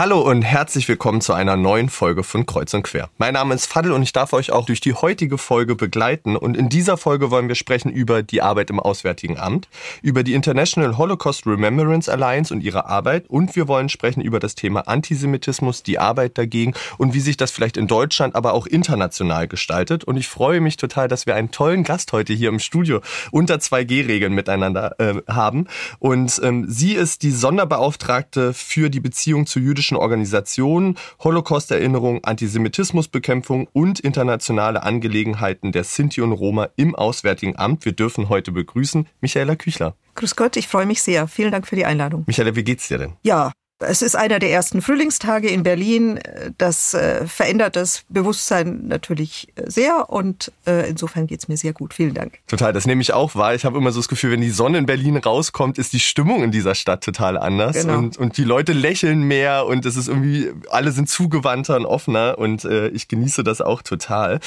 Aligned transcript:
Hallo 0.00 0.22
und 0.22 0.40
herzlich 0.40 0.88
willkommen 0.88 1.20
zu 1.20 1.34
einer 1.34 1.58
neuen 1.58 1.90
Folge 1.90 2.22
von 2.22 2.46
Kreuz 2.46 2.72
und 2.72 2.84
Quer. 2.84 3.10
Mein 3.18 3.34
Name 3.34 3.54
ist 3.54 3.66
Fadel 3.66 3.92
und 3.92 4.02
ich 4.02 4.14
darf 4.14 4.32
euch 4.32 4.50
auch 4.50 4.64
durch 4.64 4.80
die 4.80 4.94
heutige 4.94 5.36
Folge 5.36 5.74
begleiten. 5.74 6.36
Und 6.36 6.56
in 6.56 6.70
dieser 6.70 6.96
Folge 6.96 7.30
wollen 7.30 7.48
wir 7.48 7.54
sprechen 7.54 7.92
über 7.92 8.22
die 8.22 8.40
Arbeit 8.40 8.70
im 8.70 8.80
Auswärtigen 8.80 9.38
Amt, 9.38 9.68
über 10.00 10.22
die 10.22 10.32
International 10.32 10.96
Holocaust 10.96 11.46
Remembrance 11.46 12.10
Alliance 12.10 12.54
und 12.54 12.62
ihre 12.62 12.86
Arbeit. 12.86 13.28
Und 13.28 13.54
wir 13.56 13.68
wollen 13.68 13.90
sprechen 13.90 14.22
über 14.22 14.40
das 14.40 14.54
Thema 14.54 14.88
Antisemitismus, 14.88 15.82
die 15.82 15.98
Arbeit 15.98 16.38
dagegen 16.38 16.72
und 16.96 17.12
wie 17.12 17.20
sich 17.20 17.36
das 17.36 17.50
vielleicht 17.50 17.76
in 17.76 17.86
Deutschland, 17.86 18.34
aber 18.34 18.54
auch 18.54 18.66
international 18.66 19.48
gestaltet. 19.48 20.04
Und 20.04 20.16
ich 20.16 20.28
freue 20.28 20.62
mich 20.62 20.78
total, 20.78 21.08
dass 21.08 21.26
wir 21.26 21.34
einen 21.34 21.50
tollen 21.50 21.84
Gast 21.84 22.14
heute 22.14 22.32
hier 22.32 22.48
im 22.48 22.58
Studio 22.58 23.02
unter 23.32 23.56
2G-Regeln 23.56 24.32
miteinander 24.32 24.98
äh, 24.98 25.20
haben. 25.28 25.66
Und 25.98 26.40
ähm, 26.42 26.64
sie 26.70 26.94
ist 26.94 27.22
die 27.22 27.32
Sonderbeauftragte 27.32 28.54
für 28.54 28.88
die 28.88 29.00
Beziehung 29.00 29.44
zu 29.44 29.60
jüdischen 29.60 29.89
jüdischen 29.90 29.96
Organisationen, 29.96 30.96
Holocaust-Erinnerung, 31.22 32.24
Antisemitismusbekämpfung 32.24 33.68
und 33.72 34.00
internationale 34.00 34.82
Angelegenheiten 34.82 35.72
der 35.72 35.84
Sinti 35.84 36.20
und 36.20 36.32
Roma 36.32 36.68
im 36.76 36.94
Auswärtigen 36.94 37.56
Amt. 37.56 37.84
Wir 37.84 37.92
dürfen 37.92 38.28
heute 38.28 38.52
begrüßen 38.52 39.06
Michaela 39.20 39.56
Küchler. 39.56 39.94
Grüß 40.14 40.36
Gott, 40.36 40.56
ich 40.56 40.68
freue 40.68 40.86
mich 40.86 41.02
sehr. 41.02 41.26
Vielen 41.26 41.50
Dank 41.50 41.66
für 41.66 41.76
die 41.76 41.86
Einladung. 41.86 42.24
Michaela, 42.26 42.54
wie 42.54 42.64
geht's 42.64 42.88
dir 42.88 42.98
denn? 42.98 43.14
Ja, 43.22 43.52
es 43.80 44.02
ist 44.02 44.14
einer 44.14 44.38
der 44.38 44.50
ersten 44.50 44.82
Frühlingstage 44.82 45.48
in 45.48 45.62
Berlin. 45.62 46.20
Das 46.58 46.94
äh, 46.94 47.26
verändert 47.26 47.76
das 47.76 48.04
Bewusstsein 48.08 48.86
natürlich 48.86 49.48
äh, 49.56 49.70
sehr 49.70 50.10
und 50.10 50.52
äh, 50.66 50.88
insofern 50.88 51.26
geht's 51.26 51.48
mir 51.48 51.56
sehr 51.56 51.72
gut. 51.72 51.94
Vielen 51.94 52.14
Dank. 52.14 52.38
Total, 52.46 52.72
das 52.72 52.86
nehme 52.86 53.00
ich 53.00 53.12
auch 53.12 53.34
wahr. 53.34 53.54
Ich 53.54 53.64
habe 53.64 53.78
immer 53.78 53.92
so 53.92 54.00
das 54.00 54.08
Gefühl, 54.08 54.32
wenn 54.32 54.40
die 54.40 54.50
Sonne 54.50 54.78
in 54.78 54.86
Berlin 54.86 55.16
rauskommt, 55.16 55.78
ist 55.78 55.92
die 55.92 56.00
Stimmung 56.00 56.42
in 56.42 56.50
dieser 56.50 56.74
Stadt 56.74 57.02
total 57.02 57.38
anders 57.38 57.76
genau. 57.76 57.98
und, 57.98 58.18
und 58.18 58.36
die 58.36 58.44
Leute 58.44 58.72
lächeln 58.72 59.22
mehr 59.22 59.66
und 59.66 59.86
es 59.86 59.96
ist 59.96 60.08
irgendwie, 60.08 60.50
alle 60.70 60.92
sind 60.92 61.08
zugewandter 61.08 61.76
und 61.76 61.86
offener 61.86 62.38
und 62.38 62.64
äh, 62.64 62.88
ich 62.88 63.08
genieße 63.08 63.44
das 63.44 63.60
auch 63.60 63.82
total. 63.82 64.40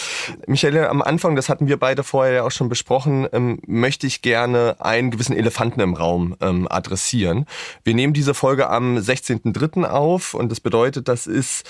Michael, 0.45 0.85
am 0.85 1.01
Anfang, 1.01 1.35
das 1.35 1.49
hatten 1.49 1.67
wir 1.67 1.77
beide 1.77 2.03
vorher 2.03 2.33
ja 2.33 2.43
auch 2.43 2.51
schon 2.51 2.69
besprochen, 2.69 3.27
ähm, 3.31 3.59
möchte 3.65 4.05
ich 4.05 4.21
gerne 4.21 4.75
einen 4.79 5.11
gewissen 5.11 5.35
Elefanten 5.35 5.79
im 5.79 5.95
Raum 5.95 6.35
ähm, 6.41 6.67
adressieren. 6.69 7.45
Wir 7.83 7.95
nehmen 7.95 8.13
diese 8.13 8.33
Folge 8.33 8.69
am 8.69 8.99
16 8.99 9.22
16.03. 9.23 9.85
auf 9.85 10.33
und 10.33 10.51
das 10.51 10.59
bedeutet, 10.59 11.07
das 11.07 11.27
ist 11.27 11.65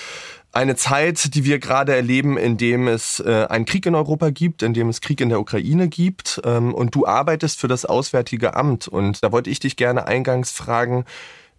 eine 0.51 0.75
Zeit, 0.75 1.33
die 1.33 1.45
wir 1.45 1.59
gerade 1.59 1.95
erleben, 1.95 2.37
in 2.37 2.57
dem 2.57 2.87
es 2.87 3.19
äh, 3.19 3.47
einen 3.49 3.65
Krieg 3.65 3.85
in 3.85 3.95
Europa 3.95 4.29
gibt, 4.29 4.61
in 4.61 4.73
dem 4.73 4.89
es 4.89 5.01
Krieg 5.01 5.19
in 5.19 5.29
der 5.29 5.39
Ukraine 5.39 5.87
gibt 5.87 6.41
ähm, 6.45 6.73
und 6.73 6.93
du 6.93 7.07
arbeitest 7.07 7.59
für 7.59 7.67
das 7.67 7.85
Auswärtige 7.85 8.55
Amt 8.55 8.87
und 8.87 9.23
da 9.23 9.31
wollte 9.31 9.49
ich 9.49 9.59
dich 9.59 9.75
gerne 9.75 10.05
eingangs 10.05 10.51
fragen, 10.51 11.05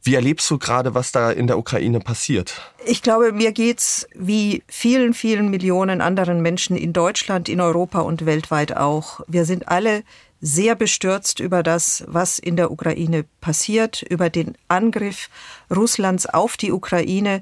wie 0.05 0.14
erlebst 0.14 0.51
du 0.51 0.59
gerade, 0.59 0.95
was 0.95 1.12
da 1.12 1.31
in 1.31 1.47
der 1.47 1.59
Ukraine 1.59 1.98
passiert? 1.98 2.61
Ich 2.84 3.01
glaube, 3.01 3.33
mir 3.33 3.53
geht's 3.53 4.06
wie 4.14 4.62
vielen, 4.69 5.14
vielen 5.14 5.48
Millionen 5.48 6.03
anderen 6.03 6.42
Menschen 6.42 6.77
in 6.77 6.92
Deutschland, 6.92 7.48
in 7.48 7.61
Europa 7.61 8.01
und 8.01 8.27
weltweit 8.27 8.77
auch. 8.77 9.20
Wir 9.29 9.47
sind 9.47 9.67
alle 9.69 10.03
sehr 10.47 10.75
bestürzt 10.75 11.41
über 11.41 11.62
das, 11.62 12.05
was 12.06 12.39
in 12.39 12.56
der 12.56 12.70
Ukraine 12.70 13.25
passiert, 13.41 14.03
über 14.03 14.28
den 14.28 14.59
Angriff 14.69 15.31
Russlands 15.75 16.27
auf 16.27 16.59
die 16.59 16.70
Ukraine. 16.70 17.41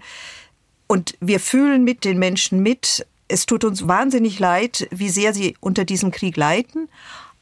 Und 0.87 1.17
wir 1.21 1.41
fühlen 1.41 1.83
mit 1.83 2.05
den 2.05 2.21
Menschen 2.21 2.63
mit. 2.63 3.05
Es 3.27 3.45
tut 3.45 3.65
uns 3.65 3.89
wahnsinnig 3.89 4.39
leid, 4.39 4.87
wie 4.93 5.09
sehr 5.09 5.35
sie 5.35 5.57
unter 5.59 5.85
diesem 5.85 6.13
Krieg 6.13 6.37
leiden. 6.37 6.89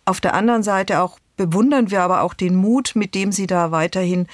Auf 0.06 0.22
der 0.22 0.32
anderen 0.32 0.62
Seite 0.62 1.02
auch 1.02 1.18
bewundern 1.36 1.90
wir 1.90 2.00
aber 2.00 2.22
auch 2.22 2.32
den 2.32 2.54
Mut, 2.54 2.92
mit 2.94 3.14
dem 3.14 3.30
sie 3.30 3.46
da 3.46 3.70
weiterhin 3.70 4.28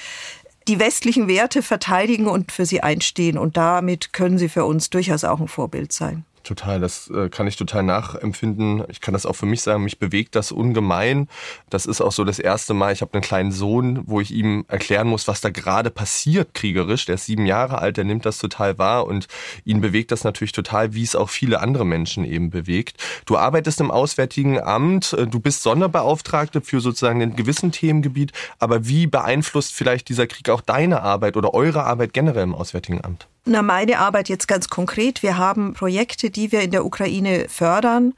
die 0.68 0.78
westlichen 0.78 1.26
Werte 1.26 1.60
verteidigen 1.60 2.28
und 2.28 2.52
für 2.52 2.66
sie 2.66 2.84
einstehen. 2.84 3.36
Und 3.36 3.56
damit 3.56 4.12
können 4.12 4.38
sie 4.38 4.48
für 4.48 4.64
uns 4.64 4.90
durchaus 4.90 5.24
auch 5.24 5.40
ein 5.40 5.48
Vorbild 5.48 5.92
sein. 5.92 6.24
Total, 6.46 6.78
das 6.78 7.10
äh, 7.10 7.28
kann 7.28 7.48
ich 7.48 7.56
total 7.56 7.82
nachempfinden. 7.82 8.84
Ich 8.88 9.00
kann 9.00 9.14
das 9.14 9.26
auch 9.26 9.32
für 9.32 9.46
mich 9.46 9.62
sagen, 9.62 9.82
mich 9.82 9.98
bewegt 9.98 10.36
das 10.36 10.52
ungemein. 10.52 11.26
Das 11.70 11.86
ist 11.86 12.00
auch 12.00 12.12
so 12.12 12.22
das 12.22 12.38
erste 12.38 12.72
Mal, 12.72 12.92
ich 12.92 13.00
habe 13.00 13.14
einen 13.14 13.22
kleinen 13.22 13.50
Sohn, 13.50 14.04
wo 14.06 14.20
ich 14.20 14.30
ihm 14.30 14.64
erklären 14.68 15.08
muss, 15.08 15.26
was 15.26 15.40
da 15.40 15.50
gerade 15.50 15.90
passiert 15.90 16.54
kriegerisch. 16.54 17.04
Der 17.04 17.16
ist 17.16 17.24
sieben 17.24 17.46
Jahre 17.46 17.78
alt, 17.78 17.96
der 17.96 18.04
nimmt 18.04 18.24
das 18.26 18.38
total 18.38 18.78
wahr 18.78 19.08
und 19.08 19.26
ihn 19.64 19.80
bewegt 19.80 20.12
das 20.12 20.22
natürlich 20.22 20.52
total, 20.52 20.94
wie 20.94 21.02
es 21.02 21.16
auch 21.16 21.30
viele 21.30 21.58
andere 21.58 21.84
Menschen 21.84 22.24
eben 22.24 22.50
bewegt. 22.50 23.02
Du 23.24 23.36
arbeitest 23.36 23.80
im 23.80 23.90
Auswärtigen 23.90 24.60
Amt, 24.60 25.14
äh, 25.14 25.26
du 25.26 25.40
bist 25.40 25.64
Sonderbeauftragte 25.64 26.60
für 26.60 26.80
sozusagen 26.80 27.22
ein 27.22 27.34
gewissen 27.34 27.72
Themengebiet, 27.72 28.30
aber 28.60 28.86
wie 28.86 29.08
beeinflusst 29.08 29.74
vielleicht 29.74 30.08
dieser 30.08 30.28
Krieg 30.28 30.48
auch 30.50 30.60
deine 30.60 31.02
Arbeit 31.02 31.36
oder 31.36 31.54
eure 31.54 31.82
Arbeit 31.82 32.12
generell 32.12 32.44
im 32.44 32.54
Auswärtigen 32.54 33.02
Amt? 33.04 33.26
Na, 33.48 33.62
meine 33.62 34.00
Arbeit 34.00 34.28
jetzt 34.28 34.48
ganz 34.48 34.68
konkret. 34.68 35.22
Wir 35.22 35.38
haben 35.38 35.72
Projekte, 35.72 36.30
die 36.30 36.50
wir 36.50 36.62
in 36.62 36.72
der 36.72 36.84
Ukraine 36.84 37.46
fördern. 37.48 38.14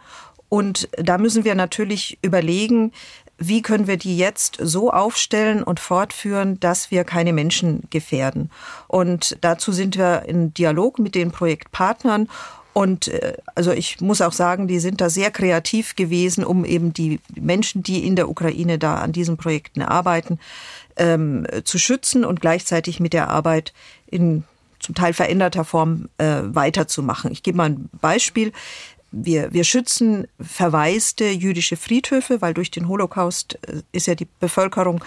Und 0.48 0.88
da 0.96 1.18
müssen 1.18 1.44
wir 1.44 1.54
natürlich 1.54 2.18
überlegen, 2.22 2.92
wie 3.36 3.60
können 3.60 3.86
wir 3.86 3.98
die 3.98 4.16
jetzt 4.16 4.56
so 4.58 4.90
aufstellen 4.90 5.62
und 5.62 5.80
fortführen, 5.80 6.58
dass 6.60 6.90
wir 6.90 7.04
keine 7.04 7.34
Menschen 7.34 7.82
gefährden. 7.90 8.50
Und 8.86 9.36
dazu 9.42 9.70
sind 9.70 9.98
wir 9.98 10.22
in 10.22 10.54
Dialog 10.54 10.98
mit 10.98 11.14
den 11.14 11.30
Projektpartnern. 11.30 12.30
Und 12.72 13.08
äh, 13.08 13.36
also 13.54 13.72
ich 13.72 14.00
muss 14.00 14.22
auch 14.22 14.32
sagen, 14.32 14.66
die 14.66 14.78
sind 14.78 15.02
da 15.02 15.10
sehr 15.10 15.30
kreativ 15.30 15.94
gewesen, 15.94 16.42
um 16.42 16.64
eben 16.64 16.94
die 16.94 17.20
Menschen, 17.38 17.82
die 17.82 18.06
in 18.06 18.16
der 18.16 18.30
Ukraine 18.30 18.78
da 18.78 18.94
an 18.94 19.12
diesen 19.12 19.36
Projekten 19.36 19.82
arbeiten, 19.82 20.38
ähm, 20.96 21.46
zu 21.64 21.78
schützen 21.78 22.24
und 22.24 22.40
gleichzeitig 22.40 22.98
mit 22.98 23.12
der 23.12 23.28
Arbeit 23.28 23.74
in 24.06 24.44
zum 24.80 24.94
Teil 24.94 25.12
veränderter 25.12 25.64
Form 25.64 26.08
äh, 26.18 26.40
weiterzumachen. 26.42 27.32
Ich 27.32 27.42
gebe 27.42 27.56
mal 27.56 27.70
ein 27.70 27.88
Beispiel. 28.00 28.52
Wir, 29.10 29.52
wir 29.52 29.64
schützen 29.64 30.26
verwaiste 30.40 31.30
jüdische 31.30 31.76
Friedhöfe, 31.76 32.42
weil 32.42 32.54
durch 32.54 32.70
den 32.70 32.88
Holocaust 32.88 33.58
äh, 33.66 33.82
ist 33.92 34.06
ja 34.06 34.14
die 34.14 34.28
Bevölkerung 34.40 35.04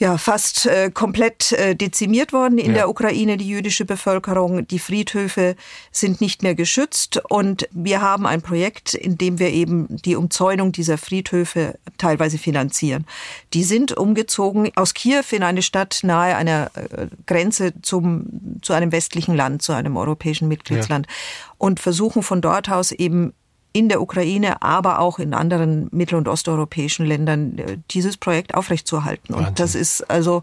ja 0.00 0.16
fast 0.16 0.64
äh, 0.64 0.90
komplett 0.90 1.52
äh, 1.52 1.76
dezimiert 1.76 2.32
worden 2.32 2.58
in 2.58 2.68
ja. 2.68 2.72
der 2.72 2.88
Ukraine, 2.88 3.36
die 3.36 3.48
jüdische 3.48 3.84
Bevölkerung. 3.84 4.66
Die 4.66 4.78
Friedhöfe 4.78 5.56
sind 5.92 6.22
nicht 6.22 6.42
mehr 6.42 6.54
geschützt 6.54 7.20
und 7.28 7.68
wir 7.70 8.00
haben 8.00 8.26
ein 8.26 8.40
Projekt, 8.40 8.94
in 8.94 9.18
dem 9.18 9.38
wir 9.38 9.50
eben 9.50 9.86
die 9.90 10.16
Umzäunung 10.16 10.72
dieser 10.72 10.96
Friedhöfe 10.96 11.78
teilweise 11.98 12.38
finanzieren. 12.38 13.06
Die 13.52 13.62
sind 13.62 13.94
umgezogen 13.94 14.70
aus 14.74 14.94
Kiew 14.94 15.24
in 15.32 15.42
eine 15.42 15.60
Stadt 15.60 16.00
nahe 16.02 16.34
einer 16.34 16.70
äh, 16.74 17.06
Grenze 17.26 17.74
zum, 17.82 18.24
zu 18.62 18.72
einem 18.72 18.92
westlichen 18.92 19.36
Land, 19.36 19.60
zu 19.60 19.74
einem 19.74 19.98
europäischen 19.98 20.48
Mitgliedsland 20.48 21.06
ja. 21.08 21.12
und 21.58 21.78
versuchen 21.78 22.22
von 22.22 22.40
dort 22.40 22.70
aus 22.70 22.90
eben 22.92 23.34
in 23.72 23.88
der 23.88 24.00
Ukraine, 24.00 24.62
aber 24.62 24.98
auch 24.98 25.18
in 25.18 25.34
anderen 25.34 25.88
mittel- 25.92 26.16
und 26.16 26.28
osteuropäischen 26.28 27.06
Ländern 27.06 27.58
äh, 27.58 27.78
dieses 27.90 28.16
Projekt 28.16 28.54
aufrechtzuerhalten. 28.54 29.34
Und 29.34 29.60
das 29.60 29.74
ist 29.74 30.02
also 30.10 30.42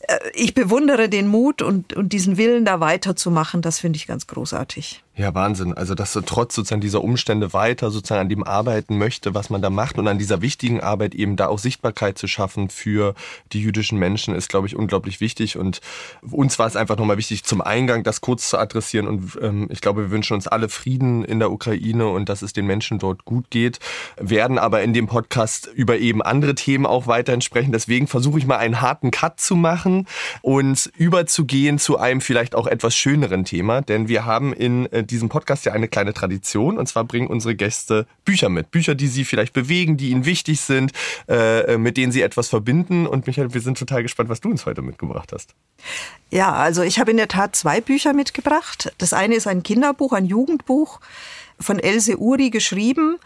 äh, 0.00 0.18
ich 0.34 0.54
bewundere 0.54 1.08
den 1.08 1.28
Mut 1.28 1.62
und, 1.62 1.94
und 1.94 2.12
diesen 2.12 2.36
Willen, 2.36 2.64
da 2.64 2.80
weiterzumachen. 2.80 3.62
Das 3.62 3.78
finde 3.78 3.96
ich 3.96 4.06
ganz 4.06 4.26
großartig. 4.26 5.02
Ja, 5.18 5.34
Wahnsinn. 5.34 5.74
Also, 5.74 5.96
dass 5.96 6.12
du 6.12 6.20
trotz 6.20 6.54
sozusagen 6.54 6.80
dieser 6.80 7.02
Umstände 7.02 7.52
weiter 7.52 7.90
sozusagen 7.90 8.20
an 8.20 8.28
dem 8.28 8.44
arbeiten 8.44 8.98
möchte, 8.98 9.34
was 9.34 9.50
man 9.50 9.60
da 9.60 9.68
macht 9.68 9.98
und 9.98 10.06
an 10.06 10.16
dieser 10.16 10.42
wichtigen 10.42 10.80
Arbeit 10.80 11.12
eben 11.12 11.34
da 11.34 11.48
auch 11.48 11.58
Sichtbarkeit 11.58 12.16
zu 12.16 12.28
schaffen 12.28 12.70
für 12.70 13.16
die 13.52 13.60
jüdischen 13.60 13.98
Menschen, 13.98 14.32
ist, 14.32 14.48
glaube 14.48 14.68
ich, 14.68 14.76
unglaublich 14.76 15.20
wichtig. 15.20 15.58
Und 15.58 15.80
uns 16.22 16.60
war 16.60 16.68
es 16.68 16.76
einfach 16.76 16.96
nochmal 16.96 17.16
wichtig, 17.16 17.42
zum 17.42 17.60
Eingang 17.60 18.04
das 18.04 18.20
kurz 18.20 18.48
zu 18.48 18.58
adressieren. 18.58 19.08
Und 19.08 19.36
ähm, 19.42 19.66
ich 19.70 19.80
glaube, 19.80 20.02
wir 20.02 20.10
wünschen 20.12 20.34
uns 20.34 20.46
alle 20.46 20.68
Frieden 20.68 21.24
in 21.24 21.40
der 21.40 21.50
Ukraine 21.50 22.06
und 22.06 22.28
dass 22.28 22.42
es 22.42 22.52
den 22.52 22.66
Menschen 22.66 23.00
dort 23.00 23.24
gut 23.24 23.50
geht, 23.50 23.80
werden 24.18 24.56
aber 24.56 24.82
in 24.82 24.92
dem 24.92 25.08
Podcast 25.08 25.68
über 25.74 25.98
eben 25.98 26.22
andere 26.22 26.54
Themen 26.54 26.86
auch 26.86 27.08
weiterhin 27.08 27.40
sprechen. 27.40 27.72
Deswegen 27.72 28.06
versuche 28.06 28.38
ich 28.38 28.46
mal 28.46 28.58
einen 28.58 28.80
harten 28.80 29.10
Cut 29.10 29.40
zu 29.40 29.56
machen 29.56 30.06
und 30.42 30.92
überzugehen 30.96 31.80
zu 31.80 31.98
einem 31.98 32.20
vielleicht 32.20 32.54
auch 32.54 32.68
etwas 32.68 32.94
schöneren 32.94 33.44
Thema, 33.44 33.80
denn 33.80 34.06
wir 34.06 34.24
haben 34.24 34.52
in 34.52 34.86
diesem 35.10 35.28
Podcast 35.28 35.64
ja 35.64 35.72
eine 35.72 35.88
kleine 35.88 36.14
Tradition. 36.14 36.78
Und 36.78 36.86
zwar 36.86 37.04
bringen 37.04 37.26
unsere 37.26 37.54
Gäste 37.54 38.06
Bücher 38.24 38.48
mit. 38.48 38.70
Bücher, 38.70 38.94
die 38.94 39.08
sie 39.08 39.24
vielleicht 39.24 39.52
bewegen, 39.52 39.96
die 39.96 40.10
ihnen 40.10 40.24
wichtig 40.24 40.60
sind, 40.60 40.92
äh, 41.28 41.76
mit 41.76 41.96
denen 41.96 42.12
sie 42.12 42.22
etwas 42.22 42.48
verbinden. 42.48 43.06
Und 43.06 43.26
Michael, 43.26 43.52
wir 43.54 43.60
sind 43.60 43.78
total 43.78 44.02
gespannt, 44.02 44.28
was 44.28 44.40
du 44.40 44.50
uns 44.50 44.66
heute 44.66 44.82
mitgebracht 44.82 45.32
hast. 45.32 45.54
Ja, 46.30 46.52
also 46.52 46.82
ich 46.82 46.98
habe 46.98 47.10
in 47.10 47.16
der 47.16 47.28
Tat 47.28 47.56
zwei 47.56 47.80
Bücher 47.80 48.12
mitgebracht. 48.12 48.92
Das 48.98 49.12
eine 49.12 49.34
ist 49.34 49.46
ein 49.46 49.62
Kinderbuch, 49.62 50.12
ein 50.12 50.26
Jugendbuch 50.26 51.00
von 51.60 51.78
Else 51.78 52.18
Uri 52.18 52.50
geschrieben 52.50 53.18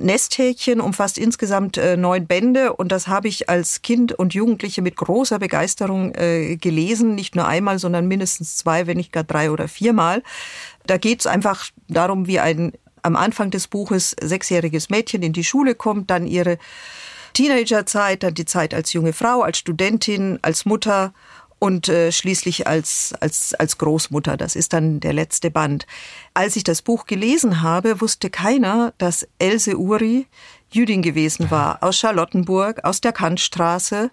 Nesthäkchen 0.00 0.80
umfasst 0.80 1.18
insgesamt 1.18 1.76
äh, 1.76 1.96
neun 1.96 2.26
Bände 2.26 2.72
und 2.72 2.90
das 2.92 3.08
habe 3.08 3.28
ich 3.28 3.48
als 3.48 3.82
Kind 3.82 4.12
und 4.12 4.34
Jugendliche 4.34 4.82
mit 4.82 4.96
großer 4.96 5.38
Begeisterung 5.38 6.14
äh, 6.14 6.56
gelesen. 6.56 7.14
Nicht 7.14 7.36
nur 7.36 7.46
einmal, 7.46 7.78
sondern 7.78 8.08
mindestens 8.08 8.56
zwei, 8.56 8.86
wenn 8.86 8.96
nicht 8.96 9.12
gar 9.12 9.24
drei 9.24 9.50
oder 9.50 9.68
viermal. 9.68 10.22
Da 10.86 10.96
geht 10.96 11.20
es 11.20 11.26
einfach 11.26 11.66
darum, 11.88 12.26
wie 12.26 12.40
ein 12.40 12.72
am 13.02 13.16
Anfang 13.16 13.50
des 13.50 13.66
Buches 13.66 14.14
sechsjähriges 14.20 14.90
Mädchen 14.90 15.22
in 15.22 15.32
die 15.32 15.44
Schule 15.44 15.74
kommt, 15.74 16.10
dann 16.10 16.26
ihre 16.26 16.58
Teenagerzeit, 17.32 18.22
dann 18.22 18.34
die 18.34 18.44
Zeit 18.44 18.74
als 18.74 18.92
junge 18.92 19.12
Frau, 19.12 19.42
als 19.42 19.58
Studentin, 19.58 20.38
als 20.42 20.64
Mutter 20.64 21.12
und 21.60 21.88
äh, 21.88 22.10
schließlich 22.10 22.66
als, 22.66 23.14
als, 23.20 23.54
als 23.54 23.78
Großmutter. 23.78 24.36
Das 24.36 24.56
ist 24.56 24.72
dann 24.72 24.98
der 24.98 25.12
letzte 25.12 25.52
Band. 25.52 25.86
Als 26.34 26.56
ich 26.56 26.64
das 26.64 26.82
Buch 26.82 27.06
gelesen 27.06 27.62
habe, 27.62 28.00
wusste 28.00 28.30
keiner, 28.30 28.92
dass 28.98 29.28
Else 29.38 29.76
Uri 29.76 30.26
Jüdin 30.72 31.02
gewesen 31.02 31.50
war, 31.50 31.82
aus 31.82 31.98
Charlottenburg, 31.98 32.84
aus 32.84 33.00
der 33.00 33.12
Kantstraße 33.12 34.10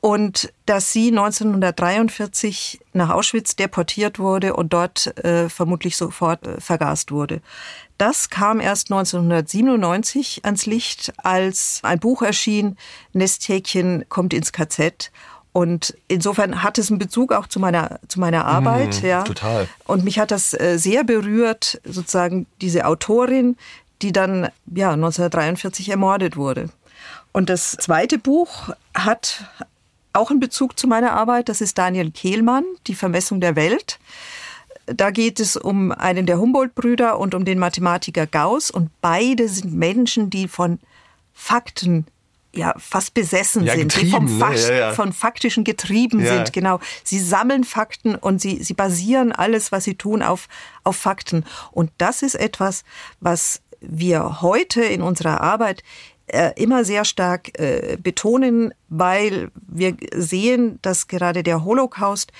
und 0.00 0.52
dass 0.66 0.92
sie 0.92 1.08
1943 1.08 2.78
nach 2.92 3.08
Auschwitz 3.08 3.56
deportiert 3.56 4.18
wurde 4.18 4.54
und 4.54 4.74
dort 4.74 5.16
äh, 5.24 5.48
vermutlich 5.48 5.96
sofort 5.96 6.46
äh, 6.46 6.60
vergast 6.60 7.10
wurde. 7.12 7.40
Das 7.96 8.28
kam 8.28 8.60
erst 8.60 8.92
1997 8.92 10.44
ans 10.44 10.66
Licht, 10.66 11.14
als 11.16 11.80
ein 11.84 12.00
Buch 12.00 12.20
erschien, 12.20 12.76
Nesthäkchen 13.14 14.04
kommt 14.10 14.34
ins 14.34 14.52
KZ. 14.52 15.10
Und 15.54 15.96
insofern 16.08 16.64
hat 16.64 16.78
es 16.78 16.90
einen 16.90 16.98
Bezug 16.98 17.32
auch 17.32 17.46
zu 17.46 17.60
meiner, 17.60 18.00
zu 18.08 18.18
meiner 18.18 18.44
Arbeit. 18.44 19.00
Mhm, 19.00 19.08
ja. 19.08 19.22
Total. 19.22 19.68
Und 19.86 20.02
mich 20.02 20.18
hat 20.18 20.32
das 20.32 20.52
äh, 20.52 20.78
sehr 20.78 21.04
berührt, 21.04 21.80
sozusagen 21.84 22.46
diese 22.60 22.86
Autorin, 22.86 23.56
die 24.02 24.10
dann 24.10 24.48
ja, 24.74 24.90
1943 24.90 25.90
ermordet 25.90 26.36
wurde. 26.36 26.70
Und 27.30 27.50
das 27.50 27.70
zweite 27.70 28.18
Buch 28.18 28.70
hat 28.96 29.44
auch 30.12 30.32
einen 30.32 30.40
Bezug 30.40 30.76
zu 30.76 30.88
meiner 30.88 31.12
Arbeit. 31.12 31.48
Das 31.48 31.60
ist 31.60 31.78
Daniel 31.78 32.10
Kehlmann, 32.10 32.64
Die 32.88 32.96
Vermessung 32.96 33.40
der 33.40 33.54
Welt. 33.54 34.00
Da 34.86 35.12
geht 35.12 35.38
es 35.38 35.56
um 35.56 35.92
einen 35.92 36.26
der 36.26 36.40
Humboldt-Brüder 36.40 37.16
und 37.20 37.32
um 37.32 37.44
den 37.44 37.60
Mathematiker 37.60 38.26
Gauss. 38.26 38.72
Und 38.72 38.90
beide 39.00 39.48
sind 39.48 39.72
Menschen, 39.72 40.30
die 40.30 40.48
von 40.48 40.80
Fakten 41.32 42.06
ja 42.56 42.74
fast 42.78 43.14
besessen 43.14 43.64
ja, 43.64 43.74
sind, 43.74 44.00
die 44.00 44.10
vom 44.10 44.24
ne? 44.24 44.38
Fakt, 44.38 44.68
ja, 44.68 44.74
ja. 44.74 44.92
von 44.92 45.12
faktischen 45.12 45.64
getrieben 45.64 46.24
sind. 46.24 46.52
Genau, 46.52 46.80
sie 47.02 47.18
sammeln 47.18 47.64
Fakten 47.64 48.14
und 48.14 48.40
sie 48.40 48.62
sie 48.62 48.74
basieren 48.74 49.32
alles, 49.32 49.72
was 49.72 49.84
sie 49.84 49.94
tun, 49.94 50.22
auf 50.22 50.48
auf 50.82 50.96
Fakten. 50.96 51.44
Und 51.72 51.90
das 51.98 52.22
ist 52.22 52.34
etwas, 52.34 52.84
was 53.20 53.62
wir 53.80 54.40
heute 54.40 54.82
in 54.82 55.02
unserer 55.02 55.40
Arbeit 55.40 55.82
äh, 56.26 56.52
immer 56.56 56.84
sehr 56.84 57.04
stark 57.04 57.58
äh, 57.58 57.98
betonen, 58.02 58.72
weil 58.88 59.50
wir 59.66 59.96
sehen, 60.14 60.78
dass 60.82 61.06
gerade 61.06 61.42
der 61.42 61.64
Holocaust 61.64 62.32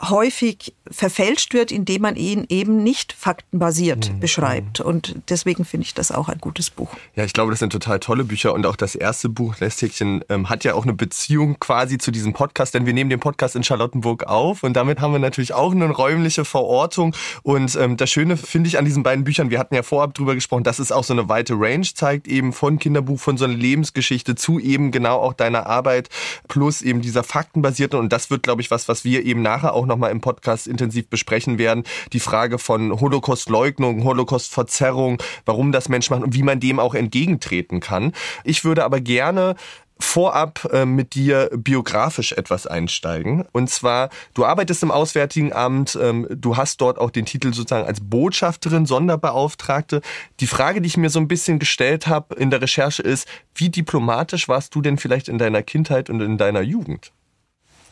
häufig 0.00 0.74
verfälscht 0.90 1.54
wird, 1.54 1.70
indem 1.70 2.02
man 2.02 2.16
ihn 2.16 2.46
eben 2.48 2.82
nicht 2.82 3.12
faktenbasiert 3.12 4.20
beschreibt. 4.20 4.80
Und 4.80 5.16
deswegen 5.28 5.64
finde 5.64 5.86
ich 5.86 5.94
das 5.94 6.10
auch 6.10 6.28
ein 6.28 6.38
gutes 6.38 6.70
Buch. 6.70 6.90
Ja, 7.14 7.24
ich 7.24 7.32
glaube, 7.32 7.50
das 7.50 7.60
sind 7.60 7.70
total 7.70 8.00
tolle 8.00 8.24
Bücher 8.24 8.52
und 8.54 8.66
auch 8.66 8.76
das 8.76 8.94
erste 8.94 9.28
Buch, 9.28 9.60
Nesthäkchen, 9.60 10.24
ähm, 10.28 10.48
hat 10.48 10.64
ja 10.64 10.74
auch 10.74 10.84
eine 10.84 10.94
Beziehung 10.94 11.58
quasi 11.60 11.98
zu 11.98 12.10
diesem 12.10 12.32
Podcast, 12.32 12.74
denn 12.74 12.86
wir 12.86 12.92
nehmen 12.92 13.10
den 13.10 13.20
Podcast 13.20 13.56
in 13.56 13.64
Charlottenburg 13.64 14.24
auf 14.24 14.62
und 14.62 14.74
damit 14.74 15.00
haben 15.00 15.12
wir 15.12 15.18
natürlich 15.18 15.54
auch 15.54 15.72
eine 15.72 15.88
räumliche 15.90 16.44
Verortung 16.44 17.14
und 17.42 17.74
ähm, 17.76 17.96
das 17.96 18.10
Schöne 18.10 18.36
finde 18.36 18.68
ich 18.68 18.78
an 18.78 18.84
diesen 18.84 19.02
beiden 19.02 19.24
Büchern, 19.24 19.50
wir 19.50 19.58
hatten 19.58 19.74
ja 19.74 19.82
vorab 19.82 20.14
drüber 20.14 20.34
gesprochen, 20.34 20.64
dass 20.64 20.78
es 20.78 20.92
auch 20.92 21.04
so 21.04 21.12
eine 21.12 21.28
weite 21.28 21.54
Range 21.54 21.86
zeigt, 21.94 22.28
eben 22.28 22.52
von 22.52 22.78
Kinderbuch, 22.78 23.20
von 23.20 23.36
so 23.36 23.44
einer 23.44 23.54
Lebensgeschichte 23.54 24.34
zu 24.34 24.58
eben 24.58 24.90
genau 24.90 25.18
auch 25.18 25.32
deiner 25.32 25.66
Arbeit 25.66 26.08
plus 26.48 26.82
eben 26.82 27.02
dieser 27.02 27.22
faktenbasierten 27.22 27.98
und 27.98 28.12
das 28.12 28.30
wird, 28.30 28.42
glaube 28.42 28.62
ich, 28.62 28.70
was, 28.70 28.88
was 28.88 29.04
wir 29.04 29.24
eben 29.24 29.42
nachher 29.42 29.74
auch 29.74 29.81
nochmal 29.86 30.10
im 30.10 30.20
Podcast 30.20 30.66
intensiv 30.66 31.08
besprechen 31.08 31.58
werden, 31.58 31.84
die 32.12 32.20
Frage 32.20 32.58
von 32.58 33.00
Holocaustleugnung, 33.00 34.04
Holocaustverzerrung, 34.04 35.22
warum 35.44 35.72
das 35.72 35.88
Menschen 35.88 36.14
machen 36.14 36.24
und 36.24 36.34
wie 36.34 36.42
man 36.42 36.60
dem 36.60 36.78
auch 36.78 36.94
entgegentreten 36.94 37.80
kann. 37.80 38.12
Ich 38.44 38.64
würde 38.64 38.84
aber 38.84 39.00
gerne 39.00 39.56
vorab 40.02 40.68
äh, 40.72 40.84
mit 40.84 41.14
dir 41.14 41.50
biografisch 41.54 42.32
etwas 42.32 42.66
einsteigen. 42.66 43.44
Und 43.52 43.70
zwar, 43.70 44.10
du 44.34 44.44
arbeitest 44.44 44.82
im 44.82 44.90
Auswärtigen 44.90 45.52
Amt, 45.52 45.98
ähm, 46.00 46.26
du 46.30 46.56
hast 46.56 46.80
dort 46.80 46.98
auch 46.98 47.10
den 47.10 47.24
Titel 47.24 47.54
sozusagen 47.54 47.86
als 47.86 48.00
Botschafterin, 48.00 48.84
Sonderbeauftragte. 48.84 50.02
Die 50.40 50.46
Frage, 50.46 50.80
die 50.80 50.88
ich 50.88 50.96
mir 50.96 51.10
so 51.10 51.20
ein 51.20 51.28
bisschen 51.28 51.58
gestellt 51.58 52.06
habe 52.06 52.34
in 52.34 52.50
der 52.50 52.60
Recherche 52.60 53.02
ist, 53.02 53.26
wie 53.54 53.70
diplomatisch 53.70 54.48
warst 54.48 54.74
du 54.74 54.82
denn 54.82 54.98
vielleicht 54.98 55.28
in 55.28 55.38
deiner 55.38 55.62
Kindheit 55.62 56.10
und 56.10 56.20
in 56.20 56.36
deiner 56.36 56.62
Jugend? 56.62 57.12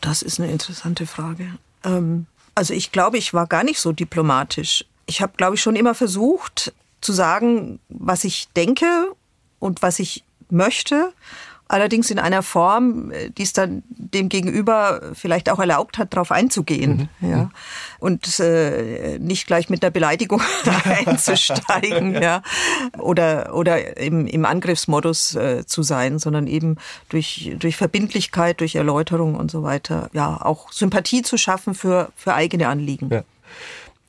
Das 0.00 0.22
ist 0.22 0.40
eine 0.40 0.50
interessante 0.50 1.06
Frage. 1.06 1.46
Ähm, 1.84 2.26
also 2.54 2.74
ich 2.74 2.92
glaube, 2.92 3.18
ich 3.18 3.32
war 3.34 3.46
gar 3.46 3.64
nicht 3.64 3.80
so 3.80 3.92
diplomatisch. 3.92 4.84
Ich 5.06 5.22
habe, 5.22 5.32
glaube 5.36 5.54
ich, 5.54 5.62
schon 5.62 5.76
immer 5.76 5.94
versucht 5.94 6.72
zu 7.00 7.12
sagen, 7.12 7.80
was 7.88 8.24
ich 8.24 8.48
denke 8.54 8.86
und 9.58 9.82
was 9.82 9.98
ich 9.98 10.24
möchte. 10.50 11.12
Allerdings 11.70 12.10
in 12.10 12.18
einer 12.18 12.42
Form, 12.42 13.12
äh, 13.12 13.30
die 13.30 13.44
es 13.44 13.52
dann 13.52 13.84
dem 13.88 14.28
Gegenüber 14.28 15.12
vielleicht 15.14 15.48
auch 15.48 15.60
erlaubt 15.60 15.98
hat, 15.98 16.12
darauf 16.12 16.32
einzugehen. 16.32 17.08
Ja. 17.20 17.50
Und 18.00 18.40
äh, 18.40 19.20
nicht 19.20 19.46
gleich 19.46 19.70
mit 19.70 19.84
einer 19.84 19.92
Beleidigung 19.92 20.42
einzusteigen, 20.84 22.20
ja. 22.20 22.42
Oder, 22.98 23.54
oder 23.54 23.98
im, 23.98 24.26
im 24.26 24.44
Angriffsmodus 24.46 25.36
äh, 25.36 25.64
zu 25.64 25.84
sein, 25.84 26.18
sondern 26.18 26.48
eben 26.48 26.76
durch, 27.08 27.52
durch 27.56 27.76
Verbindlichkeit, 27.76 28.58
durch 28.58 28.74
Erläuterung 28.74 29.36
und 29.36 29.52
so 29.52 29.62
weiter, 29.62 30.10
ja, 30.12 30.40
auch 30.42 30.72
Sympathie 30.72 31.22
zu 31.22 31.36
schaffen 31.36 31.74
für, 31.74 32.10
für 32.16 32.34
eigene 32.34 32.66
Anliegen. 32.66 33.10
Ja. 33.10 33.22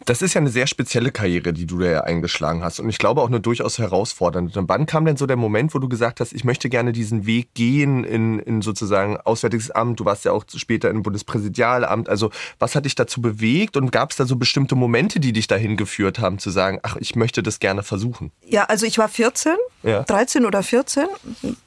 Das 0.06 0.21
ist 0.21 0.33
ja 0.33 0.42
eine 0.42 0.50
sehr 0.50 0.68
spezielle 0.68 1.12
Karriere, 1.12 1.53
die 1.53 1.65
du 1.65 1.80
da 1.80 1.86
ja 1.86 2.01
eingeschlagen 2.01 2.63
hast. 2.63 2.80
Und 2.80 2.89
ich 2.89 2.98
glaube 2.98 3.21
auch 3.21 3.27
eine 3.27 3.39
durchaus 3.39 3.77
herausfordernde. 3.77 4.59
Und 4.59 4.68
wann 4.69 4.86
kam 4.86 5.06
denn 5.06 5.18
so 5.18 5.25
der 5.25 5.38
Moment, 5.38 5.74
wo 5.75 5.80
du 5.80 5.88
gesagt 5.89 6.19
hast, 6.19 6.33
ich 6.33 6.44
möchte 6.44 6.69
gerne 6.69 6.92
diesen 6.92 7.25
Weg 7.25 7.53
gehen 7.53 8.03
in, 8.03 8.39
in 8.39 8.62
sozusagen 8.62 9.18
Auswärtiges 9.18 9.71
Amt? 9.71 10.00
Du 10.00 10.06
warst 10.06 10.25
ja 10.25 10.31
auch 10.31 10.44
später 10.56 10.89
im 10.89 11.03
Bundespräsidialamt. 11.03 12.09
Also 12.09 12.31
was 12.59 12.75
hat 12.75 12.86
dich 12.86 12.95
dazu 12.95 13.21
bewegt? 13.21 13.77
Und 13.77 13.92
gab 13.92 14.12
es 14.12 14.18
da 14.18 14.25
so 14.25 14.36
bestimmte 14.36 14.75
Momente, 14.75 15.19
die 15.19 15.33
dich 15.33 15.48
dahin 15.48 15.77
geführt 15.77 16.19
haben, 16.19 16.39
zu 16.39 16.50
sagen, 16.50 16.80
ach, 16.83 16.95
ich 17.00 17.15
möchte 17.15 17.44
das 17.44 17.59
gerne 17.59 17.83
versuchen? 17.83 18.31
Ja, 18.44 18.63
also 18.65 18.86
ich 18.86 18.98
war 18.98 19.07
14, 19.09 19.53
Ja. 19.83 20.03
13 20.03 20.45
oder 20.45 20.63
14. 20.63 21.06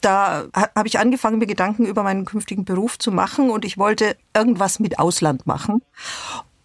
Da 0.01 0.45
ha- 0.55 0.71
habe 0.75 0.89
ich 0.89 0.99
angefangen, 0.99 1.39
mir 1.39 1.47
Gedanken 1.47 1.87
über 1.87 2.03
meinen 2.03 2.25
künftigen 2.25 2.65
Beruf 2.65 2.99
zu 2.99 3.11
machen 3.13 3.51
und 3.51 3.65
ich 3.65 3.79
wollte 3.79 4.17
irgendwas 4.37 4.81
mit 4.81 4.99
Ausland 4.99 5.47
machen. 5.47 5.83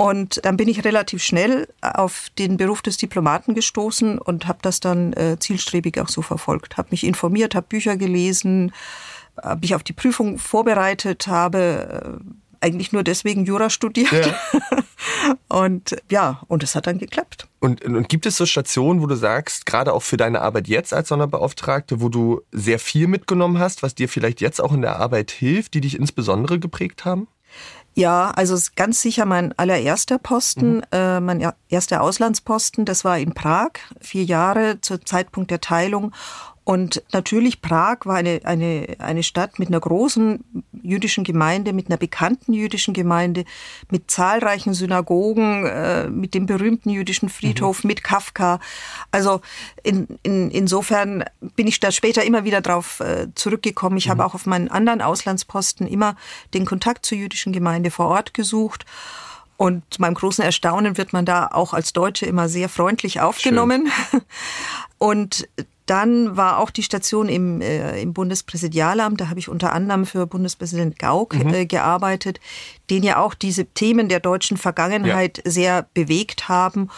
Und 0.02 0.40
dann 0.46 0.56
bin 0.56 0.70
ich 0.70 0.86
relativ 0.86 1.22
schnell 1.22 1.68
auf 1.82 2.28
den 2.40 2.56
Beruf 2.56 2.82
des 2.82 2.96
Diplomaten 2.96 3.54
gestoßen 3.54 4.18
und 4.18 4.48
habe 4.48 4.60
das 4.62 4.80
dann 4.80 5.12
äh, 5.12 5.36
zielstrebig 5.38 6.00
auch 6.00 6.08
so 6.08 6.22
verfolgt. 6.22 6.78
Habe 6.78 6.88
mich 6.92 7.06
informiert, 7.06 7.54
habe 7.54 7.68
Bücher 7.68 7.98
gelesen, 7.98 8.72
habe 9.44 9.60
mich 9.60 9.76
auf 9.76 9.84
die 9.84 9.92
Prüfung 9.92 10.38
vorbereitet, 10.38 11.28
habe 11.28 12.22
äh, 12.62 12.66
eigentlich 12.66 12.94
nur 12.94 13.04
deswegen 13.04 13.44
Jura 13.44 13.70
studiert. 13.70 14.34
und 15.50 15.98
ja, 16.10 16.44
und 16.48 16.64
es 16.64 16.76
hat 16.76 16.88
dann 16.88 16.98
geklappt. 16.98 17.50
Und, 17.60 17.84
und 17.84 18.08
gibt 18.08 18.26
es 18.26 18.38
so 18.38 18.46
Stationen, 18.46 19.02
wo 19.02 19.06
du 19.06 19.16
sagst, 19.16 19.66
gerade 19.66 19.92
auch 19.92 20.04
für 20.04 20.16
deine 20.16 20.40
Arbeit 20.40 20.70
jetzt 20.70 20.94
als 20.94 21.10
Sonderbeauftragte, 21.10 22.00
wo 22.00 22.08
du 22.08 22.40
sehr 22.54 22.80
viel 22.80 23.08
mitgenommen 23.08 23.60
hast, 23.60 23.84
was 23.84 23.96
dir 23.96 24.08
vielleicht 24.08 24.40
jetzt 24.40 24.62
auch 24.62 24.72
in 24.72 24.82
der 24.82 24.96
Arbeit 24.96 25.32
hilft, 25.32 25.74
die 25.74 25.82
dich 25.82 26.00
insbesondere 26.00 26.58
geprägt 26.58 27.04
haben? 27.04 27.28
Ja, 28.00 28.32
also 28.32 28.54
es 28.54 28.62
ist 28.62 28.76
ganz 28.78 29.02
sicher 29.02 29.26
mein 29.26 29.52
allererster 29.60 30.20
Posten, 30.20 30.84
äh, 30.94 31.20
mein 31.20 31.42
er- 31.42 31.56
erster 31.68 32.02
Auslandsposten, 32.02 32.86
das 32.86 33.04
war 33.04 33.20
in 33.20 33.34
Prag, 33.34 33.72
vier 34.00 34.24
Jahre 34.24 34.80
zum 34.80 35.06
Zeitpunkt 35.06 35.52
der 35.52 35.60
Teilung. 35.60 36.14
Und 36.70 37.02
natürlich, 37.14 37.64
Prag 37.64 38.02
war 38.04 38.18
eine, 38.18 38.42
eine, 38.44 38.96
eine 39.00 39.24
Stadt 39.24 39.58
mit 39.58 39.70
einer 39.70 39.80
großen 39.80 40.44
jüdischen 40.84 41.24
Gemeinde, 41.24 41.74
mit 41.74 41.88
einer 41.88 41.98
bekannten 41.98 42.54
jüdischen 42.54 42.94
Gemeinde, 42.94 43.46
mit 43.90 44.12
zahlreichen 44.12 44.76
Synagogen, 44.76 45.66
äh, 45.66 46.08
mit 46.12 46.36
dem 46.36 46.46
berühmten 46.46 46.92
jüdischen 46.92 47.30
Friedhof, 47.30 47.84
mit 47.84 48.04
Kafka. 48.04 48.60
Also 49.10 49.42
in, 49.82 50.20
in, 50.22 50.52
insofern 50.52 51.26
bin 51.56 51.66
ich 51.66 51.80
da 51.80 51.92
später 51.92 52.24
immer 52.24 52.44
wieder 52.44 52.62
drauf 52.62 53.00
äh, 53.00 53.30
zurückgekommen. 53.34 53.98
Ich 53.98 54.08
habe 54.08 54.24
auch 54.24 54.36
auf 54.36 54.46
meinen 54.46 54.70
anderen 54.70 55.02
Auslandsposten 55.02 55.88
immer 55.88 56.16
den 56.54 56.66
Kontakt 56.66 57.04
zur 57.04 57.18
jüdischen 57.18 57.52
Gemeinde 57.52 57.90
vor 57.90 58.10
Ort 58.10 58.36
gesucht. 58.36 58.86
Und 59.58 59.84
zu 59.90 60.02
meinem 60.02 60.14
großen 60.14 60.46
Erstaunen 60.46 60.98
wird 60.98 61.14
man 61.14 61.26
da 61.26 61.48
auch 61.48 61.74
als 61.74 61.94
Deutsche 61.94 62.28
immer 62.28 62.48
sehr 62.48 62.70
freundlich 62.70 63.22
aufgenommen. 63.22 63.92
Und 65.00 65.48
dann 65.90 66.38
war 66.38 66.60
auch 66.60 66.70
die 66.70 66.84
Station 66.84 67.30
im, 67.30 67.62
äh, 67.62 68.00
im 68.02 68.14
Bundespräsidialamt. 68.14 69.20
Da 69.20 69.30
habe 69.30 69.40
ich 69.40 69.50
unter 69.50 69.74
anderem 69.74 70.06
für 70.06 70.28
Bundespräsident 70.28 71.00
Gauck 71.00 71.36
äh, 71.36 71.66
gearbeitet, 71.66 72.40
den 72.90 73.04
ja 73.04 73.18
auch 73.18 73.34
diese 73.34 73.66
Themen 73.66 74.08
der 74.08 74.20
deutschen 74.20 74.58
Vergangenheit 74.58 75.42
sehr 75.46 75.88
bewegt 75.94 76.48
haben. 76.48 76.90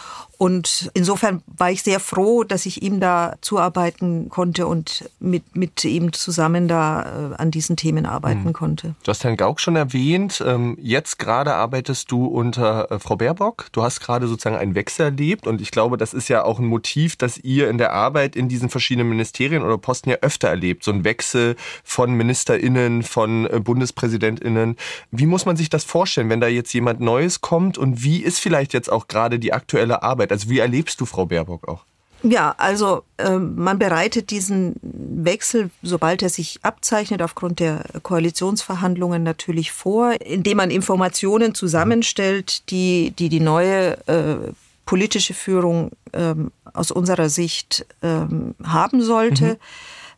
Und 0.42 0.90
insofern 0.96 1.44
war 1.46 1.70
ich 1.70 1.84
sehr 1.84 2.00
froh, 2.00 2.44
dass 2.44 2.66
ich 2.66 2.82
ihm 2.82 3.00
da 3.00 3.36
zuarbeiten 3.42 4.30
konnte 4.30 4.66
und 4.66 5.08
mit, 5.20 5.56
mit 5.56 5.86
ihm 5.86 6.14
zusammen 6.14 6.68
da 6.68 7.34
äh, 7.34 7.36
an 7.36 7.52
diesen 7.52 7.76
Themen 7.76 8.08
arbeiten 8.08 8.46
mhm. 8.46 8.54
konnte. 8.54 8.96
Du 9.04 9.10
hast 9.10 9.24
Herrn 9.24 9.38
Gauck 9.38 9.60
schon 9.60 9.76
erwähnt. 9.76 10.44
Ähm, 10.44 10.80
jetzt 10.82 11.20
gerade 11.20 11.54
arbeitest 11.54 12.12
du 12.12 12.26
unter 12.26 12.90
äh, 12.90 12.98
Frau 12.98 13.18
Baerbock. 13.18 13.68
Du 13.72 13.84
hast 13.84 14.00
gerade 14.00 14.28
sozusagen 14.28 14.56
einen 14.56 14.74
Wechsel 14.74 15.04
erlebt 15.04 15.46
und 15.46 15.62
ich 15.62 15.70
glaube, 15.70 15.98
das 15.98 16.12
ist 16.12 16.28
ja 16.28 16.44
auch 16.44 16.58
ein 16.58 16.66
Motiv, 16.66 17.18
das 17.18 17.38
ihr 17.38 17.70
in 17.70 17.78
der 17.78 17.94
Arbeit 17.94 18.36
in 18.36 18.50
diesen 18.50 18.72
verschiedenen 18.72 19.10
Ministerien 19.10 19.62
oder 19.62 19.78
Posten 19.78 20.10
ja 20.10 20.18
öfter 20.22 20.48
erlebt. 20.48 20.84
So 20.84 20.90
ein 20.90 21.04
Wechsel 21.04 21.56
von 21.84 22.14
MinisterInnen, 22.14 23.04
von 23.04 23.46
äh, 23.46 23.60
BundespräsidentInnen. 23.60 24.76
Wie 25.12 25.28
muss 25.28 25.46
man 25.46 25.56
sich 25.56 25.70
das 25.70 25.84
vorstellen, 25.84 26.32
wenn 26.32 26.42
da 26.42 26.48
jetzt 26.48 26.74
jemand 26.74 27.00
Neues 27.00 27.42
kommt 27.42 27.78
und 27.78 28.02
wie 28.02 28.24
ist 28.24 28.40
vielleicht 28.40 28.74
jetzt 28.74 28.92
auch 28.92 29.08
gerade 29.08 29.38
die 29.38 29.54
aktuelle 29.54 30.02
Arbeit? 30.02 30.31
Also 30.32 30.50
wie 30.50 30.60
erlebst 30.60 31.00
du 31.02 31.06
Frau 31.06 31.26
Baerbock 31.26 31.68
auch? 31.68 31.86
Ja, 32.24 32.54
also 32.58 33.04
äh, 33.18 33.38
man 33.38 33.80
bereitet 33.80 34.30
diesen 34.30 34.76
Wechsel, 34.82 35.72
sobald 35.82 36.22
er 36.22 36.30
sich 36.30 36.60
abzeichnet, 36.62 37.22
aufgrund 37.22 37.60
der 37.60 37.84
Koalitionsverhandlungen 38.04 39.24
natürlich 39.24 39.72
vor, 39.72 40.14
indem 40.22 40.58
man 40.58 40.70
Informationen 40.70 41.56
zusammenstellt, 41.56 42.70
die 42.70 43.14
die, 43.18 43.30
die 43.30 43.40
neue 43.40 43.98
äh, 44.08 44.52
politische 44.86 45.34
Führung 45.34 45.92
ähm, 46.14 46.52
aus 46.74 46.92
unserer 46.92 47.30
Sicht 47.30 47.86
ähm, 48.04 48.56
haben 48.64 49.02
sollte. 49.02 49.46
Mhm. 49.46 49.58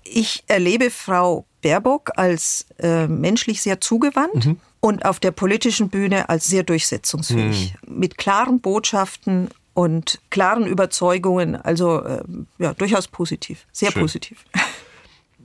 Ich 0.03 0.43
erlebe 0.47 0.89
Frau 0.89 1.45
Baerbock 1.61 2.11
als 2.17 2.65
äh, 2.79 3.07
menschlich 3.07 3.61
sehr 3.61 3.79
zugewandt. 3.79 4.45
Mhm. 4.45 4.59
Und 4.81 5.05
auf 5.05 5.21
der 5.21 5.31
politischen 5.31 5.87
Bühne 5.87 6.27
als 6.27 6.47
sehr 6.47 6.63
durchsetzungsfähig. 6.63 7.75
Mhm. 7.87 7.99
Mit 7.99 8.17
klaren 8.17 8.59
Botschaften 8.59 9.47
und 9.73 10.21
klaren 10.29 10.65
Überzeugungen. 10.65 11.55
Also 11.55 12.01
äh, 12.03 12.23
ja, 12.57 12.73
durchaus 12.73 13.07
positiv, 13.07 13.65
sehr 13.71 13.91
Schön. 13.91 14.01
positiv. 14.01 14.45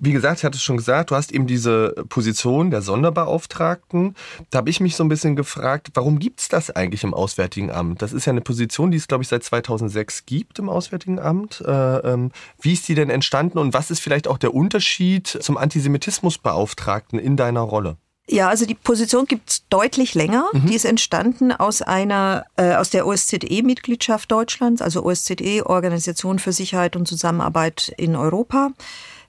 Wie 0.01 0.13
gesagt, 0.13 0.39
ich 0.39 0.45
hatte 0.45 0.57
es 0.57 0.63
schon 0.63 0.77
gesagt, 0.77 1.11
du 1.11 1.17
hast 1.17 1.33
eben 1.33 1.49
diese 1.49 1.93
Position 2.09 2.71
der 2.71 2.83
Sonderbeauftragten. 2.83 4.15
Da 4.51 4.59
habe 4.59 4.71
ich 4.71 4.79
mich 4.79 4.95
so 4.95 5.03
ein 5.03 5.09
bisschen 5.09 5.35
gefragt, 5.35 5.89
warum 5.95 6.21
gibt 6.21 6.41
es 6.41 6.49
das 6.49 6.71
eigentlich 6.71 7.03
im 7.03 7.15
Auswärtigen 7.15 7.73
Amt? 7.73 8.01
Das 8.01 8.13
ist 8.13 8.25
ja 8.25 8.31
eine 8.31 8.41
Position, 8.41 8.93
die 8.93 8.97
es, 8.97 9.09
glaube 9.09 9.25
ich, 9.25 9.29
seit 9.29 9.43
2006 9.43 10.25
gibt 10.25 10.61
im 10.61 10.69
Auswärtigen 10.69 11.19
Amt. 11.19 11.63
Äh, 11.67 11.73
ähm, 11.73 12.31
wie 12.61 12.75
ist 12.75 12.87
die 12.87 12.95
denn 12.95 13.11
entstanden 13.11 13.59
und 13.59 13.75
was 13.75 13.91
ist 13.91 13.99
vielleicht 13.99 14.29
auch 14.29 14.39
der 14.39 14.55
Unterschied 14.55 15.27
zum 15.27 15.57
Antisemitismusbeauftragten 15.57 17.19
in 17.19 17.37
deiner 17.37 17.63
Rolle? 17.63 17.97
Ja, 18.31 18.49
also 18.49 18.67
die 18.67 18.75
Position 18.75 19.25
gibt's 19.25 19.65
deutlich 19.71 20.15
länger. 20.15 20.47
Mhm. 20.53 20.67
Die 20.67 20.75
ist 20.75 20.85
entstanden 20.85 21.51
aus 21.51 21.81
einer 21.81 22.45
äh, 22.57 22.75
aus 22.75 22.91
der 22.91 23.07
OSZE-Mitgliedschaft 23.07 24.31
Deutschlands, 24.31 24.83
also 24.83 25.03
OSZE 25.05 25.65
Organisation 25.65 26.39
für 26.39 26.53
Sicherheit 26.53 26.95
und 26.95 27.09
Zusammenarbeit 27.09 27.93
in 27.97 28.17
Europa 28.17 28.73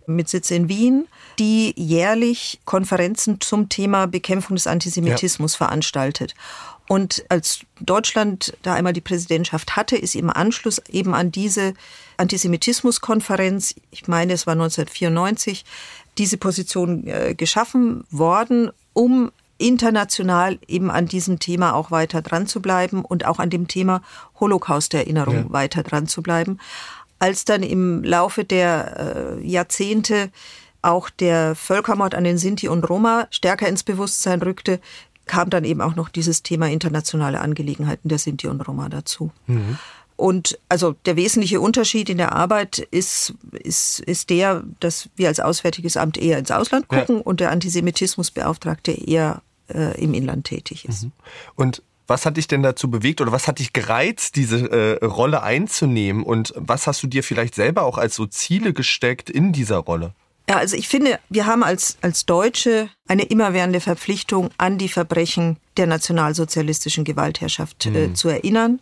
mit 0.05 0.27
Sitz 0.27 0.51
in 0.51 0.67
Wien, 0.67 1.07
die 1.37 1.73
jährlich 1.77 2.59
Konferenzen 2.65 3.39
zum 3.39 3.69
Thema 3.69 4.07
Bekämpfung 4.07 4.55
des 4.55 4.67
Antisemitismus 4.67 5.53
ja. 5.53 5.65
veranstaltet. 5.65 6.35
Und 6.89 7.23
als 7.29 7.59
Deutschland 7.79 8.57
da 8.63 8.73
einmal 8.73 8.93
die 8.93 9.01
Präsidentschaft 9.01 9.75
hatte, 9.75 9.95
ist 9.95 10.15
im 10.15 10.31
Anschluss 10.31 10.81
eben 10.89 11.13
an 11.13 11.31
diese 11.31 11.75
Antisemitismuskonferenz, 12.17 13.75
ich 13.91 14.07
meine, 14.07 14.33
es 14.33 14.47
war 14.47 14.53
1994, 14.53 15.65
diese 16.17 16.37
Position 16.37 17.05
äh, 17.05 17.35
geschaffen 17.35 18.03
worden 18.09 18.71
um 18.99 19.31
international 19.57 20.59
eben 20.67 20.91
an 20.91 21.05
diesem 21.05 21.39
Thema 21.39 21.73
auch 21.73 21.89
weiter 21.89 22.21
dran 22.21 22.47
zu 22.47 22.61
bleiben 22.61 23.05
und 23.05 23.25
auch 23.25 23.39
an 23.39 23.49
dem 23.49 23.69
Thema 23.69 24.01
Holocaust-Erinnerung 24.41 25.35
ja. 25.35 25.45
weiter 25.51 25.83
dran 25.83 26.07
zu 26.07 26.21
bleiben. 26.21 26.59
Als 27.17 27.45
dann 27.45 27.63
im 27.63 28.03
Laufe 28.03 28.43
der 28.43 29.37
äh, 29.39 29.47
Jahrzehnte 29.47 30.31
auch 30.81 31.09
der 31.09 31.55
Völkermord 31.55 32.13
an 32.13 32.25
den 32.25 32.37
Sinti 32.37 32.67
und 32.67 32.89
Roma 32.89 33.27
stärker 33.31 33.69
ins 33.69 33.83
Bewusstsein 33.83 34.41
rückte, 34.41 34.81
kam 35.25 35.49
dann 35.49 35.63
eben 35.63 35.79
auch 35.79 35.95
noch 35.95 36.09
dieses 36.09 36.43
Thema 36.43 36.69
internationale 36.69 37.39
Angelegenheiten 37.39 38.09
der 38.09 38.19
Sinti 38.19 38.47
und 38.47 38.59
Roma 38.67 38.89
dazu. 38.89 39.31
Mhm. 39.47 39.77
Und 40.19 40.59
also 40.67 40.95
der 41.05 41.15
wesentliche 41.15 41.61
Unterschied 41.61 42.09
in 42.09 42.17
der 42.17 42.33
Arbeit 42.33 42.79
ist, 42.79 43.33
ist, 43.53 44.01
ist 44.01 44.29
der, 44.29 44.63
dass 44.81 45.07
wir 45.15 45.29
als 45.29 45.39
Auswärtiges 45.39 45.95
Amt 45.95 46.17
eher 46.17 46.38
ins 46.38 46.51
Ausland 46.51 46.89
gucken 46.89 47.17
ja. 47.17 47.21
und 47.21 47.39
der 47.39 47.51
Antisemitismusbeauftragte 47.51 48.91
eher 48.91 49.41
äh, 49.73 49.97
im 49.97 50.13
Inland 50.13 50.43
tätig 50.43 50.83
ist. 50.83 51.03
Mhm. 51.03 51.11
Und 51.55 51.83
was 52.05 52.25
hat 52.25 52.35
dich 52.35 52.49
denn 52.49 52.63
dazu 52.63 52.91
bewegt 52.91 53.21
oder 53.21 53.31
was 53.31 53.47
hat 53.47 53.59
dich 53.59 53.71
gereizt, 53.71 54.35
diese 54.35 54.69
äh, 54.69 55.05
Rolle 55.05 55.41
einzunehmen? 55.41 56.23
Und 56.23 56.53
was 56.57 56.85
hast 56.85 57.01
du 57.01 57.07
dir 57.07 57.23
vielleicht 57.23 57.55
selber 57.55 57.83
auch 57.83 57.97
als 57.97 58.15
so 58.15 58.25
Ziele 58.25 58.73
gesteckt 58.73 59.29
in 59.29 59.53
dieser 59.53 59.77
Rolle? 59.77 60.13
Ja, 60.49 60.57
also 60.57 60.75
ich 60.75 60.89
finde, 60.89 61.17
wir 61.29 61.45
haben 61.45 61.63
als, 61.63 61.97
als 62.01 62.25
Deutsche 62.25 62.89
eine 63.07 63.23
immerwährende 63.23 63.79
Verpflichtung, 63.79 64.49
an 64.57 64.77
die 64.77 64.89
Verbrechen 64.89 65.55
der 65.77 65.88
nationalsozialistischen 65.88 67.05
Gewaltherrschaft 67.05 67.85
äh, 67.85 68.07
mhm. 68.07 68.15
zu 68.15 68.27
erinnern 68.27 68.81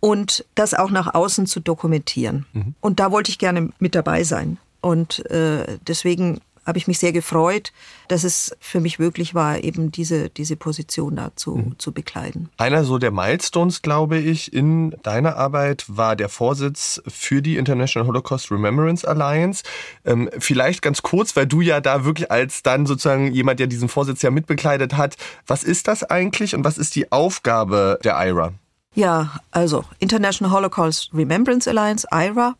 und 0.00 0.44
das 0.54 0.74
auch 0.74 0.90
nach 0.90 1.14
außen 1.14 1.46
zu 1.46 1.60
dokumentieren. 1.60 2.46
Mhm. 2.52 2.74
Und 2.80 3.00
da 3.00 3.10
wollte 3.10 3.30
ich 3.30 3.38
gerne 3.38 3.70
mit 3.78 3.94
dabei 3.94 4.24
sein. 4.24 4.58
Und 4.80 5.28
äh, 5.30 5.78
deswegen 5.86 6.40
habe 6.68 6.76
ich 6.76 6.86
mich 6.86 6.98
sehr 6.98 7.12
gefreut, 7.12 7.72
dass 8.08 8.24
es 8.24 8.54
für 8.60 8.78
mich 8.78 8.98
möglich 8.98 9.34
war, 9.34 9.64
eben 9.64 9.90
diese, 9.90 10.28
diese 10.28 10.54
Position 10.54 11.16
da 11.16 11.32
zu, 11.34 11.56
mhm. 11.56 11.78
zu 11.78 11.92
bekleiden. 11.92 12.50
Einer 12.58 12.84
so 12.84 12.98
der 12.98 13.10
Milestones, 13.10 13.80
glaube 13.80 14.18
ich, 14.18 14.52
in 14.52 14.94
deiner 15.02 15.36
Arbeit 15.36 15.84
war 15.88 16.14
der 16.14 16.28
Vorsitz 16.28 17.02
für 17.08 17.40
die 17.40 17.56
International 17.56 18.06
Holocaust 18.06 18.50
Remembrance 18.52 19.08
Alliance. 19.08 19.64
Ähm, 20.04 20.28
vielleicht 20.38 20.82
ganz 20.82 21.00
kurz, 21.00 21.34
weil 21.36 21.46
du 21.46 21.62
ja 21.62 21.80
da 21.80 22.04
wirklich 22.04 22.30
als 22.30 22.62
dann 22.62 22.84
sozusagen 22.84 23.32
jemand, 23.32 23.60
der 23.60 23.66
diesen 23.66 23.88
Vorsitz 23.88 24.20
ja 24.20 24.30
mitbekleidet 24.30 24.94
hat, 24.94 25.16
was 25.46 25.64
ist 25.64 25.88
das 25.88 26.04
eigentlich 26.04 26.54
und 26.54 26.64
was 26.64 26.76
ist 26.76 26.94
die 26.94 27.10
Aufgabe 27.10 27.98
der 28.04 28.22
IRA? 28.22 28.52
Ja, 28.98 29.30
also 29.52 29.84
International 30.00 30.52
Holocaust 30.52 31.14
Remembrance 31.14 31.70
Alliance, 31.70 32.04
IRA, 32.10 32.56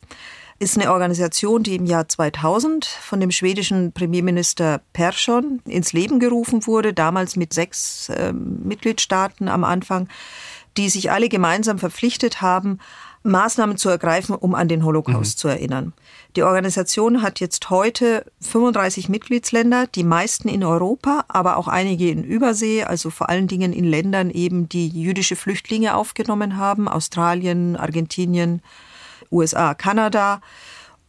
ist 0.60 0.78
eine 0.78 0.92
Organisation, 0.92 1.64
die 1.64 1.74
im 1.74 1.84
Jahr 1.84 2.08
2000 2.08 2.84
von 2.84 3.18
dem 3.18 3.32
schwedischen 3.32 3.90
Premierminister 3.90 4.80
Persson 4.92 5.60
ins 5.64 5.92
Leben 5.92 6.20
gerufen 6.20 6.64
wurde, 6.68 6.94
damals 6.94 7.34
mit 7.34 7.52
sechs 7.52 8.08
äh, 8.10 8.32
Mitgliedstaaten 8.32 9.48
am 9.48 9.64
Anfang, 9.64 10.08
die 10.76 10.88
sich 10.90 11.10
alle 11.10 11.28
gemeinsam 11.28 11.80
verpflichtet 11.80 12.40
haben, 12.40 12.78
Maßnahmen 13.22 13.76
zu 13.76 13.88
ergreifen, 13.88 14.34
um 14.34 14.54
an 14.54 14.68
den 14.68 14.84
Holocaust 14.84 15.36
mhm. 15.36 15.40
zu 15.40 15.48
erinnern. 15.48 15.92
Die 16.36 16.42
Organisation 16.42 17.22
hat 17.22 17.40
jetzt 17.40 17.70
heute 17.70 18.24
35 18.40 19.08
Mitgliedsländer, 19.08 19.86
die 19.86 20.04
meisten 20.04 20.48
in 20.48 20.64
Europa, 20.64 21.24
aber 21.28 21.56
auch 21.56 21.68
einige 21.68 22.10
in 22.10 22.24
Übersee, 22.24 22.84
also 22.84 23.10
vor 23.10 23.28
allen 23.28 23.48
Dingen 23.48 23.72
in 23.72 23.84
Ländern 23.84 24.30
eben, 24.30 24.68
die 24.68 24.88
jüdische 24.88 25.36
Flüchtlinge 25.36 25.94
aufgenommen 25.94 26.56
haben, 26.56 26.88
Australien, 26.88 27.76
Argentinien, 27.76 28.62
USA, 29.30 29.74
Kanada 29.74 30.40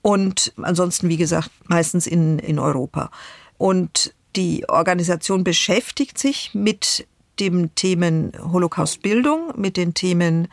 und 0.01 0.53
ansonsten, 0.61 1.09
wie 1.09 1.17
gesagt, 1.17 1.51
meistens 1.67 2.07
in, 2.07 2.39
in 2.39 2.59
Europa. 2.59 3.11
Und 3.57 4.13
die 4.35 4.67
Organisation 4.69 5.43
beschäftigt 5.43 6.17
sich 6.17 6.51
mit 6.53 7.07
dem 7.39 7.73
Themen 7.75 8.31
Holocaustbildung, 8.51 9.53
mit 9.55 9.77
den 9.77 9.93
Themen 9.93 10.47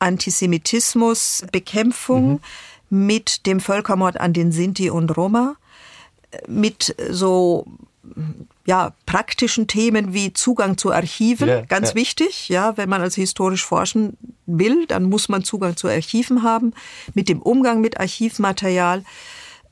Antisemitismus, 0.00 1.44
Bekämpfung, 1.52 2.40
mhm. 2.90 3.06
mit 3.06 3.46
dem 3.46 3.60
Völkermord 3.60 4.20
an 4.20 4.32
den 4.32 4.50
Sinti 4.50 4.90
und 4.90 5.16
Roma, 5.16 5.56
mit 6.48 6.94
so 7.10 7.66
ja, 8.66 8.92
praktischen 9.06 9.66
Themen 9.66 10.12
wie 10.12 10.32
Zugang 10.32 10.78
zu 10.78 10.92
Archiven, 10.92 11.48
ja, 11.48 11.60
ganz 11.62 11.90
ja. 11.90 11.94
wichtig. 11.96 12.48
Ja, 12.48 12.76
wenn 12.76 12.88
man 12.88 13.00
also 13.00 13.20
historisch 13.20 13.64
forschen 13.64 14.16
will, 14.46 14.86
dann 14.86 15.04
muss 15.04 15.28
man 15.28 15.44
Zugang 15.44 15.76
zu 15.76 15.88
Archiven 15.88 16.42
haben, 16.42 16.72
mit 17.14 17.28
dem 17.28 17.42
Umgang 17.42 17.80
mit 17.80 17.98
Archivmaterial. 17.98 19.04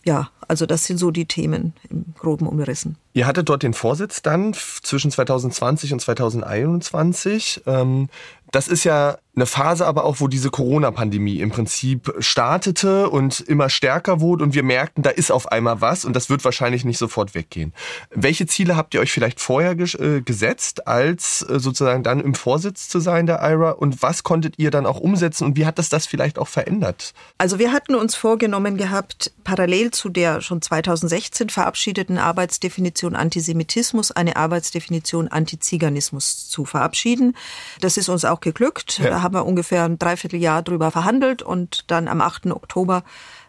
Ja, 0.05 0.31
also 0.47 0.65
das 0.65 0.85
sind 0.85 0.99
so 0.99 1.11
die 1.11 1.27
Themen 1.27 1.75
im 1.91 2.07
groben 2.17 2.47
umrissen. 2.47 2.97
Ihr 3.13 3.27
hattet 3.27 3.49
dort 3.49 3.63
den 3.63 3.75
Vorsitz 3.75 4.23
dann 4.23 4.55
zwischen 4.55 5.11
2020 5.11 5.93
und 5.93 6.01
2021. 6.01 7.63
Ähm, 7.67 8.09
das 8.51 8.69
ist 8.69 8.85
ja 8.85 9.19
eine 9.39 9.47
Phase 9.47 9.87
aber 9.87 10.05
auch, 10.05 10.17
wo 10.19 10.27
diese 10.27 10.51
Corona-Pandemie 10.51 11.39
im 11.39 11.51
Prinzip 11.51 12.13
startete 12.19 13.09
und 13.09 13.41
immer 13.41 13.71
stärker 13.71 14.21
wurde 14.21 14.43
und 14.43 14.55
wir 14.55 14.65
merkten, 14.65 15.03
da 15.03 15.11
ist 15.11 15.31
auf 15.31 15.53
einmal 15.53 15.81
was 15.81 16.05
und 16.05 16.17
das 16.17 16.29
wird 16.29 16.45
wahrscheinlich 16.45 16.85
nicht 16.85 16.99
sofort 16.99 17.37
weggehen. 17.37 17.73
Welche 18.11 18.47
Ziele 18.47 18.77
habt 18.77 18.95
ihr 18.95 19.01
euch 19.01 19.13
vielleicht 19.13 19.41
vorher 19.41 19.79
äh, 19.79 20.23
gesetzt, 20.23 20.89
als 20.89 21.43
äh, 21.49 21.61
sozusagen 21.61 22.03
dann 22.03 22.19
im 22.21 22.35
Vorsitz 22.35 22.89
zu 22.89 22.99
sein 22.99 23.27
der 23.27 23.41
IRA 23.41 23.71
und 23.71 24.03
was 24.03 24.25
konntet 24.25 24.55
ihr 24.59 24.73
dann 24.73 24.87
auch 24.87 24.99
umsetzen 24.99 25.45
und 25.45 25.57
wie 25.57 25.67
hat 25.67 25.79
das 25.79 25.89
das 25.89 26.07
vielleicht 26.07 26.39
auch 26.39 26.49
verändert? 26.49 27.15
Also 27.39 27.61
wir 27.61 27.73
hatten 27.73 27.95
uns 27.95 28.17
vorgenommen 28.17 28.77
gehabt, 28.77 29.33
parallel 29.45 29.93
zu 29.93 30.09
der 30.09 30.41
schon 30.41 30.61
2016 30.61 31.49
verabschiedeten 31.49 32.19
Arbeitsdefinition 32.19 33.15
Antisemitismus 33.15 34.11
eine 34.11 34.37
Arbeitsdefinition 34.37 35.29
Antiziganismus 35.29 36.49
zu 36.49 36.65
verabschieden. 36.65 37.37
Das 37.81 37.97
ist 37.97 38.09
uns 38.09 38.25
auch 38.25 38.41
geglückt. 38.41 38.99
Ja. 38.99 39.28
Haben 39.29 39.35
wir 39.35 39.45
ungefähr 39.45 39.85
ein 39.85 39.99
Dreivierteljahr 39.99 40.63
drüber 40.63 40.91
verhandelt 40.91 41.43
und 41.43 41.85
dann 41.89 42.09
am 42.09 42.23
8. 42.23 42.47
Oktober 42.47 43.05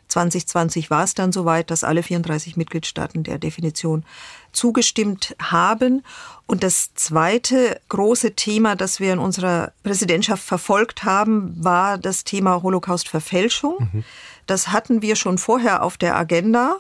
2020 0.09 0.89
war 0.89 1.05
es 1.05 1.13
dann 1.13 1.31
soweit, 1.31 1.71
dass 1.71 1.86
alle 1.86 2.03
34 2.03 2.57
Mitgliedstaaten 2.57 3.24
der 3.24 3.38
Definition 3.39 4.03
zugestimmt 4.51 5.38
haben. 5.41 6.03
Und 6.48 6.63
das 6.63 6.93
zweite 6.95 7.79
große 7.88 8.36
Thema, 8.36 8.75
das 8.75 9.00
wir 9.00 9.13
in 9.13 9.19
unserer 9.19 9.71
Präsidentschaft 9.83 10.43
verfolgt 10.43 11.05
haben, 11.05 11.55
war 11.63 11.98
das 11.98 12.25
Thema 12.25 12.62
Holocaust-Verfälschung. 12.62 13.89
Mhm. 13.93 14.03
Das 14.48 14.74
hatten 14.74 15.01
wir 15.01 15.15
schon 15.15 15.38
vorher 15.38 15.81
auf 15.81 15.95
der 15.95 16.17
Agenda. 16.17 16.75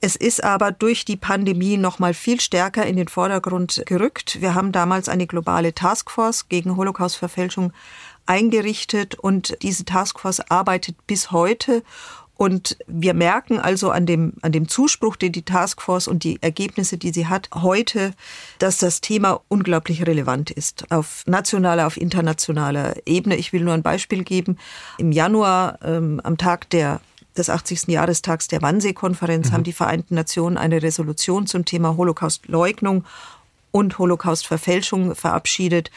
Es 0.00 0.14
ist 0.14 0.44
aber 0.44 0.72
durch 0.72 1.04
die 1.04 1.16
Pandemie 1.16 1.78
noch 1.78 1.98
mal 1.98 2.14
viel 2.14 2.40
stärker 2.40 2.86
in 2.86 2.96
den 2.96 3.08
Vordergrund 3.08 3.82
gerückt. 3.86 4.40
Wir 4.40 4.54
haben 4.54 4.70
damals 4.70 5.08
eine 5.08 5.26
globale 5.26 5.74
Taskforce 5.74 6.48
gegen 6.48 6.76
Holocaust-Verfälschung 6.76 7.72
eingerichtet 8.26 9.14
und 9.14 9.56
diese 9.62 9.84
Taskforce 9.84 10.40
arbeitet 10.48 10.96
bis 11.06 11.30
heute 11.30 11.82
und 12.36 12.76
wir 12.86 13.14
merken 13.14 13.58
also 13.58 13.90
an 13.90 14.04
dem, 14.04 14.34
an 14.42 14.52
dem 14.52 14.68
Zuspruch, 14.68 15.16
den 15.16 15.32
die 15.32 15.42
Taskforce 15.44 16.06
und 16.06 16.22
die 16.22 16.40
Ergebnisse, 16.42 16.98
die 16.98 17.10
sie 17.10 17.26
hat, 17.26 17.48
heute, 17.54 18.12
dass 18.58 18.76
das 18.76 19.00
Thema 19.00 19.40
unglaublich 19.48 20.06
relevant 20.06 20.50
ist. 20.50 20.90
Auf 20.90 21.22
nationaler, 21.26 21.86
auf 21.86 21.96
internationaler 21.96 22.94
Ebene. 23.06 23.36
Ich 23.36 23.54
will 23.54 23.62
nur 23.62 23.72
ein 23.72 23.82
Beispiel 23.82 24.22
geben. 24.22 24.58
Im 24.98 25.12
Januar, 25.12 25.78
ähm, 25.82 26.20
am 26.24 26.36
Tag 26.36 26.68
der 26.70 27.00
des 27.38 27.50
80. 27.50 27.88
Jahrestags 27.88 28.48
der 28.48 28.62
Wannsee-Konferenz 28.62 29.48
mhm. 29.48 29.52
haben 29.52 29.64
die 29.64 29.74
Vereinten 29.74 30.14
Nationen 30.14 30.56
eine 30.56 30.82
Resolution 30.82 31.46
zum 31.46 31.66
Thema 31.66 31.96
Holocaust-Leugnung 31.96 33.04
und 33.72 33.98
Holocaust-Verfälschung 33.98 35.14
verabschiedet. 35.14 35.90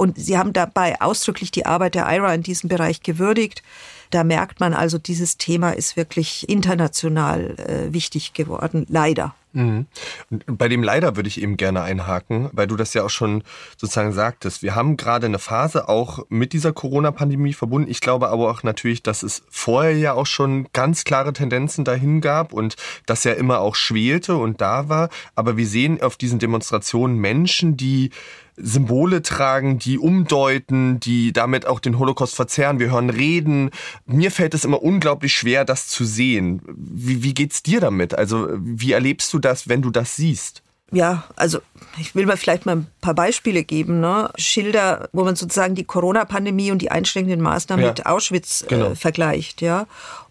Und 0.00 0.18
sie 0.18 0.38
haben 0.38 0.54
dabei 0.54 0.98
ausdrücklich 1.02 1.50
die 1.50 1.66
Arbeit 1.66 1.94
der 1.94 2.10
IRA 2.10 2.32
in 2.32 2.42
diesem 2.42 2.70
Bereich 2.70 3.02
gewürdigt. 3.02 3.62
Da 4.08 4.24
merkt 4.24 4.58
man 4.58 4.72
also, 4.72 4.96
dieses 4.96 5.36
Thema 5.36 5.72
ist 5.72 5.94
wirklich 5.94 6.48
international 6.48 7.54
äh, 7.58 7.92
wichtig 7.92 8.32
geworden, 8.32 8.86
leider. 8.88 9.34
Mhm. 9.52 9.86
Bei 10.46 10.68
dem 10.68 10.82
leider 10.82 11.16
würde 11.16 11.28
ich 11.28 11.42
eben 11.42 11.58
gerne 11.58 11.82
einhaken, 11.82 12.48
weil 12.52 12.66
du 12.66 12.76
das 12.76 12.94
ja 12.94 13.04
auch 13.04 13.10
schon 13.10 13.42
sozusagen 13.76 14.12
sagtest. 14.12 14.62
Wir 14.62 14.74
haben 14.74 14.96
gerade 14.96 15.26
eine 15.26 15.38
Phase 15.38 15.88
auch 15.88 16.24
mit 16.30 16.54
dieser 16.54 16.72
Corona-Pandemie 16.72 17.52
verbunden. 17.52 17.90
Ich 17.90 18.00
glaube 18.00 18.30
aber 18.30 18.48
auch 18.50 18.62
natürlich, 18.62 19.02
dass 19.02 19.22
es 19.22 19.42
vorher 19.50 19.96
ja 19.96 20.14
auch 20.14 20.26
schon 20.26 20.68
ganz 20.72 21.04
klare 21.04 21.34
Tendenzen 21.34 21.84
dahin 21.84 22.22
gab 22.22 22.54
und 22.54 22.76
das 23.04 23.24
ja 23.24 23.32
immer 23.32 23.60
auch 23.60 23.74
schwelte 23.74 24.36
und 24.36 24.62
da 24.62 24.88
war. 24.88 25.10
Aber 25.34 25.58
wir 25.58 25.66
sehen 25.66 26.00
auf 26.00 26.16
diesen 26.16 26.38
Demonstrationen 26.38 27.18
Menschen, 27.18 27.76
die 27.76 28.10
Symbole 28.62 29.22
tragen, 29.22 29.78
die 29.78 29.98
umdeuten, 29.98 31.00
die 31.00 31.32
damit 31.32 31.66
auch 31.66 31.80
den 31.80 31.98
Holocaust 31.98 32.34
verzerren. 32.34 32.78
Wir 32.78 32.90
hören 32.90 33.10
Reden. 33.10 33.70
Mir 34.06 34.30
fällt 34.30 34.54
es 34.54 34.64
immer 34.64 34.82
unglaublich 34.82 35.32
schwer, 35.34 35.64
das 35.64 35.88
zu 35.88 36.04
sehen. 36.04 36.62
Wie, 36.66 37.22
wie 37.22 37.34
geht's 37.34 37.62
dir 37.62 37.80
damit? 37.80 38.14
Also, 38.14 38.48
wie 38.58 38.92
erlebst 38.92 39.32
du 39.32 39.38
das, 39.38 39.68
wenn 39.68 39.82
du 39.82 39.90
das 39.90 40.16
siehst? 40.16 40.62
Ja, 40.92 41.24
also 41.36 41.60
ich 41.98 42.14
will 42.14 42.26
mal 42.26 42.36
vielleicht 42.36 42.66
mal 42.66 42.76
ein 42.76 42.86
paar 43.00 43.14
Beispiele 43.14 43.62
geben. 43.62 44.00
Ne? 44.00 44.30
Schilder, 44.36 45.08
wo 45.12 45.24
man 45.24 45.36
sozusagen 45.36 45.74
die 45.74 45.84
Corona-Pandemie 45.84 46.72
und 46.72 46.82
die 46.82 46.90
einschränkenden 46.90 47.40
Maßnahmen 47.40 47.84
ja, 47.84 47.90
mit 47.92 48.06
Auschwitz 48.06 48.62
äh, 48.62 48.66
genau. 48.66 48.94
vergleicht. 48.96 49.62
Ja? 49.62 49.86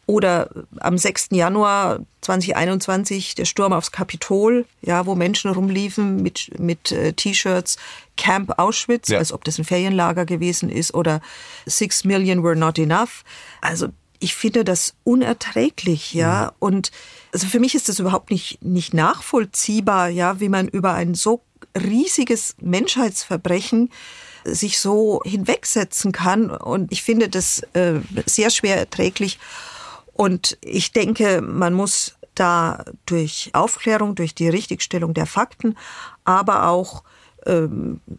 Oder 0.05 0.49
am 0.79 0.97
6. 0.97 1.29
Januar 1.31 1.99
2021 2.21 3.35
der 3.35 3.45
Sturm 3.45 3.73
aufs 3.73 3.91
Kapitol, 3.91 4.65
ja, 4.81 5.05
wo 5.05 5.15
Menschen 5.15 5.51
rumliefen 5.51 6.21
mit, 6.21 6.59
mit 6.59 6.91
äh, 6.91 7.13
T-Shirts 7.13 7.77
Camp 8.19 8.59
Auschwitz, 8.59 9.07
ja. 9.07 9.17
als 9.17 9.31
ob 9.31 9.45
das 9.45 9.57
ein 9.57 9.63
Ferienlager 9.63 10.25
gewesen 10.25 10.69
ist, 10.69 10.93
oder 10.93 11.21
Six 11.65 12.03
Million 12.03 12.43
were 12.43 12.55
not 12.55 12.77
enough. 12.77 13.23
Also 13.61 13.87
ich 14.19 14.35
finde 14.35 14.65
das 14.65 14.93
unerträglich, 15.05 16.13
ja. 16.13 16.51
Mhm. 16.51 16.55
Und 16.59 16.91
also 17.33 17.47
für 17.47 17.61
mich 17.61 17.75
ist 17.75 17.87
das 17.87 17.99
überhaupt 17.99 18.29
nicht, 18.29 18.61
nicht 18.61 18.93
nachvollziehbar, 18.93 20.09
ja, 20.09 20.41
wie 20.41 20.49
man 20.49 20.67
über 20.67 20.93
ein 20.93 21.15
so 21.15 21.41
riesiges 21.77 22.55
Menschheitsverbrechen 22.59 23.89
sich 24.43 24.79
so 24.79 25.21
hinwegsetzen 25.23 26.11
kann. 26.11 26.51
Und 26.51 26.91
ich 26.91 27.03
finde 27.03 27.29
das 27.29 27.61
äh, 27.73 28.01
sehr 28.25 28.49
schwer 28.49 28.77
erträglich. 28.77 29.39
Und 30.11 30.57
ich 30.61 30.91
denke, 30.91 31.41
man 31.41 31.73
muss 31.73 32.15
da 32.35 32.83
durch 33.05 33.51
Aufklärung, 33.53 34.15
durch 34.15 34.35
die 34.35 34.49
Richtigstellung 34.49 35.13
der 35.13 35.25
Fakten, 35.25 35.77
aber 36.25 36.67
auch 36.67 37.03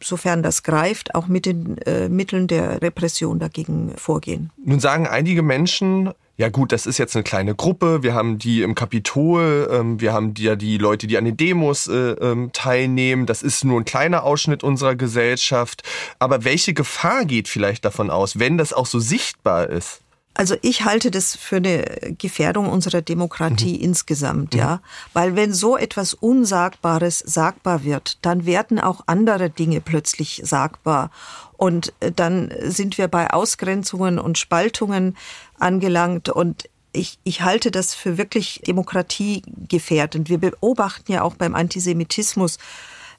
sofern 0.02 0.42
das 0.42 0.62
greift, 0.62 1.14
auch 1.14 1.26
mit 1.26 1.46
den 1.46 1.78
äh, 1.78 2.08
Mitteln 2.08 2.46
der 2.46 2.82
Repression 2.82 3.38
dagegen 3.38 3.92
vorgehen. 3.96 4.50
Nun 4.64 4.80
sagen 4.80 5.06
einige 5.06 5.42
Menschen, 5.42 6.10
ja 6.40 6.48
gut, 6.48 6.72
das 6.72 6.86
ist 6.86 6.96
jetzt 6.96 7.14
eine 7.14 7.22
kleine 7.22 7.54
Gruppe, 7.54 8.02
wir 8.02 8.14
haben 8.14 8.38
die 8.38 8.62
im 8.62 8.74
Kapitol, 8.74 9.68
ähm, 9.70 10.00
wir 10.00 10.14
haben 10.14 10.32
ja 10.38 10.56
die 10.56 10.78
Leute, 10.78 11.06
die 11.06 11.18
an 11.18 11.26
den 11.26 11.36
Demos 11.36 11.86
äh, 11.86 12.12
ähm, 12.12 12.50
teilnehmen, 12.54 13.26
das 13.26 13.42
ist 13.42 13.62
nur 13.62 13.78
ein 13.78 13.84
kleiner 13.84 14.24
Ausschnitt 14.24 14.64
unserer 14.64 14.96
Gesellschaft. 14.96 15.82
Aber 16.18 16.44
welche 16.44 16.72
Gefahr 16.72 17.26
geht 17.26 17.46
vielleicht 17.46 17.84
davon 17.84 18.08
aus, 18.08 18.38
wenn 18.38 18.56
das 18.56 18.72
auch 18.72 18.86
so 18.86 18.98
sichtbar 18.98 19.68
ist? 19.68 20.00
Also 20.34 20.56
ich 20.62 20.84
halte 20.84 21.10
das 21.10 21.36
für 21.36 21.56
eine 21.56 22.14
Gefährdung 22.16 22.68
unserer 22.68 23.02
Demokratie 23.02 23.76
mhm. 23.76 23.84
insgesamt, 23.84 24.54
ja. 24.54 24.76
Mhm. 24.76 24.80
Weil 25.12 25.36
wenn 25.36 25.52
so 25.52 25.76
etwas 25.76 26.14
Unsagbares 26.14 27.18
sagbar 27.18 27.84
wird, 27.84 28.18
dann 28.22 28.46
werden 28.46 28.78
auch 28.78 29.02
andere 29.06 29.50
Dinge 29.50 29.80
plötzlich 29.80 30.40
sagbar. 30.44 31.10
Und 31.56 31.92
äh, 32.00 32.12
dann 32.12 32.52
sind 32.62 32.96
wir 32.96 33.08
bei 33.08 33.30
Ausgrenzungen 33.30 34.18
und 34.18 34.38
Spaltungen 34.38 35.16
angelangt 35.58 36.28
und 36.28 36.68
ich, 36.92 37.18
ich 37.22 37.42
halte 37.42 37.70
das 37.70 37.94
für 37.94 38.18
wirklich 38.18 38.62
demokratiegefährdend. 38.66 40.28
Wir 40.28 40.38
beobachten 40.38 41.12
ja 41.12 41.22
auch 41.22 41.34
beim 41.34 41.54
Antisemitismus, 41.54 42.58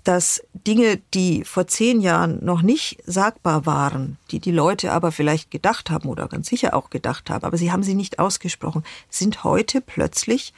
dass 0.04 0.42
Dinge, 0.54 1.00
die 1.14 1.44
vor 1.44 1.68
zehn 1.68 2.02
Jahren 2.02 2.44
noch 2.44 2.62
nicht 2.62 3.00
sagbar 3.06 3.66
waren, 3.66 4.18
die 4.32 4.40
die 4.40 4.52
Leute 4.52 4.92
aber 4.92 5.12
vielleicht 5.12 5.52
gedacht 5.52 5.90
haben 5.90 6.10
oder 6.10 6.28
ganz 6.28 6.48
sicher 6.48 6.76
auch 6.76 6.90
gedacht 6.90 7.30
haben, 7.30 7.46
aber 7.46 7.58
sie 7.58 7.72
haben 7.72 7.84
sie 7.84 7.94
nicht 7.94 8.20
ausgesprochen, 8.20 8.84
sind 9.10 9.44
heute 9.44 9.82
plötzlich 9.82 10.54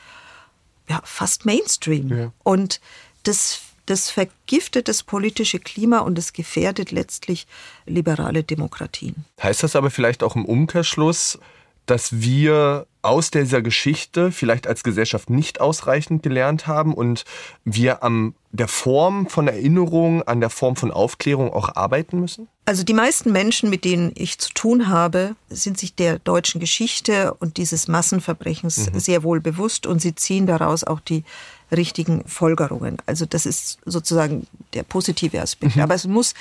ja, 0.90 1.02
fast 1.04 1.46
Mainstream. 1.46 2.10
Ja. 2.10 2.32
Und 2.44 2.80
das, 3.24 3.62
das 3.86 4.10
vergiftet 4.10 4.88
das 4.88 5.04
politische 5.04 5.60
Klima 5.60 6.00
und 6.00 6.18
es 6.18 6.34
gefährdet 6.34 6.92
letztlich 6.92 7.48
liberale 7.86 8.44
Demokratien. 8.44 9.26
Heißt 9.42 9.64
das 9.64 9.76
aber 9.76 9.92
vielleicht 9.92 10.24
auch 10.24 10.36
im 10.36 10.46
Umkehrschluss, 10.46 11.40
dass 11.86 12.22
wir 12.22 12.88
aus 13.02 13.32
dieser 13.32 13.62
Geschichte 13.62 14.32
vielleicht 14.32 14.66
als 14.66 14.84
Gesellschaft 14.84 15.30
nicht 15.30 15.60
ausreichend 15.60 16.24
gelernt 16.24 16.68
haben 16.68 16.94
und 16.94 17.26
wir 17.66 18.02
an 18.02 18.34
der 18.52 18.70
Form 18.70 19.28
von 19.28 19.48
Erinnerung, 19.50 20.24
an 20.24 20.40
der 20.40 20.50
Form 20.50 20.78
von 20.78 20.90
Aufklärung 20.92 21.52
auch 21.52 21.76
arbeiten 21.76 22.22
müssen? 22.22 22.48
Also 22.66 22.84
die 22.84 22.94
meisten 22.94 23.34
Menschen, 23.34 23.70
mit 23.70 23.84
denen 23.84 24.14
ich 24.16 24.40
zu 24.40 24.54
tun 24.54 24.88
habe, 24.88 25.36
sind 25.50 25.78
sich 25.78 25.96
der 25.96 26.20
deutschen 26.20 26.62
Geschichte 26.62 27.34
und 27.34 27.58
dieses 27.58 27.90
Massenverbrechens 27.90 28.92
mhm. 28.92 29.00
sehr 29.00 29.24
wohl 29.24 29.42
bewusst 29.42 29.86
und 29.86 30.02
sie 30.02 30.16
ziehen 30.16 30.48
daraus 30.48 30.86
auch 30.86 31.02
die 31.02 31.26
richtigen 31.72 32.24
Folgerungen. 32.26 32.98
Also 33.06 33.26
das 33.26 33.46
ist 33.46 33.80
sozusagen 33.86 34.48
der 34.74 34.84
positive 34.84 35.42
Aspekt. 35.42 35.76
Mhm. 35.76 35.82
Aber 35.82 35.96
es 35.96 36.08
muss 36.08 36.36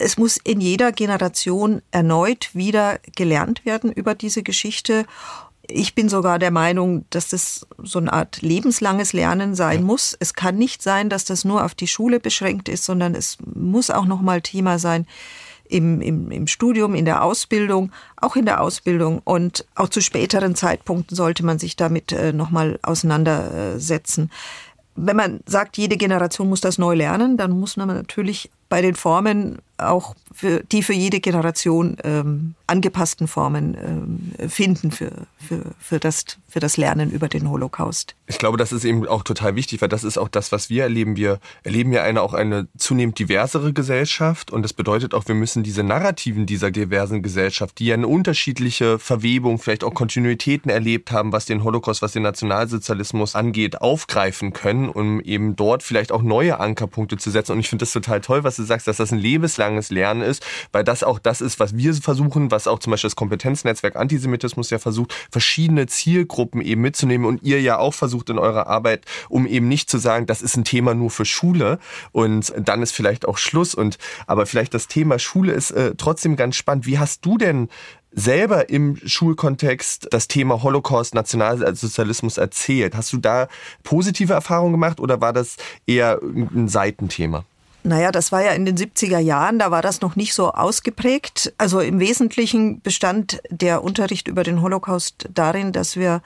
es 0.00 0.18
muss 0.18 0.36
in 0.36 0.60
jeder 0.60 0.92
Generation 0.92 1.82
erneut 1.90 2.50
wieder 2.54 2.98
gelernt 3.16 3.64
werden 3.64 3.92
über 3.92 4.14
diese 4.14 4.42
Geschichte. 4.42 5.06
Ich 5.68 5.94
bin 5.94 6.08
sogar 6.08 6.38
der 6.38 6.50
Meinung, 6.50 7.04
dass 7.10 7.28
das 7.28 7.66
so 7.82 7.98
eine 7.98 8.12
Art 8.12 8.42
lebenslanges 8.42 9.12
Lernen 9.12 9.54
sein 9.54 9.84
muss. 9.84 10.16
Es 10.18 10.34
kann 10.34 10.56
nicht 10.56 10.82
sein, 10.82 11.08
dass 11.08 11.24
das 11.24 11.44
nur 11.44 11.64
auf 11.64 11.74
die 11.74 11.86
Schule 11.88 12.20
beschränkt 12.20 12.68
ist, 12.68 12.84
sondern 12.84 13.14
es 13.14 13.38
muss 13.54 13.90
auch 13.90 14.06
noch 14.06 14.20
mal 14.20 14.40
Thema 14.40 14.78
sein 14.78 15.06
im, 15.72 16.00
im, 16.00 16.30
im 16.30 16.46
Studium, 16.46 16.94
in 16.94 17.04
der 17.04 17.24
Ausbildung, 17.24 17.92
auch 18.16 18.36
in 18.36 18.44
der 18.44 18.60
Ausbildung 18.60 19.20
und 19.24 19.64
auch 19.74 19.88
zu 19.88 20.00
späteren 20.00 20.54
Zeitpunkten 20.54 21.16
sollte 21.16 21.44
man 21.44 21.58
sich 21.58 21.76
damit 21.76 22.12
äh, 22.12 22.32
noch 22.32 22.50
mal 22.50 22.78
auseinandersetzen. 22.82 24.30
Wenn 24.94 25.16
man 25.16 25.40
sagt, 25.46 25.78
jede 25.78 25.96
Generation 25.96 26.48
muss 26.48 26.60
das 26.60 26.76
neu 26.76 26.94
lernen, 26.94 27.38
dann 27.38 27.52
muss 27.52 27.78
man 27.78 27.88
natürlich 27.88 28.50
bei 28.68 28.82
den 28.82 28.94
Formen 28.94 29.58
auch 29.82 30.14
für 30.32 30.62
die 30.64 30.82
für 30.82 30.94
jede 30.94 31.20
Generation 31.20 31.96
ähm, 32.04 32.54
angepassten 32.66 33.28
Formen 33.28 33.76
ähm, 34.38 34.48
finden 34.48 34.90
für, 34.90 35.10
für, 35.36 35.72
für, 35.78 35.98
das, 35.98 36.24
für 36.48 36.60
das 36.60 36.76
Lernen 36.76 37.10
über 37.10 37.28
den 37.28 37.50
Holocaust. 37.50 38.14
Ich 38.26 38.38
glaube, 38.38 38.56
das 38.56 38.72
ist 38.72 38.84
eben 38.84 39.06
auch 39.06 39.24
total 39.24 39.56
wichtig, 39.56 39.82
weil 39.82 39.90
das 39.90 40.04
ist 40.04 40.16
auch 40.16 40.28
das, 40.28 40.52
was 40.52 40.70
wir 40.70 40.84
erleben. 40.84 41.16
Wir 41.16 41.38
erleben 41.64 41.92
ja 41.92 42.02
eine, 42.02 42.22
auch 42.22 42.32
eine 42.32 42.66
zunehmend 42.78 43.18
diversere 43.18 43.72
Gesellschaft 43.74 44.50
und 44.50 44.62
das 44.62 44.72
bedeutet 44.72 45.12
auch, 45.12 45.28
wir 45.28 45.34
müssen 45.34 45.62
diese 45.62 45.82
Narrativen 45.82 46.46
dieser 46.46 46.70
diversen 46.70 47.22
Gesellschaft, 47.22 47.78
die 47.78 47.86
ja 47.86 47.94
eine 47.94 48.08
unterschiedliche 48.08 48.98
Verwebung, 48.98 49.58
vielleicht 49.58 49.84
auch 49.84 49.92
Kontinuitäten 49.92 50.70
erlebt 50.70 51.12
haben, 51.12 51.32
was 51.32 51.44
den 51.44 51.64
Holocaust, 51.64 52.00
was 52.00 52.12
den 52.12 52.22
Nationalsozialismus 52.22 53.34
angeht, 53.34 53.82
aufgreifen 53.82 54.54
können, 54.54 54.88
um 54.88 55.20
eben 55.20 55.56
dort 55.56 55.82
vielleicht 55.82 56.10
auch 56.10 56.22
neue 56.22 56.58
Ankerpunkte 56.58 57.18
zu 57.18 57.30
setzen. 57.30 57.52
Und 57.52 57.60
ich 57.60 57.68
finde 57.68 57.82
das 57.82 57.92
total 57.92 58.20
toll, 58.22 58.44
was 58.44 58.56
du 58.56 58.62
sagst, 58.62 58.88
dass 58.88 58.96
das 58.96 59.12
ein 59.12 59.18
lebenslanges 59.18 59.71
lebenslanges 59.72 59.90
Lernen 59.90 60.22
ist, 60.22 60.44
weil 60.72 60.84
das 60.84 61.02
auch 61.02 61.18
das 61.18 61.40
ist, 61.40 61.60
was 61.60 61.76
wir 61.76 61.94
versuchen, 61.94 62.50
was 62.50 62.66
auch 62.66 62.78
zum 62.78 62.90
Beispiel 62.90 63.08
das 63.08 63.16
Kompetenznetzwerk 63.16 63.96
Antisemitismus 63.96 64.70
ja 64.70 64.78
versucht, 64.78 65.14
verschiedene 65.30 65.86
Zielgruppen 65.86 66.60
eben 66.60 66.82
mitzunehmen 66.82 67.26
und 67.26 67.42
ihr 67.42 67.60
ja 67.60 67.78
auch 67.78 67.94
versucht 67.94 68.30
in 68.30 68.38
eurer 68.38 68.66
Arbeit, 68.66 69.04
um 69.28 69.46
eben 69.46 69.68
nicht 69.68 69.90
zu 69.90 69.98
sagen, 69.98 70.26
das 70.26 70.42
ist 70.42 70.56
ein 70.56 70.64
Thema 70.64 70.94
nur 70.94 71.10
für 71.10 71.24
Schule 71.24 71.78
und 72.12 72.52
dann 72.56 72.82
ist 72.82 72.92
vielleicht 72.92 73.26
auch 73.26 73.38
Schluss 73.38 73.74
und 73.74 73.98
aber 74.26 74.46
vielleicht 74.46 74.74
das 74.74 74.88
Thema 74.88 75.18
Schule 75.18 75.52
ist 75.52 75.70
äh, 75.72 75.94
trotzdem 75.96 76.36
ganz 76.36 76.56
spannend. 76.56 76.86
Wie 76.86 76.98
hast 76.98 77.24
du 77.24 77.38
denn 77.38 77.68
selber 78.14 78.68
im 78.68 78.98
Schulkontext 79.04 80.08
das 80.10 80.28
Thema 80.28 80.62
Holocaust, 80.62 81.14
Nationalsozialismus 81.14 82.36
erzählt? 82.36 82.94
Hast 82.94 83.12
du 83.12 83.16
da 83.16 83.48
positive 83.84 84.34
Erfahrungen 84.34 84.72
gemacht 84.72 85.00
oder 85.00 85.20
war 85.20 85.32
das 85.32 85.56
eher 85.86 86.20
ein 86.22 86.68
Seitenthema? 86.68 87.44
Naja, 87.84 88.12
das 88.12 88.30
war 88.30 88.42
ja 88.44 88.52
in 88.52 88.64
den 88.64 88.76
70er 88.76 89.18
Jahren, 89.18 89.58
da 89.58 89.70
war 89.70 89.82
das 89.82 90.00
noch 90.00 90.14
nicht 90.14 90.34
so 90.34 90.52
ausgeprägt. 90.52 91.52
Also 91.58 91.80
im 91.80 91.98
Wesentlichen 91.98 92.80
bestand 92.80 93.42
der 93.50 93.82
Unterricht 93.82 94.28
über 94.28 94.44
den 94.44 94.62
Holocaust 94.62 95.28
darin, 95.34 95.72
dass 95.72 95.96
wir 95.96 96.22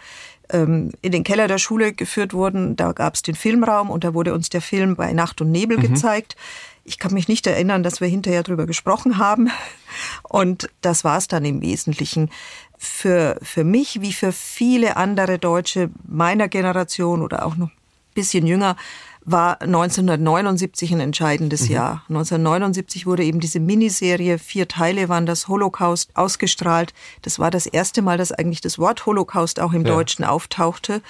ähm, 0.51 0.92
in 1.01 1.12
den 1.12 1.25
Keller 1.25 1.49
der 1.49 1.59
Schule 1.59 1.92
geführt 1.92 2.35
wurden. 2.35 2.77
Da 2.77 2.92
gab 2.92 3.14
es 3.14 3.23
den 3.23 3.35
Filmraum 3.35 3.90
und 3.90 4.05
da 4.05 4.12
wurde 4.12 4.35
uns 4.35 4.51
der 4.51 4.61
Film 4.61 4.97
bei 4.97 5.12
Nacht 5.12 5.40
und 5.40 5.51
Nebel 5.51 5.79
mhm. 5.79 5.83
gezeigt. 5.83 6.37
Ich 6.85 6.99
kann 6.99 7.14
mich 7.14 7.27
nicht 7.27 7.47
erinnern, 7.47 7.83
dass 7.83 8.01
wir 8.01 8.09
hinterher 8.09 8.42
darüber 8.42 8.66
gesprochen 8.66 9.19
haben. 9.19 9.51
Und 10.23 10.69
das 10.83 11.03
war 11.03 11.19
es 11.19 11.27
dann 11.27 11.45
im 11.45 11.61
Wesentlichen. 11.61 12.31
Für, 12.79 13.38
für 13.42 13.64
mich 13.64 14.03
wie 14.03 14.12
für 14.12 14.31
viele 14.31 14.97
andere 14.97 15.40
Deutsche 15.40 15.90
meiner 16.07 16.47
Generation 16.47 17.23
oder 17.23 17.45
auch 17.45 17.57
noch 17.57 17.69
ein 17.69 18.14
bisschen 18.14 18.47
jünger 18.47 18.77
war 19.26 19.60
1979 19.60 20.92
ein 20.92 21.00
entscheidendes 21.00 21.68
mhm. 21.68 21.74
Jahr. 21.74 22.04
1979 22.08 23.06
wurde 23.06 23.24
eben 23.24 23.40
diese 23.40 23.58
Miniserie, 23.58 24.38
vier 24.38 24.68
Teile 24.68 25.08
waren 25.08 25.26
das 25.26 25.48
Holocaust, 25.48 26.10
ausgestrahlt. 26.14 26.94
Das 27.22 27.40
war 27.40 27.50
das 27.50 27.66
erste 27.66 28.02
Mal, 28.02 28.18
dass 28.18 28.30
eigentlich 28.30 28.60
das 28.60 28.78
Wort 28.78 29.04
Holocaust 29.04 29.58
auch 29.60 29.72
im 29.72 29.84
ja. 29.84 29.92
Deutschen 29.94 30.24
auftauchte. 30.24 31.02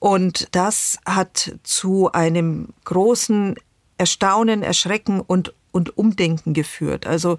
Und 0.00 0.48
das 0.50 0.98
hat 1.06 1.54
zu 1.62 2.10
einem 2.12 2.68
großen 2.84 3.54
Erstaunen, 3.98 4.64
Erschrecken 4.64 5.20
und, 5.20 5.54
und 5.70 5.96
Umdenken 5.96 6.54
geführt. 6.54 7.06
Also 7.06 7.38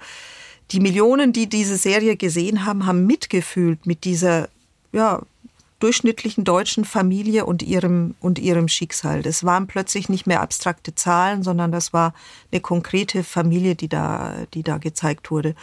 die 0.71 0.79
Millionen, 0.79 1.33
die 1.33 1.47
diese 1.47 1.75
Serie 1.75 2.15
gesehen 2.15 2.65
haben, 2.65 2.85
haben 2.85 3.05
mitgefühlt 3.05 3.85
mit 3.85 4.05
dieser 4.05 4.47
ja, 4.93 5.21
durchschnittlichen 5.79 6.43
deutschen 6.45 6.85
Familie 6.85 7.45
und 7.45 7.61
ihrem, 7.61 8.15
und 8.21 8.39
ihrem 8.39 8.67
Schicksal. 8.67 9.21
Das 9.21 9.43
waren 9.43 9.67
plötzlich 9.67 10.07
nicht 10.07 10.25
mehr 10.25 10.41
abstrakte 10.41 10.95
Zahlen, 10.95 11.43
sondern 11.43 11.71
das 11.71 11.91
war 11.91 12.13
eine 12.51 12.61
konkrete 12.61 13.23
Familie, 13.23 13.75
die 13.75 13.89
da, 13.89 14.33
die 14.53 14.63
da 14.63 14.77
gezeigt 14.77 15.31
wurde. 15.31 15.53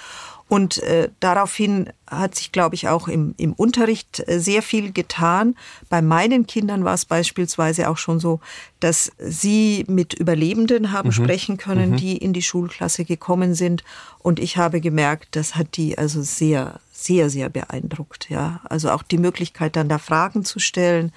Und 0.52 0.82
äh, 0.82 1.08
daraufhin 1.20 1.88
hat 2.06 2.34
sich, 2.34 2.52
glaube 2.52 2.74
ich, 2.74 2.86
auch 2.86 3.08
im, 3.08 3.34
im 3.38 3.54
Unterricht 3.54 4.22
äh, 4.28 4.38
sehr 4.38 4.60
viel 4.60 4.92
getan. 4.92 5.56
Bei 5.88 6.02
meinen 6.02 6.46
Kindern 6.46 6.84
war 6.84 6.92
es 6.92 7.06
beispielsweise 7.06 7.88
auch 7.88 7.96
schon 7.96 8.20
so, 8.20 8.38
dass 8.78 9.12
sie 9.18 9.86
mit 9.88 10.12
Überlebenden 10.12 10.92
haben 10.92 11.08
mhm. 11.08 11.12
sprechen 11.12 11.56
können, 11.56 11.92
mhm. 11.92 11.96
die 11.96 12.18
in 12.18 12.34
die 12.34 12.42
Schulklasse 12.42 13.06
gekommen 13.06 13.54
sind. 13.54 13.82
Und 14.18 14.38
ich 14.40 14.58
habe 14.58 14.82
gemerkt, 14.82 15.36
das 15.36 15.54
hat 15.54 15.78
die 15.78 15.96
also 15.96 16.20
sehr, 16.20 16.80
sehr, 17.02 17.30
sehr 17.30 17.48
beeindruckt. 17.48 18.30
Ja, 18.30 18.60
also 18.64 18.90
auch 18.90 19.02
die 19.02 19.18
Möglichkeit, 19.18 19.76
dann 19.76 19.88
da 19.88 19.98
Fragen 19.98 20.44
zu 20.44 20.58
stellen 20.58 21.12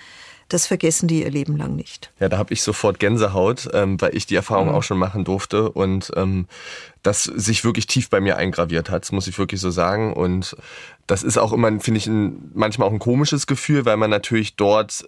das 0.50 0.68
vergessen 0.68 1.08
die 1.08 1.24
ihr 1.24 1.32
Leben 1.32 1.58
lang 1.58 1.76
nicht. 1.76 2.12
Ja, 2.20 2.30
da 2.30 2.38
habe 2.38 2.54
ich 2.54 2.62
sofort 2.62 3.00
Gänsehaut, 3.00 3.68
ähm, 3.74 4.00
weil 4.00 4.16
ich 4.16 4.28
die 4.28 4.36
Erfahrung 4.36 4.70
mhm. 4.70 4.76
auch 4.76 4.84
schon 4.84 4.98
machen 4.98 5.24
durfte 5.24 5.72
und 5.72 6.12
ähm, 6.16 6.48
das 7.06 7.24
sich 7.24 7.64
wirklich 7.64 7.88
tief 7.88 8.10
bei 8.10 8.20
mir 8.20 8.38
eingraviert 8.38 8.90
hat, 8.90 9.04
das 9.04 9.12
muss 9.12 9.28
ich 9.28 9.38
wirklich 9.38 9.62
so 9.62 9.70
sagen. 9.70 10.14
Und 10.14 10.56
das 11.08 11.22
ist 11.22 11.38
auch 11.38 11.54
immer, 11.54 11.68
finde 11.80 12.00
ich, 12.00 12.08
ein, 12.08 12.52
manchmal 12.56 12.88
auch 12.88 12.92
ein 12.92 13.00
komisches 13.00 13.46
Gefühl, 13.46 13.86
weil 13.86 13.96
man 13.96 14.10
natürlich 14.10 14.56
dort 14.56 15.08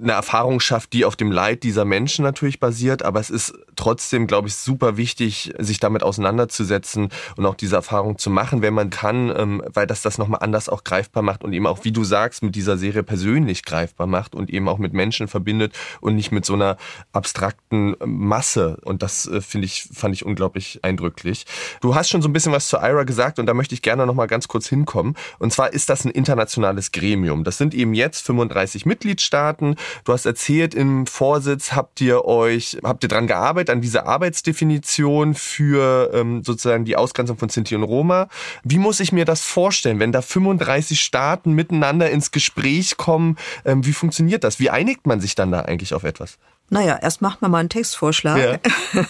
eine 0.00 0.12
Erfahrung 0.12 0.60
schafft, 0.60 0.92
die 0.92 1.06
auf 1.06 1.16
dem 1.16 1.32
Leid 1.32 1.62
dieser 1.62 1.86
Menschen 1.86 2.22
natürlich 2.22 2.60
basiert. 2.60 3.02
Aber 3.02 3.18
es 3.18 3.30
ist 3.30 3.54
trotzdem, 3.74 4.26
glaube 4.26 4.48
ich, 4.48 4.56
super 4.56 4.98
wichtig, 4.98 5.54
sich 5.58 5.80
damit 5.80 6.02
auseinanderzusetzen 6.02 7.08
und 7.36 7.46
auch 7.46 7.54
diese 7.54 7.76
Erfahrung 7.76 8.18
zu 8.18 8.28
machen, 8.28 8.60
wenn 8.60 8.74
man 8.74 8.90
kann, 8.90 9.32
ähm, 9.34 9.62
weil 9.72 9.86
das 9.86 10.02
das 10.02 10.18
nochmal 10.18 10.40
anders 10.42 10.68
auch 10.68 10.84
greifbar 10.84 11.22
macht 11.22 11.44
und 11.44 11.54
eben 11.54 11.66
auch, 11.66 11.84
wie 11.84 11.92
du 11.92 12.04
sagst, 12.04 12.42
mit 12.42 12.54
dieser 12.54 12.76
Serie 12.76 13.02
persönlich 13.02 13.64
greifbar 13.64 14.06
macht 14.06 14.34
und 14.34 14.50
eben 14.50 14.68
auch 14.68 14.78
mit 14.78 14.92
Menschen 14.92 15.28
verbindet 15.28 15.72
und 16.02 16.14
nicht 16.14 16.30
mit 16.30 16.44
so 16.44 16.54
einer 16.54 16.76
abstrakten 17.12 17.96
Masse. 18.04 18.78
Und 18.84 19.02
das 19.02 19.26
äh, 19.26 19.40
finde 19.40 19.64
ich, 19.64 19.88
fand 19.94 20.14
ich 20.14 20.26
unglaublich 20.26 20.80
eindrücklich. 20.82 21.37
Du 21.80 21.94
hast 21.94 22.10
schon 22.10 22.22
so 22.22 22.28
ein 22.28 22.32
bisschen 22.32 22.52
was 22.52 22.68
zu 22.68 22.76
IRA 22.76 23.04
gesagt 23.04 23.38
und 23.38 23.46
da 23.46 23.54
möchte 23.54 23.74
ich 23.74 23.82
gerne 23.82 24.06
nochmal 24.06 24.26
ganz 24.26 24.48
kurz 24.48 24.68
hinkommen. 24.68 25.16
Und 25.38 25.52
zwar 25.52 25.72
ist 25.72 25.88
das 25.88 26.04
ein 26.04 26.10
internationales 26.10 26.92
Gremium. 26.92 27.44
Das 27.44 27.58
sind 27.58 27.74
eben 27.74 27.94
jetzt 27.94 28.24
35 28.26 28.86
Mitgliedstaaten. 28.86 29.76
Du 30.04 30.12
hast 30.12 30.26
erzählt, 30.26 30.74
im 30.74 31.06
Vorsitz 31.06 31.72
habt 31.72 32.00
ihr 32.00 32.24
euch, 32.24 32.78
habt 32.82 33.02
ihr 33.02 33.08
dran 33.08 33.26
gearbeitet, 33.26 33.70
an 33.70 33.80
dieser 33.80 34.06
Arbeitsdefinition 34.06 35.34
für 35.34 36.10
ähm, 36.12 36.42
sozusagen 36.44 36.84
die 36.84 36.96
Ausgrenzung 36.96 37.38
von 37.38 37.48
Sinti 37.48 37.74
und 37.74 37.82
Roma. 37.82 38.28
Wie 38.64 38.78
muss 38.78 39.00
ich 39.00 39.12
mir 39.12 39.24
das 39.24 39.42
vorstellen, 39.42 40.00
wenn 40.00 40.12
da 40.12 40.22
35 40.22 41.00
Staaten 41.00 41.52
miteinander 41.52 42.10
ins 42.10 42.30
Gespräch 42.30 42.96
kommen? 42.96 43.36
Ähm, 43.64 43.84
wie 43.84 43.92
funktioniert 43.92 44.44
das? 44.44 44.60
Wie 44.60 44.70
einigt 44.70 45.06
man 45.06 45.20
sich 45.20 45.34
dann 45.34 45.52
da 45.52 45.60
eigentlich 45.60 45.94
auf 45.94 46.04
etwas? 46.04 46.38
Naja, 46.70 46.98
erst 47.00 47.22
macht 47.22 47.40
man 47.40 47.50
mal 47.50 47.58
einen 47.58 47.68
Textvorschlag. 47.68 48.60
Ja. 48.92 49.04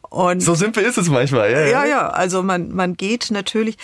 und 0.08 0.40
so 0.40 0.54
simpel 0.54 0.82
ist 0.82 0.96
es 0.96 1.08
manchmal. 1.08 1.50
Ja, 1.50 1.60
ja, 1.60 1.66
ja. 1.66 1.84
ja 1.86 2.08
also 2.08 2.42
man, 2.42 2.74
man 2.74 2.96
geht 2.96 3.30
natürlich, 3.30 3.76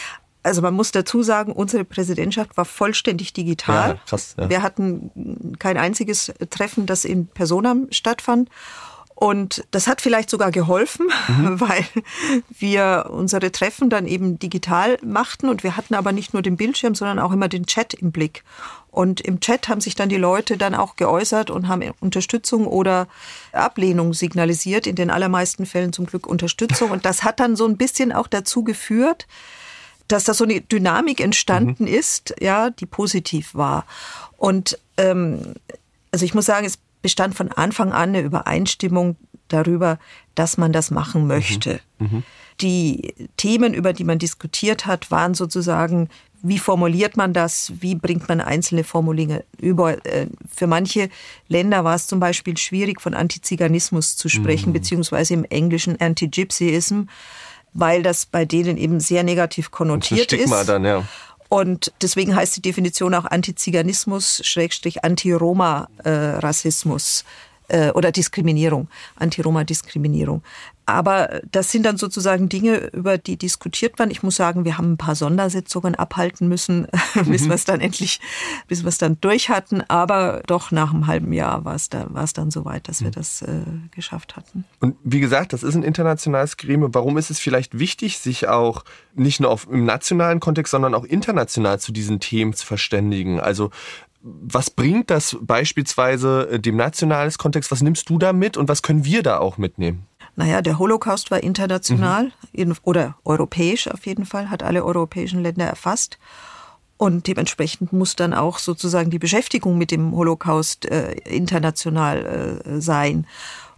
also 0.42 0.62
man 0.62 0.74
muss 0.74 0.92
dazu 0.92 1.22
sagen, 1.22 1.52
unsere 1.52 1.84
Präsidentschaft 1.84 2.56
war 2.56 2.64
vollständig 2.64 3.32
digital. 3.32 3.90
Ja, 3.90 4.00
krass, 4.06 4.34
ja. 4.38 4.48
Wir 4.48 4.62
hatten 4.62 5.56
kein 5.58 5.76
einziges 5.76 6.32
Treffen, 6.50 6.86
das 6.86 7.04
in 7.04 7.26
Personam 7.26 7.88
stattfand. 7.90 8.48
Und 9.18 9.64
das 9.70 9.86
hat 9.86 10.02
vielleicht 10.02 10.28
sogar 10.28 10.50
geholfen, 10.50 11.08
mhm. 11.26 11.58
weil 11.60 11.84
wir 12.50 13.08
unsere 13.10 13.50
Treffen 13.50 13.88
dann 13.88 14.06
eben 14.06 14.38
digital 14.38 14.98
machten 15.02 15.48
und 15.48 15.62
wir 15.64 15.76
hatten 15.76 15.94
aber 15.94 16.12
nicht 16.12 16.34
nur 16.34 16.42
den 16.42 16.58
Bildschirm, 16.58 16.94
sondern 16.94 17.18
auch 17.18 17.32
immer 17.32 17.48
den 17.48 17.64
Chat 17.64 17.94
im 17.94 18.12
Blick. 18.12 18.44
Und 18.90 19.22
im 19.22 19.40
Chat 19.40 19.68
haben 19.68 19.80
sich 19.80 19.94
dann 19.94 20.10
die 20.10 20.18
Leute 20.18 20.58
dann 20.58 20.74
auch 20.74 20.96
geäußert 20.96 21.50
und 21.50 21.66
haben 21.66 21.82
Unterstützung 22.00 22.66
oder 22.66 23.08
Ablehnung 23.52 24.12
signalisiert. 24.12 24.86
In 24.86 24.96
den 24.96 25.10
allermeisten 25.10 25.64
Fällen 25.64 25.94
zum 25.94 26.04
Glück 26.04 26.26
Unterstützung. 26.26 26.90
Und 26.90 27.06
das 27.06 27.22
hat 27.22 27.40
dann 27.40 27.56
so 27.56 27.66
ein 27.66 27.78
bisschen 27.78 28.12
auch 28.12 28.26
dazu 28.26 28.64
geführt, 28.64 29.26
dass 30.08 30.24
da 30.24 30.34
so 30.34 30.44
eine 30.44 30.60
Dynamik 30.60 31.20
entstanden 31.22 31.84
mhm. 31.84 31.94
ist, 31.94 32.34
ja, 32.38 32.68
die 32.68 32.86
positiv 32.86 33.54
war. 33.54 33.86
Und 34.36 34.78
ähm, 34.98 35.54
also 36.12 36.24
ich 36.24 36.34
muss 36.34 36.46
sagen, 36.46 36.66
es 36.66 36.78
bestand 37.06 37.36
von 37.36 37.52
Anfang 37.52 37.92
an 37.92 38.08
eine 38.08 38.20
Übereinstimmung 38.20 39.14
darüber, 39.46 40.00
dass 40.34 40.58
man 40.58 40.72
das 40.72 40.90
machen 40.90 41.22
mhm. 41.22 41.28
möchte. 41.28 41.78
Mhm. 42.00 42.24
Die 42.60 43.14
Themen, 43.36 43.74
über 43.74 43.92
die 43.92 44.02
man 44.02 44.18
diskutiert 44.18 44.86
hat, 44.86 45.12
waren 45.12 45.34
sozusagen, 45.34 46.08
wie 46.42 46.58
formuliert 46.58 47.16
man 47.16 47.32
das, 47.32 47.74
wie 47.78 47.94
bringt 47.94 48.28
man 48.28 48.40
einzelne 48.40 48.82
Formulierungen 48.82 49.44
über. 49.60 50.04
Äh, 50.04 50.26
für 50.52 50.66
manche 50.66 51.08
Länder 51.46 51.84
war 51.84 51.94
es 51.94 52.08
zum 52.08 52.18
Beispiel 52.18 52.56
schwierig, 52.56 53.00
von 53.00 53.14
Antiziganismus 53.14 54.16
zu 54.16 54.28
sprechen, 54.28 54.70
mhm. 54.70 54.74
beziehungsweise 54.74 55.34
im 55.34 55.44
Englischen 55.44 56.00
Anti-Gypsyism 56.00 57.02
weil 57.78 58.02
das 58.02 58.24
bei 58.24 58.46
denen 58.46 58.78
eben 58.78 59.00
sehr 59.00 59.22
negativ 59.22 59.70
konnotiert 59.70 60.32
ist. 60.32 60.50
Dann, 60.66 60.84
ja. 60.84 61.04
Und 61.48 61.92
deswegen 62.02 62.34
heißt 62.34 62.56
die 62.56 62.62
Definition 62.62 63.14
auch 63.14 63.24
Antiziganismus, 63.24 64.40
Schrägstrich 64.44 65.04
Anti-Roma-Rassismus 65.04 67.24
äh, 67.68 67.90
oder 67.90 68.12
Diskriminierung, 68.12 68.88
Anti-Roma-Diskriminierung. 69.16 70.42
Aber 70.88 71.40
das 71.50 71.72
sind 71.72 71.84
dann 71.84 71.96
sozusagen 71.96 72.48
Dinge, 72.48 72.76
über 72.92 73.18
die 73.18 73.36
diskutiert 73.36 73.98
man. 73.98 74.12
Ich 74.12 74.22
muss 74.22 74.36
sagen, 74.36 74.64
wir 74.64 74.78
haben 74.78 74.92
ein 74.92 74.96
paar 74.96 75.16
Sondersitzungen 75.16 75.96
abhalten 75.96 76.46
müssen, 76.46 76.86
bis 77.26 77.42
mhm. 77.42 77.48
wir 77.48 77.54
es 77.56 77.64
dann 77.64 77.80
endlich, 77.80 78.20
bis 78.68 78.84
wir 78.84 78.88
es 78.88 78.98
dann 78.98 79.20
durch 79.20 79.48
hatten. 79.48 79.82
Aber 79.82 80.42
doch 80.46 80.70
nach 80.70 80.94
einem 80.94 81.08
halben 81.08 81.32
Jahr 81.32 81.64
war 81.64 81.74
es, 81.74 81.88
da, 81.88 82.06
war 82.10 82.22
es 82.22 82.34
dann 82.34 82.52
soweit, 82.52 82.88
dass 82.88 83.00
wir 83.00 83.08
mhm. 83.08 83.14
das 83.14 83.42
äh, 83.42 83.62
geschafft 83.90 84.36
hatten. 84.36 84.64
Und 84.78 84.94
wie 85.02 85.18
gesagt, 85.18 85.52
das 85.52 85.64
ist 85.64 85.74
ein 85.74 85.82
internationales 85.82 86.56
Gremium. 86.56 86.94
Warum 86.94 87.18
ist 87.18 87.30
es 87.30 87.40
vielleicht 87.40 87.76
wichtig, 87.80 88.20
sich 88.20 88.46
auch 88.46 88.84
nicht 89.16 89.40
nur 89.40 89.50
auf, 89.50 89.66
im 89.68 89.84
nationalen 89.84 90.38
Kontext, 90.38 90.70
sondern 90.70 90.94
auch 90.94 91.04
international 91.04 91.80
zu 91.80 91.90
diesen 91.90 92.20
Themen 92.20 92.54
zu 92.54 92.64
verständigen? 92.64 93.40
Also 93.40 93.72
was 94.22 94.70
bringt 94.70 95.10
das 95.10 95.36
beispielsweise 95.40 96.48
äh, 96.50 96.58
dem 96.58 96.76
nationalen 96.76 97.32
Kontext? 97.32 97.70
Was 97.70 97.82
nimmst 97.82 98.08
du 98.08 98.18
da 98.18 98.32
mit 98.32 98.56
und 98.56 98.68
was 98.68 98.82
können 98.82 99.04
wir 99.04 99.22
da 99.22 99.38
auch 99.38 99.58
mitnehmen? 99.58 100.06
Naja, 100.34 100.62
der 100.62 100.78
Holocaust 100.78 101.30
war 101.30 101.42
international 101.42 102.32
mhm. 102.52 102.74
oder 102.82 103.16
europäisch 103.24 103.88
auf 103.88 104.06
jeden 104.06 104.26
Fall, 104.26 104.50
hat 104.50 104.62
alle 104.62 104.84
europäischen 104.84 105.42
Länder 105.42 105.66
erfasst. 105.66 106.18
Und 106.98 107.26
dementsprechend 107.26 107.92
muss 107.92 108.16
dann 108.16 108.32
auch 108.32 108.58
sozusagen 108.58 109.10
die 109.10 109.18
Beschäftigung 109.18 109.76
mit 109.76 109.90
dem 109.90 110.12
Holocaust 110.12 110.86
äh, 110.86 111.12
international 111.12 112.62
äh, 112.64 112.80
sein. 112.80 113.26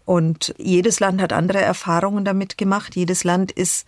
Und 0.04 0.54
jedes 0.56 1.00
Land 1.00 1.20
hat 1.20 1.32
andere 1.32 1.60
Erfahrungen 1.60 2.24
damit 2.24 2.56
gemacht. 2.56 2.96
Jedes 2.96 3.24
Land 3.24 3.52
ist 3.52 3.86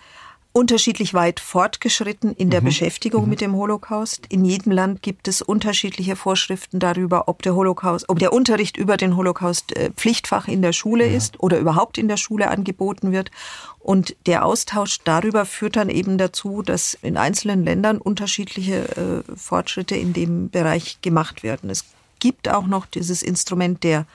unterschiedlich 0.53 1.15
weit 1.15 1.39
fortgeschritten 1.39 2.35
in 2.35 2.51
der 2.51 2.61
mhm. 2.61 2.67
Beschäftigung 2.67 3.25
mhm. 3.25 3.31
mit 3.31 3.41
dem 3.41 3.55
Holocaust. 3.55 4.27
In 4.29 4.45
jedem 4.45 4.73
Land 4.73 5.03
gibt 5.03 5.29
es 5.29 5.43
unterschiedliche 5.43 6.17
Vorschriften 6.17 6.81
darüber, 6.81 7.29
ob 7.29 7.43
der 7.43 7.55
Holocaust, 7.55 8.09
ob 8.09 8.19
der 8.19 8.33
Unterricht 8.33 8.77
über 8.77 8.97
den 8.97 9.17
Holocaust 9.17 9.77
äh, 9.77 9.91
Pflichtfach 9.91 10.49
in 10.49 10.63
der 10.63 10.73
Schule 10.73 11.07
ja. 11.07 11.17
ist 11.17 11.41
oder 11.41 11.59
überhaupt 11.59 11.99
in 11.99 12.09
der 12.09 12.17
Schule 12.17 12.51
angeboten 12.51 13.13
wird. 13.13 13.31
Und 13.79 14.17
der 14.27 14.45
Austausch 14.45 14.99
darüber 15.05 15.45
führt 15.47 15.77
dann 15.77 15.89
eben 15.89 16.19
dazu, 16.19 16.63
dass 16.63 16.99
in 17.01 17.17
einzelnen 17.17 17.65
Ländern 17.65 17.99
unterschiedliche 17.99 19.25
äh, 19.29 19.37
Fortschritte 19.37 19.95
in 19.95 20.13
dem 20.13 20.51
Bereich 20.51 21.01
gemacht 21.01 21.43
werden. 21.43 21.71
Es 21.71 21.85
gibt 22.19 22.49
auch 22.49 22.67
noch 22.67 22.87
dieses 22.87 23.23
Instrument 23.23 23.85
der 23.85 24.07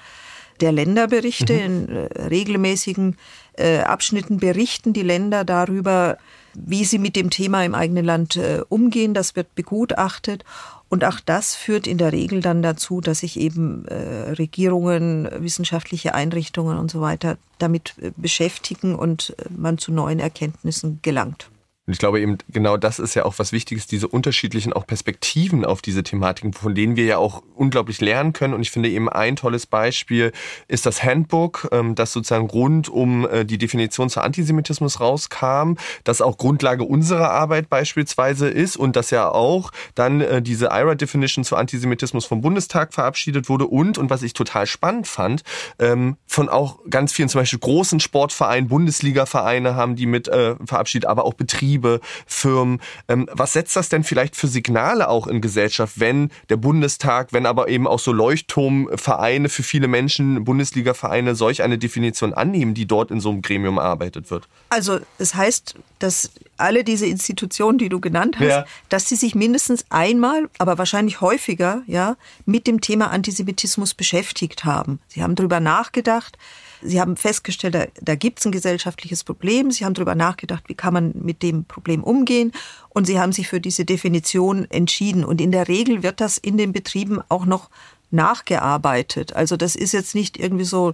der 0.61 0.71
Länderberichte. 0.71 1.53
Mhm. 1.53 1.59
In 1.59 1.89
äh, 1.89 2.21
regelmäßigen 2.23 3.17
äh, 3.53 3.79
Abschnitten 3.79 4.37
berichten 4.37 4.93
die 4.93 5.03
Länder 5.03 5.43
darüber, 5.43 6.17
wie 6.53 6.85
sie 6.85 6.99
mit 6.99 7.15
dem 7.15 7.29
Thema 7.29 7.63
im 7.63 7.75
eigenen 7.75 8.05
Land 8.05 8.35
äh, 8.37 8.61
umgehen. 8.69 9.13
Das 9.13 9.35
wird 9.35 9.53
begutachtet. 9.55 10.43
Und 10.87 11.03
auch 11.03 11.19
das 11.19 11.55
führt 11.55 11.87
in 11.87 11.97
der 11.97 12.11
Regel 12.11 12.41
dann 12.41 12.61
dazu, 12.61 13.01
dass 13.01 13.19
sich 13.19 13.39
eben 13.39 13.85
äh, 13.87 14.31
Regierungen, 14.31 15.27
wissenschaftliche 15.39 16.13
Einrichtungen 16.13 16.77
und 16.77 16.91
so 16.91 17.01
weiter 17.01 17.37
damit 17.57 17.95
äh, 18.01 18.11
beschäftigen 18.15 18.95
und 18.95 19.35
äh, 19.37 19.45
man 19.55 19.77
zu 19.77 19.91
neuen 19.91 20.19
Erkenntnissen 20.19 20.99
gelangt. 21.01 21.49
Und 21.87 21.93
ich 21.93 21.99
glaube 21.99 22.19
eben, 22.19 22.39
genau 22.49 22.77
das 22.77 22.97
ist 22.97 23.13
ja 23.13 23.25
auch 23.25 23.37
was 23.37 23.51
Wichtiges, 23.51 23.85
diese 23.85 24.07
unterschiedlichen 24.07 24.73
auch 24.73 24.87
Perspektiven 24.87 25.63
auf 25.63 25.83
diese 25.83 26.01
Thematiken, 26.01 26.51
von 26.51 26.73
denen 26.73 26.95
wir 26.95 27.05
ja 27.05 27.17
auch 27.17 27.43
unglaublich 27.53 28.01
lernen 28.01 28.33
können. 28.33 28.55
Und 28.55 28.61
ich 28.61 28.71
finde 28.71 28.89
eben 28.89 29.07
ein 29.07 29.35
tolles 29.35 29.67
Beispiel 29.67 30.31
ist 30.67 30.87
das 30.87 31.03
Handbook, 31.03 31.69
ähm, 31.71 31.93
das 31.93 32.11
sozusagen 32.11 32.47
rund 32.47 32.89
um 32.89 33.27
äh, 33.27 33.45
die 33.45 33.59
Definition 33.59 34.09
zu 34.09 34.21
Antisemitismus 34.21 34.99
rauskam, 34.99 35.73
das 36.03 36.21
auch 36.21 36.37
Grundlage 36.37 36.83
unserer 36.83 37.29
Arbeit 37.29 37.69
beispielsweise 37.69 38.47
ist 38.47 38.77
und 38.77 38.95
das 38.95 39.11
ja 39.11 39.29
auch 39.29 39.71
dann 39.93 40.21
äh, 40.21 40.41
diese 40.41 40.65
IRA-Definition 40.71 41.43
zu 41.43 41.55
Antisemitismus 41.55 42.25
vom 42.25 42.41
Bundestag 42.41 42.95
verabschiedet 42.95 43.47
wurde 43.47 43.67
und, 43.67 43.99
und 43.99 44.09
was 44.09 44.23
ich 44.23 44.33
total 44.33 44.65
spannend 44.65 45.07
fand, 45.07 45.43
ähm, 45.77 46.17
von 46.25 46.49
auch 46.49 46.79
ganz 46.89 47.13
vielen 47.13 47.29
zum 47.29 47.41
Beispiel 47.41 47.59
großen 47.59 47.99
Sportvereinen, 47.99 48.69
Bundesliga-Vereine 48.69 49.75
haben 49.75 49.95
die 49.95 50.07
mit 50.07 50.27
äh, 50.27 50.55
verabschiedet, 50.65 51.07
aber 51.07 51.25
auch 51.25 51.35
Betriebe 51.35 51.74
Betriebe, 51.75 51.99
Firmen. 52.25 52.79
Ähm, 53.07 53.27
was 53.31 53.53
setzt 53.53 53.75
das 53.75 53.89
denn 53.89 54.03
vielleicht 54.03 54.35
für 54.35 54.47
Signale 54.47 55.09
auch 55.09 55.27
in 55.27 55.41
Gesellschaft, 55.41 55.99
wenn 55.99 56.31
der 56.49 56.57
Bundestag, 56.57 57.33
wenn 57.33 57.45
aber 57.45 57.67
eben 57.67 57.87
auch 57.87 57.99
so 57.99 58.11
Leuchtturmvereine 58.11 59.49
für 59.49 59.63
viele 59.63 59.87
Menschen, 59.87 60.43
Bundesliga-Vereine, 60.43 61.35
solch 61.35 61.61
eine 61.63 61.77
Definition 61.77 62.33
annehmen, 62.33 62.73
die 62.73 62.85
dort 62.85 63.11
in 63.11 63.19
so 63.19 63.29
einem 63.29 63.41
Gremium 63.41 63.77
erarbeitet 63.77 64.31
wird? 64.31 64.47
Also 64.69 64.99
es 65.17 65.35
heißt, 65.35 65.75
dass 65.99 66.31
alle 66.57 66.83
diese 66.83 67.05
Institutionen, 67.05 67.77
die 67.77 67.89
du 67.89 67.99
genannt 67.99 68.37
hast, 68.39 68.47
ja. 68.47 68.65
dass 68.89 69.09
sie 69.09 69.15
sich 69.15 69.35
mindestens 69.35 69.85
einmal, 69.89 70.49
aber 70.57 70.77
wahrscheinlich 70.77 71.21
häufiger, 71.21 71.81
ja, 71.87 72.15
mit 72.45 72.67
dem 72.67 72.81
Thema 72.81 73.11
Antisemitismus 73.11 73.93
beschäftigt 73.93 74.63
haben. 74.63 74.99
Sie 75.07 75.21
haben 75.21 75.35
darüber 75.35 75.59
nachgedacht, 75.59 76.37
Sie 76.85 77.01
haben 77.01 77.17
festgestellt, 77.17 77.75
da, 77.75 77.85
da 78.01 78.15
gibt 78.15 78.39
es 78.39 78.45
ein 78.45 78.51
gesellschaftliches 78.51 79.23
Problem. 79.23 79.71
Sie 79.71 79.85
haben 79.85 79.93
darüber 79.93 80.15
nachgedacht, 80.15 80.63
wie 80.67 80.75
kann 80.75 80.93
man 80.93 81.11
mit 81.15 81.43
dem 81.43 81.65
Problem 81.65 82.03
umgehen. 82.03 82.51
Und 82.89 83.05
Sie 83.05 83.19
haben 83.19 83.31
sich 83.31 83.47
für 83.47 83.59
diese 83.59 83.85
Definition 83.85 84.65
entschieden. 84.69 85.25
Und 85.25 85.41
in 85.41 85.51
der 85.51 85.67
Regel 85.67 86.03
wird 86.03 86.21
das 86.21 86.37
in 86.37 86.57
den 86.57 86.71
Betrieben 86.71 87.21
auch 87.29 87.45
noch 87.45 87.69
nachgearbeitet. 88.11 89.35
Also 89.35 89.57
das 89.57 89.75
ist 89.75 89.91
jetzt 89.91 90.15
nicht 90.15 90.37
irgendwie 90.37 90.63
so, 90.63 90.93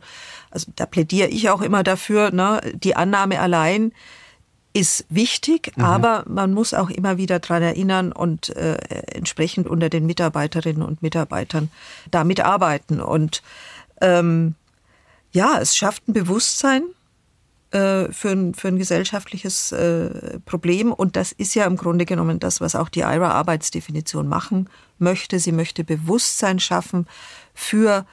also 0.49 0.71
da 0.75 0.86
plädiere 0.86 1.27
ich 1.27 1.49
auch 1.49 1.62
immer 1.62 1.84
dafür, 1.84 2.32
ne, 2.32 2.62
die 2.73 2.95
Annahme 2.95 3.39
allein 3.39 3.91
ist 4.73 5.06
wichtig, 5.10 5.73
mhm. 5.75 5.84
aber 5.84 6.23
man 6.27 6.54
muss 6.54 6.73
auch 6.73 6.89
immer 6.89 7.17
wieder 7.17 7.39
dran 7.39 7.62
erinnern 7.62 8.12
und 8.12 8.56
äh, 8.56 8.75
entsprechend 9.13 9.67
unter 9.67 9.89
den 9.89 10.06
Mitarbeiterinnen 10.06 10.82
und 10.82 11.01
Mitarbeitern 11.01 11.69
damit 12.10 12.39
arbeiten. 12.39 13.01
Und 13.01 13.43
ähm, 13.99 14.56
ja, 15.31 15.59
es 15.59 15.75
schafft 15.75 16.07
ein 16.07 16.13
Bewusstsein 16.13 16.83
äh, 17.71 18.11
für, 18.11 18.29
ein, 18.29 18.53
für 18.53 18.67
ein 18.67 18.77
gesellschaftliches 18.77 19.71
äh, 19.71 20.39
Problem. 20.45 20.91
Und 20.91 21.15
das 21.15 21.31
ist 21.31 21.55
ja 21.55 21.65
im 21.65 21.77
Grunde 21.77 22.05
genommen 22.05 22.39
das, 22.39 22.59
was 22.59 22.75
auch 22.75 22.89
die 22.89 22.99
IRA-Arbeitsdefinition 22.99 24.27
machen 24.27 24.69
möchte. 24.99 25.39
Sie 25.39 25.51
möchte 25.51 25.83
Bewusstsein 25.83 26.59
schaffen 26.59 27.07
für 27.53 28.05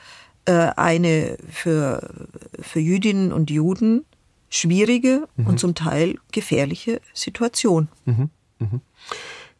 äh, 0.44 0.70
eine, 0.76 1.37
für, 1.50 2.28
für 2.61 2.81
Jüdinnen 2.81 3.33
und 3.33 3.50
Juden 3.50 4.04
schwierige 4.48 5.28
mhm. 5.37 5.46
und 5.46 5.61
zum 5.61 5.74
Teil 5.74 6.18
gefährliche 6.33 7.00
Situation. 7.12 7.88
Mhm. 8.04 8.31
Mhm. 8.59 8.81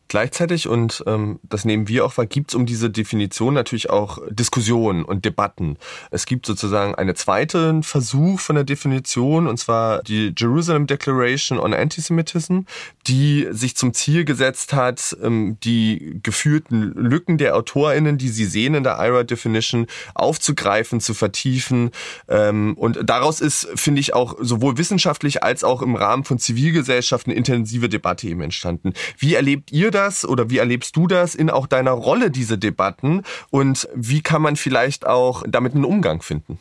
Gleichzeitig, 0.09 0.69
und 0.69 1.05
ähm, 1.07 1.39
das 1.43 1.67
nehmen 1.67 1.87
wir 1.87 2.07
auch 2.07 2.17
wahr, 2.17 2.25
gibt 2.25 2.51
es 2.51 2.55
um 2.55 2.65
diese 2.65 2.89
Definition 2.89 3.53
natürlich 3.53 3.91
auch 3.91 4.19
Diskussionen 4.31 5.05
und 5.05 5.27
Debatten. 5.27 5.77
Es 6.11 6.25
gibt 6.25 6.47
sozusagen 6.47 6.95
einen 6.95 7.15
zweiten 7.15 7.83
Versuch 7.83 8.41
von 8.41 8.57
der 8.57 8.65
Definition, 8.65 9.47
und 9.47 9.59
zwar 9.59 10.03
die 10.03 10.33
Jerusalem 10.35 10.87
Declaration 10.87 11.59
on 11.59 11.75
Antisemitism, 11.75 12.61
die 13.07 13.49
sich 13.51 13.77
zum 13.77 13.93
Ziel 13.93 14.25
gesetzt 14.25 14.73
hat, 14.73 15.15
ähm, 15.23 15.59
die 15.63 16.21
geführten 16.23 16.95
Lücken 16.95 17.37
der 17.37 17.55
AutorInnen, 17.55 18.17
die 18.17 18.31
sie 18.31 18.47
sehen 18.47 18.75
in 18.75 18.85
der 18.85 18.97
IRA 18.99 19.25
Definition, 19.25 19.87
aufzugreifen, 20.15 21.01
zu 21.01 21.13
vertiefen. 21.13 21.91
Ähm, 22.29 22.73
und 22.79 22.99
daraus 23.05 23.43
ist, 23.43 23.69
finde 23.75 24.01
ich, 24.01 24.15
auch 24.15 24.37
sowohl 24.41 24.79
wissenschaftlich 24.79 25.43
als 25.43 25.65
auch 25.65 25.83
im 25.83 25.97
Rahmen 25.97 26.25
von 26.25 26.39
Zivilgesellschaft 26.39 27.27
eine 27.27 27.35
intensive 27.35 27.91
Debatte 27.91 28.27
eben 28.27 28.41
entstanden. 28.41 28.95
Wie 29.19 29.35
erlebt 29.35 29.71
ihr 29.71 29.91
das? 29.91 29.98
Das 29.99 30.25
oder 30.25 30.49
wie 30.51 30.59
erlebst 30.59 30.97
du 30.97 31.07
das 31.07 31.35
in 31.35 31.51
auch 31.51 31.67
deiner 31.67 31.93
Rolle, 31.93 32.31
diese 32.31 32.57
Debatten? 32.57 33.23
Und 33.51 33.89
wie 33.95 34.23
kann 34.23 34.43
man 34.43 34.57
vielleicht 34.57 35.07
auch 35.07 35.43
damit 35.47 35.75
einen 35.75 35.85
Umgang 35.85 36.23
finden? 36.23 36.59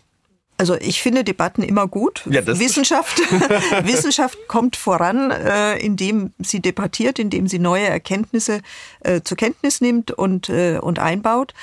Also 0.59 0.75
ich 0.75 1.03
finde 1.03 1.23
Debatten 1.23 1.61
immer 1.61 1.87
gut. 1.87 2.23
Ja, 2.27 2.45
Wissenschaft, 2.47 3.19
Wissenschaft 3.83 4.47
kommt 4.47 4.75
voran, 4.75 5.29
äh, 5.29 5.77
indem 5.77 6.33
sie 6.39 6.61
debattiert, 6.61 7.19
indem 7.19 7.47
sie 7.47 7.59
neue 7.59 7.85
Erkenntnisse 7.85 8.61
äh, 9.01 9.21
zur 9.21 9.37
Kenntnis 9.37 9.81
nimmt 9.81 10.09
und, 10.09 10.49
äh, 10.49 10.79
und 10.81 10.97
einbaut. 10.97 11.53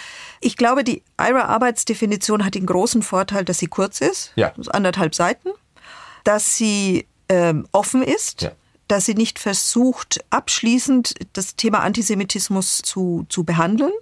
Ich 0.41 0.57
glaube, 0.57 0.85
die 0.85 1.03
IRA-Arbeitsdefinition 1.21 2.45
hat 2.45 2.55
den 2.55 2.67
großen 2.67 3.03
Vorteil, 3.03 3.45
dass 3.45 3.59
sie 3.59 3.67
kurz 3.67 4.01
ist, 4.01 4.33
ja. 4.37 4.53
anderthalb 4.69 5.17
Seiten, 5.17 5.49
dass 6.23 6.57
sie 6.57 7.07
ähm, 7.29 7.67
offen 7.73 8.03
ist. 8.05 8.43
Ja 8.43 8.53
dass 8.89 9.07
sie 9.07 9.15
nicht 9.15 9.39
versucht, 9.39 10.25
abschließend 10.31 11.15
das 11.33 11.57
Thema 11.57 11.81
Antisemitismus 11.81 12.79
zu, 12.79 13.27
zu 13.29 13.45
behandeln, 13.45 13.93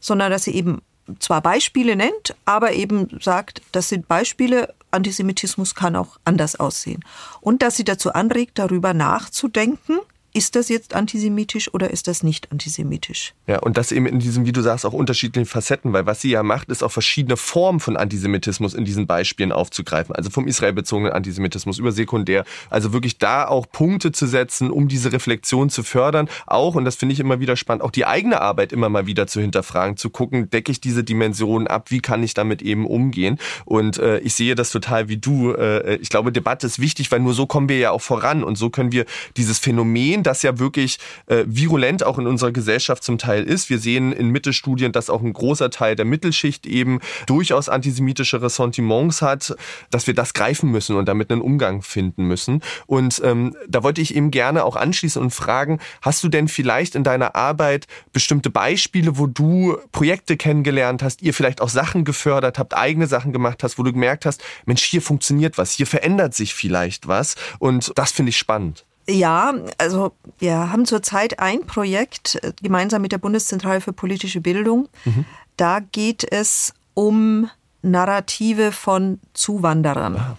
sondern 0.00 0.30
dass 0.30 0.44
sie 0.44 0.54
eben 0.54 0.82
zwar 1.18 1.42
Beispiele 1.42 1.96
nennt, 1.96 2.34
aber 2.44 2.72
eben 2.72 3.18
sagt, 3.20 3.62
das 3.72 3.88
sind 3.88 4.08
Beispiele, 4.08 4.74
Antisemitismus 4.90 5.74
kann 5.74 5.96
auch 5.96 6.18
anders 6.24 6.56
aussehen. 6.56 7.04
Und 7.40 7.62
dass 7.62 7.76
sie 7.76 7.84
dazu 7.84 8.12
anregt, 8.12 8.58
darüber 8.58 8.94
nachzudenken, 8.94 9.98
ist 10.34 10.56
das 10.56 10.68
jetzt 10.68 10.94
antisemitisch 10.94 11.72
oder 11.72 11.90
ist 11.90 12.08
das 12.08 12.24
nicht 12.24 12.50
antisemitisch? 12.50 13.34
Ja, 13.46 13.60
und 13.60 13.76
das 13.78 13.92
eben 13.92 14.06
in 14.06 14.18
diesem, 14.18 14.44
wie 14.44 14.52
du 14.52 14.62
sagst, 14.62 14.84
auch 14.84 14.92
unterschiedlichen 14.92 15.46
Facetten, 15.46 15.92
weil 15.92 16.06
was 16.06 16.20
sie 16.20 16.30
ja 16.30 16.42
macht, 16.42 16.70
ist 16.70 16.82
auch 16.82 16.90
verschiedene 16.90 17.36
Formen 17.36 17.78
von 17.78 17.96
Antisemitismus 17.96 18.74
in 18.74 18.84
diesen 18.84 19.06
Beispielen 19.06 19.52
aufzugreifen. 19.52 20.14
Also 20.14 20.30
vom 20.30 20.48
israelbezogenen 20.48 21.12
Antisemitismus 21.12 21.78
über 21.78 21.92
sekundär. 21.92 22.44
Also 22.68 22.92
wirklich 22.92 23.18
da 23.18 23.46
auch 23.46 23.66
Punkte 23.70 24.10
zu 24.10 24.26
setzen, 24.26 24.72
um 24.72 24.88
diese 24.88 25.12
Reflexion 25.12 25.70
zu 25.70 25.84
fördern. 25.84 26.28
Auch, 26.46 26.74
und 26.74 26.84
das 26.84 26.96
finde 26.96 27.12
ich 27.12 27.20
immer 27.20 27.38
wieder 27.38 27.56
spannend, 27.56 27.84
auch 27.84 27.92
die 27.92 28.04
eigene 28.04 28.40
Arbeit 28.40 28.72
immer 28.72 28.88
mal 28.88 29.06
wieder 29.06 29.28
zu 29.28 29.40
hinterfragen, 29.40 29.96
zu 29.96 30.10
gucken, 30.10 30.50
decke 30.50 30.72
ich 30.72 30.80
diese 30.80 31.04
Dimensionen 31.04 31.68
ab, 31.68 31.92
wie 31.92 32.00
kann 32.00 32.24
ich 32.24 32.34
damit 32.34 32.60
eben 32.60 32.88
umgehen? 32.88 33.38
Und 33.66 33.98
äh, 33.98 34.18
ich 34.18 34.34
sehe 34.34 34.56
das 34.56 34.72
total 34.72 35.08
wie 35.08 35.16
du. 35.16 35.52
Äh, 35.52 35.94
ich 35.96 36.08
glaube, 36.08 36.32
Debatte 36.32 36.66
ist 36.66 36.80
wichtig, 36.80 37.12
weil 37.12 37.20
nur 37.20 37.34
so 37.34 37.46
kommen 37.46 37.68
wir 37.68 37.78
ja 37.78 37.92
auch 37.92 38.02
voran 38.02 38.42
und 38.42 38.56
so 38.56 38.68
können 38.68 38.90
wir 38.90 39.04
dieses 39.36 39.60
Phänomen, 39.60 40.23
das 40.24 40.42
ja 40.42 40.58
wirklich 40.58 40.98
äh, 41.26 41.44
virulent 41.46 42.04
auch 42.04 42.18
in 42.18 42.26
unserer 42.26 42.52
Gesellschaft 42.52 43.04
zum 43.04 43.18
Teil 43.18 43.44
ist. 43.44 43.70
Wir 43.70 43.78
sehen 43.78 44.12
in 44.12 44.30
Mittelstudien, 44.30 44.92
dass 44.92 45.10
auch 45.10 45.22
ein 45.22 45.32
großer 45.32 45.70
Teil 45.70 45.96
der 45.96 46.04
Mittelschicht 46.04 46.66
eben 46.66 47.00
durchaus 47.26 47.68
antisemitische 47.68 48.42
Ressentiments 48.42 49.22
hat, 49.22 49.54
dass 49.90 50.06
wir 50.06 50.14
das 50.14 50.34
greifen 50.34 50.70
müssen 50.70 50.96
und 50.96 51.06
damit 51.06 51.30
einen 51.30 51.40
Umgang 51.40 51.82
finden 51.82 52.24
müssen. 52.24 52.62
Und 52.86 53.20
ähm, 53.24 53.56
da 53.68 53.82
wollte 53.82 54.00
ich 54.00 54.16
eben 54.16 54.30
gerne 54.30 54.64
auch 54.64 54.76
anschließen 54.76 55.20
und 55.20 55.30
fragen, 55.30 55.78
hast 56.02 56.24
du 56.24 56.28
denn 56.28 56.48
vielleicht 56.48 56.94
in 56.94 57.04
deiner 57.04 57.36
Arbeit 57.36 57.86
bestimmte 58.12 58.50
Beispiele, 58.50 59.18
wo 59.18 59.26
du 59.26 59.76
Projekte 59.92 60.36
kennengelernt 60.36 61.02
hast, 61.02 61.22
ihr 61.22 61.34
vielleicht 61.34 61.60
auch 61.60 61.68
Sachen 61.68 62.04
gefördert 62.04 62.58
habt, 62.58 62.74
eigene 62.74 63.06
Sachen 63.06 63.32
gemacht 63.32 63.62
hast, 63.62 63.78
wo 63.78 63.82
du 63.82 63.92
gemerkt 63.92 64.26
hast, 64.26 64.42
Mensch, 64.66 64.82
hier 64.82 65.02
funktioniert 65.02 65.58
was, 65.58 65.72
hier 65.72 65.86
verändert 65.86 66.34
sich 66.34 66.54
vielleicht 66.54 67.08
was 67.08 67.36
und 67.58 67.92
das 67.96 68.12
finde 68.12 68.30
ich 68.30 68.38
spannend. 68.38 68.84
Ja, 69.08 69.54
also 69.78 70.12
wir 70.38 70.72
haben 70.72 70.86
zurzeit 70.86 71.38
ein 71.38 71.66
Projekt 71.66 72.36
äh, 72.42 72.52
gemeinsam 72.62 73.02
mit 73.02 73.12
der 73.12 73.18
Bundeszentrale 73.18 73.80
für 73.80 73.92
politische 73.92 74.40
Bildung. 74.40 74.88
Mhm. 75.04 75.24
Da 75.56 75.80
geht 75.80 76.24
es 76.30 76.72
um 76.94 77.50
Narrative 77.82 78.72
von 78.72 79.20
Zuwanderern. 79.34 80.16
Aha. 80.16 80.36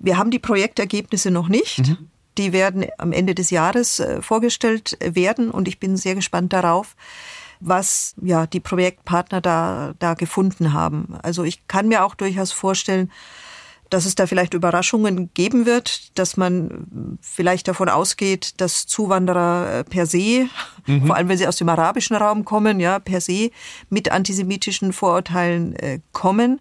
Wir 0.00 0.18
haben 0.18 0.30
die 0.30 0.40
Projektergebnisse 0.40 1.30
noch 1.30 1.48
nicht. 1.48 1.78
Mhm. 1.78 2.08
Die 2.38 2.52
werden 2.52 2.86
am 2.98 3.12
Ende 3.12 3.34
des 3.34 3.50
Jahres 3.50 4.00
äh, 4.00 4.20
vorgestellt 4.20 4.96
werden 5.00 5.50
und 5.50 5.68
ich 5.68 5.78
bin 5.78 5.96
sehr 5.96 6.14
gespannt 6.14 6.52
darauf, 6.52 6.96
was 7.60 8.14
ja 8.20 8.46
die 8.46 8.58
Projektpartner 8.58 9.40
da, 9.40 9.94
da 9.98 10.14
gefunden 10.14 10.72
haben. 10.72 11.16
Also 11.22 11.44
ich 11.44 11.68
kann 11.68 11.88
mir 11.88 12.04
auch 12.04 12.16
durchaus 12.16 12.50
vorstellen, 12.50 13.12
dass 13.92 14.06
es 14.06 14.14
da 14.14 14.26
vielleicht 14.26 14.54
Überraschungen 14.54 15.30
geben 15.34 15.66
wird, 15.66 16.18
dass 16.18 16.38
man 16.38 17.18
vielleicht 17.20 17.68
davon 17.68 17.90
ausgeht, 17.90 18.54
dass 18.60 18.86
Zuwanderer 18.86 19.80
äh, 19.80 19.84
per 19.84 20.06
se, 20.06 20.48
mhm. 20.86 21.06
vor 21.06 21.16
allem 21.16 21.28
wenn 21.28 21.36
sie 21.36 21.46
aus 21.46 21.56
dem 21.56 21.68
arabischen 21.68 22.16
Raum 22.16 22.46
kommen, 22.46 22.80
ja, 22.80 22.98
per 22.98 23.20
se 23.20 23.50
mit 23.90 24.10
antisemitischen 24.10 24.94
Vorurteilen 24.94 25.76
äh, 25.76 26.00
kommen. 26.12 26.60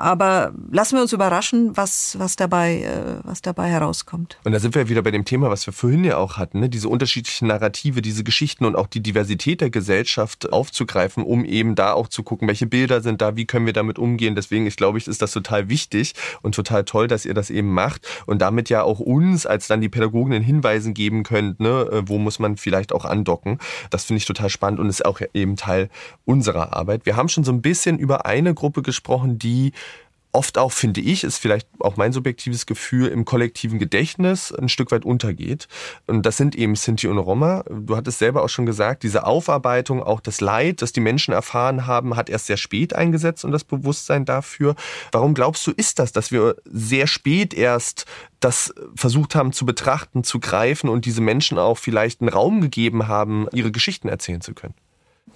Aber 0.00 0.52
lassen 0.70 0.96
wir 0.96 1.02
uns 1.02 1.12
überraschen, 1.12 1.76
was, 1.76 2.18
was, 2.18 2.36
dabei, 2.36 2.82
äh, 2.82 3.20
was 3.22 3.42
dabei 3.42 3.68
herauskommt. 3.68 4.38
Und 4.44 4.52
da 4.52 4.58
sind 4.58 4.74
wir 4.74 4.88
wieder 4.88 5.02
bei 5.02 5.10
dem 5.10 5.24
Thema, 5.24 5.50
was 5.50 5.66
wir 5.66 5.72
vorhin 5.72 6.04
ja 6.04 6.16
auch 6.16 6.38
hatten, 6.38 6.60
ne? 6.60 6.68
diese 6.68 6.88
unterschiedlichen 6.88 7.48
Narrative, 7.48 8.02
diese 8.02 8.24
Geschichten 8.24 8.64
und 8.64 8.76
auch 8.76 8.86
die 8.86 9.02
Diversität 9.02 9.60
der 9.60 9.70
Gesellschaft 9.70 10.52
aufzugreifen, 10.52 11.22
um 11.22 11.44
eben 11.44 11.74
da 11.74 11.92
auch 11.92 12.08
zu 12.08 12.22
gucken, 12.22 12.48
welche 12.48 12.66
Bilder 12.66 13.00
sind 13.00 13.20
da, 13.20 13.36
wie 13.36 13.44
können 13.44 13.66
wir 13.66 13.72
damit 13.72 13.98
umgehen. 13.98 14.34
Deswegen, 14.34 14.66
ich 14.66 14.76
glaube, 14.76 14.98
ist 14.98 15.22
das 15.22 15.32
total 15.32 15.68
wichtig 15.68 16.14
und 16.42 16.54
total 16.54 16.84
toll, 16.84 17.08
dass 17.08 17.24
ihr 17.24 17.34
das 17.34 17.50
eben 17.50 17.72
macht 17.72 18.06
und 18.26 18.40
damit 18.40 18.68
ja 18.70 18.82
auch 18.82 19.00
uns 19.00 19.46
als 19.46 19.66
dann 19.66 19.80
die 19.80 19.88
Pädagogen 19.88 20.40
Hinweisen 20.42 20.94
geben 20.94 21.22
könnt, 21.22 21.60
ne? 21.60 21.88
Äh, 21.90 22.02
wo 22.06 22.18
muss 22.18 22.38
man 22.38 22.56
vielleicht 22.56 22.92
auch 22.92 23.04
andocken. 23.04 23.58
Das 23.90 24.04
finde 24.04 24.18
ich 24.18 24.26
total 24.26 24.50
spannend 24.50 24.80
und 24.80 24.88
ist 24.88 25.04
auch 25.04 25.20
eben 25.34 25.56
Teil 25.56 25.88
unserer 26.24 26.74
Arbeit. 26.74 27.06
Wir 27.06 27.16
haben 27.16 27.28
schon 27.28 27.44
so 27.44 27.52
ein 27.52 27.62
bisschen 27.62 27.98
über 27.98 28.26
eine 28.26 28.54
Gruppe 28.54 28.82
gesprochen, 28.82 29.38
die 29.38 29.72
oft 30.32 30.58
auch, 30.58 30.72
finde 30.72 31.00
ich, 31.00 31.24
ist 31.24 31.38
vielleicht 31.38 31.68
auch 31.80 31.96
mein 31.96 32.12
subjektives 32.12 32.66
Gefühl, 32.66 33.08
im 33.08 33.24
kollektiven 33.24 33.78
Gedächtnis 33.78 34.52
ein 34.52 34.68
Stück 34.68 34.90
weit 34.92 35.04
untergeht. 35.04 35.68
Und 36.06 36.24
das 36.24 36.36
sind 36.36 36.54
eben 36.54 36.76
Sinti 36.76 37.08
und 37.08 37.18
Roma. 37.18 37.64
Du 37.68 37.96
hattest 37.96 38.18
selber 38.18 38.42
auch 38.44 38.48
schon 38.48 38.66
gesagt, 38.66 39.02
diese 39.02 39.24
Aufarbeitung, 39.24 40.02
auch 40.02 40.20
das 40.20 40.40
Leid, 40.40 40.82
das 40.82 40.92
die 40.92 41.00
Menschen 41.00 41.32
erfahren 41.32 41.86
haben, 41.86 42.16
hat 42.16 42.30
erst 42.30 42.46
sehr 42.46 42.56
spät 42.56 42.94
eingesetzt 42.94 43.44
und 43.44 43.52
das 43.52 43.64
Bewusstsein 43.64 44.24
dafür. 44.24 44.74
Warum 45.12 45.34
glaubst 45.34 45.66
du, 45.66 45.72
ist 45.72 45.98
das, 45.98 46.12
dass 46.12 46.30
wir 46.30 46.56
sehr 46.64 47.06
spät 47.06 47.54
erst 47.54 48.06
das 48.38 48.72
versucht 48.94 49.34
haben 49.34 49.52
zu 49.52 49.66
betrachten, 49.66 50.24
zu 50.24 50.40
greifen 50.40 50.88
und 50.88 51.04
diese 51.04 51.20
Menschen 51.20 51.58
auch 51.58 51.76
vielleicht 51.76 52.20
einen 52.20 52.30
Raum 52.30 52.60
gegeben 52.60 53.08
haben, 53.08 53.46
ihre 53.52 53.70
Geschichten 53.72 54.08
erzählen 54.08 54.40
zu 54.40 54.54
können? 54.54 54.74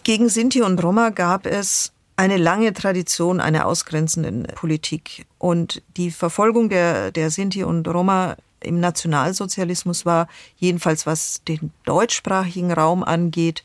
Gegen 0.04 0.28
Sinti 0.28 0.62
und 0.62 0.83
Roma 0.83 1.11
gab 1.11 1.46
es 1.46 1.93
eine 2.16 2.37
lange 2.37 2.72
Tradition 2.72 3.40
einer 3.40 3.66
ausgrenzenden 3.66 4.44
Politik. 4.55 5.27
Und 5.38 5.83
die 5.96 6.11
Verfolgung 6.11 6.68
der, 6.68 7.11
der 7.11 7.31
Sinti 7.31 7.64
und 7.64 7.87
Roma 7.88 8.37
im 8.61 8.81
Nationalsozialismus 8.81 10.07
war, 10.07 10.29
jedenfalls 10.57 11.07
was 11.07 11.42
den 11.46 11.70
deutschsprachigen 11.85 12.72
Raum 12.72 13.05
angeht, 13.05 13.62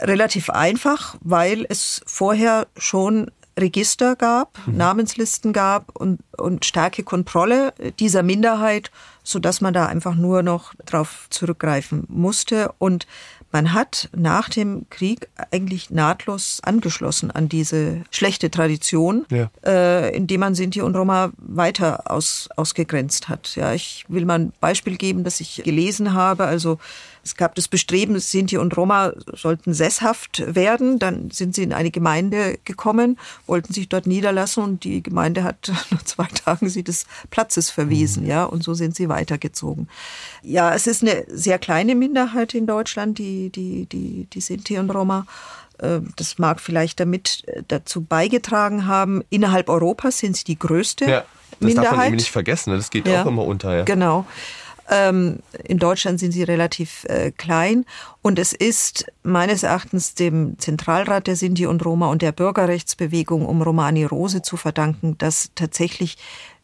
relativ 0.00 0.50
einfach, 0.50 1.16
weil 1.20 1.66
es 1.68 2.02
vorher 2.06 2.66
schon 2.76 3.30
Register 3.58 4.16
gab, 4.16 4.58
mhm. 4.66 4.76
Namenslisten 4.78 5.52
gab 5.52 5.94
und, 5.94 6.20
und 6.36 6.64
starke 6.64 7.02
Kontrolle 7.02 7.74
dieser 7.98 8.22
Minderheit, 8.22 8.90
so 9.22 9.38
dass 9.38 9.60
man 9.60 9.74
da 9.74 9.86
einfach 9.86 10.14
nur 10.14 10.42
noch 10.42 10.74
drauf 10.86 11.26
zurückgreifen 11.30 12.04
musste. 12.08 12.72
Und 12.78 13.06
man 13.52 13.74
hat 13.74 14.08
nach 14.16 14.48
dem 14.48 14.86
Krieg 14.88 15.28
eigentlich 15.50 15.90
nahtlos 15.90 16.60
angeschlossen 16.62 17.30
an 17.30 17.48
diese 17.48 18.02
schlechte 18.10 18.50
Tradition, 18.50 19.26
ja. 19.30 19.50
äh, 19.64 20.16
indem 20.16 20.40
man 20.40 20.54
Sinti 20.54 20.80
und 20.80 20.96
Roma 20.96 21.32
weiter 21.36 22.10
aus, 22.10 22.48
ausgegrenzt 22.56 23.28
hat. 23.28 23.54
Ja, 23.54 23.74
ich 23.74 24.06
will 24.08 24.24
mal 24.24 24.38
ein 24.38 24.52
Beispiel 24.60 24.96
geben, 24.96 25.22
das 25.22 25.40
ich 25.40 25.62
gelesen 25.64 26.14
habe. 26.14 26.44
Also 26.44 26.78
es 27.24 27.36
gab 27.36 27.54
das 27.54 27.68
Bestreben, 27.68 28.18
Sinti 28.18 28.58
und 28.58 28.76
Roma 28.76 29.12
sollten 29.32 29.74
sesshaft 29.74 30.42
werden. 30.54 30.98
Dann 30.98 31.30
sind 31.30 31.54
sie 31.54 31.62
in 31.62 31.72
eine 31.72 31.90
Gemeinde 31.90 32.58
gekommen, 32.64 33.18
wollten 33.46 33.72
sich 33.72 33.88
dort 33.88 34.06
niederlassen 34.06 34.62
und 34.64 34.84
die 34.84 35.02
Gemeinde 35.02 35.44
hat 35.44 35.72
nach 35.90 36.02
zwei 36.02 36.26
Tagen 36.26 36.68
sie 36.68 36.82
des 36.82 37.06
Platzes 37.30 37.70
verwiesen, 37.70 38.24
mhm. 38.24 38.28
ja, 38.28 38.44
und 38.44 38.64
so 38.64 38.74
sind 38.74 38.96
sie 38.96 39.08
weitergezogen. 39.08 39.88
Ja, 40.42 40.74
es 40.74 40.86
ist 40.86 41.02
eine 41.02 41.24
sehr 41.28 41.58
kleine 41.58 41.94
Minderheit 41.94 42.54
in 42.54 42.66
Deutschland, 42.66 43.18
die, 43.18 43.50
die, 43.50 43.86
die, 43.86 44.26
die 44.32 44.40
Sinti 44.40 44.78
und 44.78 44.90
Roma. 44.90 45.26
Äh, 45.78 46.00
das 46.16 46.38
mag 46.38 46.60
vielleicht 46.60 47.00
damit 47.00 47.44
äh, 47.46 47.62
dazu 47.68 48.02
beigetragen 48.02 48.86
haben. 48.86 49.22
Innerhalb 49.30 49.68
Europas 49.68 50.18
sind 50.18 50.36
sie 50.36 50.44
die 50.44 50.58
größte 50.58 51.04
ja, 51.04 51.24
das 51.60 51.60
Minderheit. 51.60 51.76
Das 51.76 51.84
darf 51.84 51.96
man 51.96 52.06
eben 52.06 52.16
nicht 52.16 52.30
vergessen. 52.30 52.70
Ne? 52.70 52.76
Das 52.76 52.90
geht 52.90 53.06
ja, 53.06 53.22
auch 53.22 53.26
immer 53.26 53.44
unter. 53.44 53.76
Ja. 53.76 53.84
Genau. 53.84 54.26
Ähm, 54.90 55.38
in 55.64 55.78
Deutschland 55.78 56.20
sind 56.20 56.32
sie 56.32 56.42
relativ 56.42 57.04
äh, 57.04 57.30
klein. 57.30 57.84
Und 58.20 58.38
es 58.38 58.52
ist 58.52 59.06
meines 59.22 59.62
Erachtens 59.62 60.14
dem 60.14 60.58
Zentralrat 60.58 61.26
der 61.26 61.36
Sinti 61.36 61.66
und 61.66 61.84
Roma 61.84 62.08
und 62.08 62.22
der 62.22 62.32
Bürgerrechtsbewegung 62.32 63.46
um 63.46 63.62
Romani 63.62 64.04
Rose 64.04 64.42
zu 64.42 64.56
verdanken, 64.56 65.16
dass 65.18 65.50
tatsächlich 65.54 66.18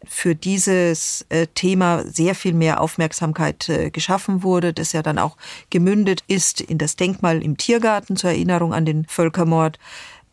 für 0.07 0.35
dieses 0.35 1.26
äh, 1.28 1.46
Thema 1.54 2.04
sehr 2.04 2.35
viel 2.35 2.54
mehr 2.54 2.81
Aufmerksamkeit 2.81 3.68
äh, 3.68 3.90
geschaffen 3.90 4.42
wurde, 4.42 4.72
das 4.72 4.92
ja 4.92 5.02
dann 5.02 5.18
auch 5.18 5.37
gemündet 5.70 6.22
ist 6.28 6.61
in 6.61 6.78
das 6.78 6.96
Denkmal 6.96 7.42
im 7.42 7.57
Tiergarten 7.57 8.16
zur 8.16 8.31
Erinnerung 8.31 8.72
an 8.72 8.85
den 8.85 9.07
Völkermord 9.07 9.78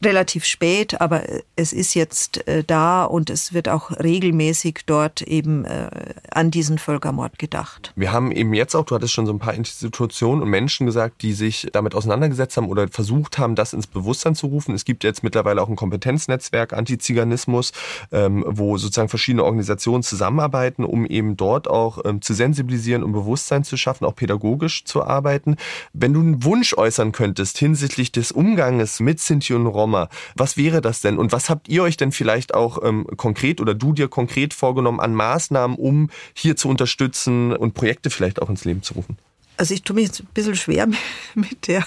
relativ 0.05 0.45
spät, 0.45 1.01
aber 1.01 1.23
es 1.55 1.73
ist 1.73 1.93
jetzt 1.95 2.47
äh, 2.47 2.63
da 2.63 3.03
und 3.03 3.29
es 3.29 3.53
wird 3.53 3.67
auch 3.67 3.91
regelmäßig 3.91 4.81
dort 4.85 5.21
eben 5.21 5.65
äh, 5.65 5.89
an 6.31 6.51
diesen 6.51 6.77
Völkermord 6.77 7.39
gedacht. 7.39 7.91
Wir 7.95 8.11
haben 8.11 8.31
eben 8.31 8.53
jetzt 8.53 8.75
auch, 8.75 8.85
du 8.85 8.95
hattest 8.95 9.13
schon 9.13 9.25
so 9.25 9.33
ein 9.33 9.39
paar 9.39 9.53
Institutionen 9.53 10.41
und 10.41 10.49
Menschen 10.49 10.85
gesagt, 10.85 11.21
die 11.21 11.33
sich 11.33 11.67
damit 11.73 11.95
auseinandergesetzt 11.95 12.55
haben 12.57 12.69
oder 12.69 12.87
versucht 12.87 13.37
haben, 13.37 13.55
das 13.55 13.73
ins 13.73 13.87
Bewusstsein 13.87 14.35
zu 14.35 14.47
rufen. 14.47 14.75
Es 14.75 14.85
gibt 14.85 15.03
jetzt 15.03 15.23
mittlerweile 15.23 15.61
auch 15.61 15.69
ein 15.69 15.75
Kompetenznetzwerk 15.75 16.73
Antiziganismus, 16.73 17.71
ähm, 18.11 18.43
wo 18.47 18.77
sozusagen 18.77 19.09
verschiedene 19.09 19.43
Organisationen 19.43 20.03
zusammenarbeiten, 20.03 20.85
um 20.85 21.05
eben 21.05 21.35
dort 21.35 21.67
auch 21.67 21.99
ähm, 22.05 22.21
zu 22.21 22.33
sensibilisieren 22.33 23.03
und 23.03 23.11
Bewusstsein 23.11 23.63
zu 23.63 23.77
schaffen, 23.77 24.05
auch 24.05 24.15
pädagogisch 24.15 24.85
zu 24.85 25.03
arbeiten. 25.03 25.55
Wenn 25.93 26.13
du 26.13 26.19
einen 26.19 26.43
Wunsch 26.43 26.77
äußern 26.77 27.11
könntest 27.11 27.57
hinsichtlich 27.57 28.11
des 28.11 28.31
Umganges 28.31 28.99
mit 28.99 29.19
Sinti 29.19 29.53
und 29.53 29.67
Roma, 29.67 29.94
Sommer. 29.95 30.09
Was 30.35 30.57
wäre 30.57 30.81
das 30.81 31.01
denn? 31.01 31.17
Und 31.17 31.31
was 31.31 31.49
habt 31.49 31.69
ihr 31.69 31.83
euch 31.83 31.97
denn 31.97 32.11
vielleicht 32.11 32.53
auch 32.53 32.79
ähm, 32.83 33.07
konkret 33.17 33.61
oder 33.61 33.73
du 33.73 33.93
dir 33.93 34.07
konkret 34.07 34.53
vorgenommen 34.53 34.99
an 34.99 35.13
Maßnahmen, 35.13 35.77
um 35.77 36.09
hier 36.33 36.55
zu 36.55 36.69
unterstützen 36.69 37.55
und 37.55 37.73
Projekte 37.73 38.09
vielleicht 38.09 38.41
auch 38.41 38.49
ins 38.49 38.65
Leben 38.65 38.83
zu 38.83 38.95
rufen? 38.95 39.17
Also 39.57 39.73
ich 39.73 39.83
tue 39.83 39.95
mich 39.95 40.07
jetzt 40.07 40.19
ein 40.19 40.27
bisschen 40.33 40.55
schwer 40.55 40.87
mit 41.35 41.67
der, 41.67 41.85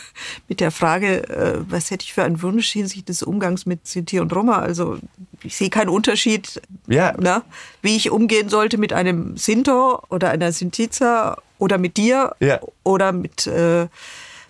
mit 0.48 0.60
der 0.60 0.70
Frage, 0.70 1.28
äh, 1.28 1.58
was 1.68 1.90
hätte 1.90 2.04
ich 2.04 2.14
für 2.14 2.22
einen 2.22 2.40
Wunsch 2.40 2.70
hinsichtlich 2.70 3.04
des 3.04 3.22
Umgangs 3.22 3.66
mit 3.66 3.86
Sinti 3.86 4.20
und 4.20 4.34
Roma. 4.34 4.58
Also 4.58 4.98
ich 5.42 5.56
sehe 5.56 5.68
keinen 5.68 5.90
Unterschied, 5.90 6.62
ja. 6.86 7.14
na, 7.18 7.42
wie 7.82 7.96
ich 7.96 8.10
umgehen 8.10 8.48
sollte 8.48 8.78
mit 8.78 8.94
einem 8.94 9.36
Sinto 9.36 10.02
oder 10.08 10.30
einer 10.30 10.52
Sintiza 10.52 11.36
oder 11.58 11.76
mit 11.76 11.98
dir 11.98 12.34
ja. 12.40 12.58
oder 12.84 13.12
mit 13.12 13.46
äh, 13.46 13.88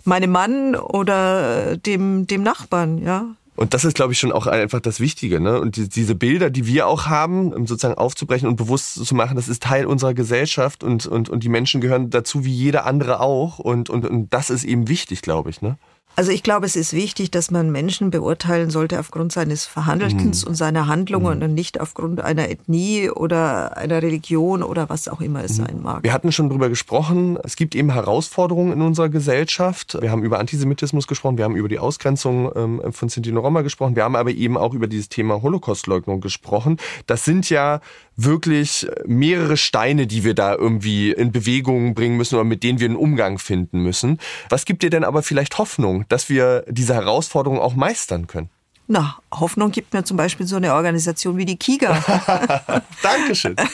meinem 0.05 0.31
Mann 0.31 0.75
oder 0.75 1.75
dem, 1.75 2.25
dem 2.25 2.41
Nachbarn. 2.43 2.99
Ja, 2.99 3.35
und 3.59 3.73
das 3.73 3.83
ist, 3.83 3.95
glaube 3.95 4.13
ich, 4.13 4.19
schon 4.19 4.31
auch 4.31 4.47
einfach 4.47 4.79
das 4.79 5.01
Wichtige. 5.01 5.41
Ne? 5.41 5.59
Und 5.59 5.75
die, 5.75 5.89
diese 5.89 6.15
Bilder, 6.15 6.49
die 6.49 6.65
wir 6.65 6.87
auch 6.87 7.07
haben, 7.07 7.51
sozusagen 7.67 7.95
aufzubrechen 7.95 8.47
und 8.47 8.55
bewusst 8.55 8.93
zu 8.93 9.13
machen, 9.13 9.35
das 9.35 9.49
ist 9.49 9.61
Teil 9.61 9.85
unserer 9.85 10.13
Gesellschaft 10.13 10.81
und, 10.81 11.05
und, 11.05 11.27
und 11.27 11.43
die 11.43 11.49
Menschen 11.49 11.81
gehören 11.81 12.09
dazu 12.09 12.45
wie 12.45 12.53
jeder 12.53 12.85
andere 12.85 13.19
auch. 13.19 13.59
Und, 13.59 13.89
und, 13.89 14.05
und 14.05 14.33
das 14.33 14.49
ist 14.49 14.63
eben 14.63 14.87
wichtig, 14.87 15.21
glaube 15.21 15.49
ich. 15.49 15.61
Ne? 15.61 15.77
Also 16.15 16.31
ich 16.31 16.43
glaube, 16.43 16.65
es 16.65 16.75
ist 16.75 16.91
wichtig, 16.91 17.31
dass 17.31 17.49
man 17.49 17.71
Menschen 17.71 18.11
beurteilen 18.11 18.69
sollte 18.69 18.99
aufgrund 18.99 19.31
seines 19.31 19.65
Verhandelns 19.65 20.43
mhm. 20.43 20.49
und 20.49 20.55
seiner 20.55 20.87
Handlungen 20.87 21.37
mhm. 21.37 21.45
und 21.45 21.53
nicht 21.53 21.79
aufgrund 21.79 22.19
einer 22.19 22.49
Ethnie 22.49 23.09
oder 23.09 23.77
einer 23.77 24.01
Religion 24.01 24.61
oder 24.61 24.89
was 24.89 25.07
auch 25.07 25.21
immer 25.21 25.43
es 25.43 25.57
mhm. 25.57 25.65
sein 25.65 25.81
mag. 25.81 26.03
Wir 26.03 26.11
hatten 26.11 26.33
schon 26.33 26.49
darüber 26.49 26.67
gesprochen, 26.67 27.37
es 27.43 27.55
gibt 27.55 27.73
eben 27.73 27.93
Herausforderungen 27.93 28.73
in 28.73 28.81
unserer 28.81 29.07
Gesellschaft. 29.07 29.97
Wir 30.01 30.11
haben 30.11 30.23
über 30.23 30.39
Antisemitismus 30.39 31.07
gesprochen, 31.07 31.37
wir 31.37 31.45
haben 31.45 31.55
über 31.55 31.69
die 31.69 31.79
Ausgrenzung 31.79 32.51
ähm, 32.53 32.81
von 32.91 33.07
Sinti 33.07 33.31
und 33.31 33.37
Roma 33.37 33.61
gesprochen, 33.61 33.95
wir 33.95 34.03
haben 34.03 34.17
aber 34.17 34.31
eben 34.31 34.57
auch 34.57 34.73
über 34.73 34.87
dieses 34.87 35.07
Thema 35.07 35.41
Holocaustleugnung 35.41 36.19
gesprochen. 36.19 36.77
Das 37.07 37.23
sind 37.23 37.49
ja 37.49 37.79
wirklich 38.17 38.87
mehrere 39.05 39.55
Steine, 39.55 40.07
die 40.07 40.23
wir 40.23 40.33
da 40.33 40.53
irgendwie 40.53 41.11
in 41.11 41.31
Bewegung 41.31 41.93
bringen 41.93 42.17
müssen 42.17 42.35
oder 42.35 42.43
mit 42.43 42.63
denen 42.63 42.79
wir 42.79 42.87
einen 42.87 42.97
Umgang 42.97 43.39
finden 43.39 43.81
müssen. 43.81 44.19
Was 44.49 44.65
gibt 44.65 44.83
dir 44.83 44.89
denn 44.89 45.05
aber 45.05 45.23
vielleicht 45.23 45.57
Hoffnung, 45.57 45.98
dass 46.07 46.29
wir 46.29 46.63
diese 46.67 46.93
Herausforderung 46.93 47.59
auch 47.59 47.75
meistern 47.75 48.27
können? 48.27 48.49
Na, 48.91 49.19
Hoffnung 49.31 49.69
gibt 49.69 49.93
mir 49.93 50.03
zum 50.03 50.17
Beispiel 50.17 50.47
so 50.47 50.55
eine 50.55 50.73
Organisation 50.73 51.37
wie 51.37 51.45
die 51.45 51.57
KIGA. 51.57 52.83
Dankeschön. 53.03 53.55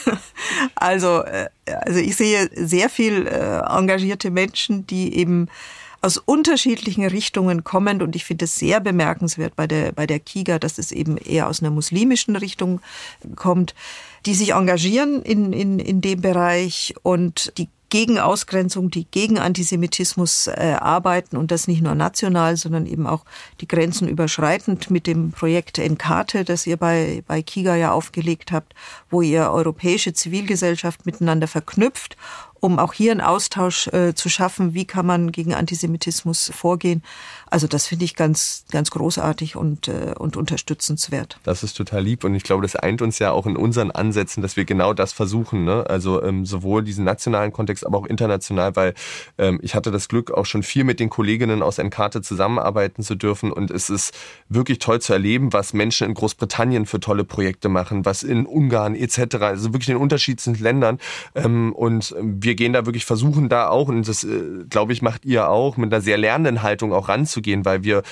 Also, 0.76 1.23
äh, 1.23 1.47
also 1.65 1.99
ich 1.99 2.15
sehe 2.15 2.49
sehr 2.53 2.89
viel 2.89 3.26
äh, 3.26 3.59
engagierte 3.61 4.30
Menschen, 4.30 4.86
die 4.86 5.15
eben 5.15 5.47
aus 6.01 6.17
unterschiedlichen 6.17 7.03
Richtungen 7.05 7.63
kommen 7.63 8.03
und 8.03 8.15
ich 8.15 8.26
finde 8.26 8.45
es 8.45 8.57
sehr 8.57 8.80
bemerkenswert 8.80 9.55
bei 9.55 9.65
der, 9.65 9.91
bei 9.91 10.05
der 10.05 10.19
KIGA, 10.19 10.59
dass 10.59 10.78
es 10.78 10.91
eben 10.91 11.17
eher 11.17 11.47
aus 11.47 11.61
einer 11.61 11.71
muslimischen 11.71 12.36
Richtung 12.36 12.80
kommt, 13.36 13.73
die 14.28 14.36
sich 14.36 14.51
engagieren 14.51 15.23
in, 15.23 15.51
in, 15.51 15.80
in 15.80 16.01
dem 16.01 16.21
Bereich 16.21 16.93
und 17.01 17.57
die 17.57 17.69
gegen 17.96 18.20
Ausgrenzung, 18.20 18.91
die 18.91 19.06
gegen 19.10 19.39
Antisemitismus 19.39 20.48
äh, 20.48 20.76
arbeiten 20.78 21.38
und 21.38 21.50
das 21.50 21.70
nicht 21.70 21.82
nur 21.82 21.96
national, 21.96 22.58
sondern 22.58 22.88
eben 22.88 23.08
auch 23.08 23.24
die 23.62 23.70
Grenzen 23.70 24.10
überschreitend 24.10 24.91
mit 24.91 25.08
dem 25.08 25.32
Projekt 25.32 25.80
Enkate, 25.80 26.43
das 26.43 26.68
ihr 26.68 26.76
bei, 26.76 27.24
bei 27.26 27.41
Kiga 27.41 27.74
ja 27.78 27.93
aufgelegt 27.93 28.52
habt, 28.52 28.74
wo 29.10 29.22
ihr 29.22 29.50
europäische 29.50 30.12
Zivilgesellschaft 30.12 31.06
miteinander 31.06 31.48
verknüpft 31.48 32.18
um 32.60 32.80
auch 32.80 32.93
hier 32.93 33.12
einen 33.12 33.22
Austausch 33.22 33.88
äh, 33.88 34.14
zu 34.16 34.30
schaffen, 34.30 34.74
wie 34.74 34.86
kann 34.86 35.06
man 35.06 35.32
gegen 35.32 35.53
Antisemitismus 35.53 36.51
vorgehen. 36.56 37.03
Also 37.47 37.68
das 37.68 37.88
finde 37.88 38.06
ich 38.06 38.16
ganz, 38.16 38.66
ganz 38.72 38.91
großartig 38.91 39.56
und, 39.56 39.88
äh, 39.88 40.14
und 40.18 40.36
unterstützenswert. 40.36 41.39
Das 41.43 41.64
ist 41.64 41.76
total 41.76 42.03
lieb 42.03 42.24
und 42.24 42.34
ich 42.36 42.43
glaube, 42.43 42.64
das 42.64 42.76
eint 42.76 43.01
uns 43.01 43.20
ja 43.20 43.32
auch 43.32 43.45
in 43.45 43.56
unseren 43.56 43.91
Ansätzen, 43.91 44.41
dass 44.41 44.58
wir 44.58 44.66
genau 44.66 44.93
das 44.93 45.14
versuchen. 45.14 45.64
Ne? 45.64 45.86
Also 45.88 46.24
ähm, 46.24 46.45
sowohl 46.45 46.84
diesen 46.84 47.06
nationalen 47.06 47.53
Kontext, 47.53 47.86
aber 47.86 47.97
auch 47.97 48.06
international, 48.06 48.76
weil 48.76 48.93
ähm, 49.38 49.60
ich 49.62 49.76
hatte 49.76 49.91
das 49.91 50.08
Glück, 50.08 50.32
auch 50.32 50.45
schon 50.45 50.64
viel 50.64 50.84
mit 50.84 50.99
den 50.99 51.10
Kolleginnen 51.10 51.62
aus 51.62 51.78
Enkarte 51.78 52.22
zusammenarbeiten 52.22 53.03
zu 53.03 53.16
dürfen 53.16 53.51
und 53.51 53.72
es 53.72 53.89
ist 53.89 54.14
wirklich 54.49 54.80
toll 54.80 55.01
zu 55.01 55.14
erleben, 55.14 55.53
was 55.53 55.74
Menschen 55.74 56.08
in 56.08 56.14
Großbritannien 56.14 56.86
für 56.86 56.99
tolle 56.99 57.24
Projekte 57.24 57.70
machen, 57.70 58.06
was 58.06 58.24
in 58.24 58.45
Ungarn 58.45 58.95
etc., 58.95 59.36
also 59.36 59.74
wirklich 59.74 59.89
in 59.89 59.95
den 59.95 60.01
unterschiedlichsten 60.01 60.56
Ländern 60.56 60.99
ähm, 61.36 61.74
und 61.74 62.16
wir 62.20 62.45
wir 62.46 62.56
gehen 62.56 62.74
da 62.74 62.86
wirklich 62.86 63.06
versuchen 63.06 63.50
da 63.50 63.70
auch, 63.70 63.89
und 63.89 64.08
das 64.08 64.24
äh, 64.24 64.66
glaube 64.70 64.93
ich 64.93 65.02
macht 65.02 65.26
ihr 65.26 65.50
auch, 65.50 65.78
mit 65.78 65.91
einer 65.93 66.02
sehr 66.02 66.18
lernenden 66.18 66.64
Haltung 66.64 66.93
auch 66.93 67.10
ranzugehen, 67.10 67.66
weil 67.66 67.84
wir 67.84 68.04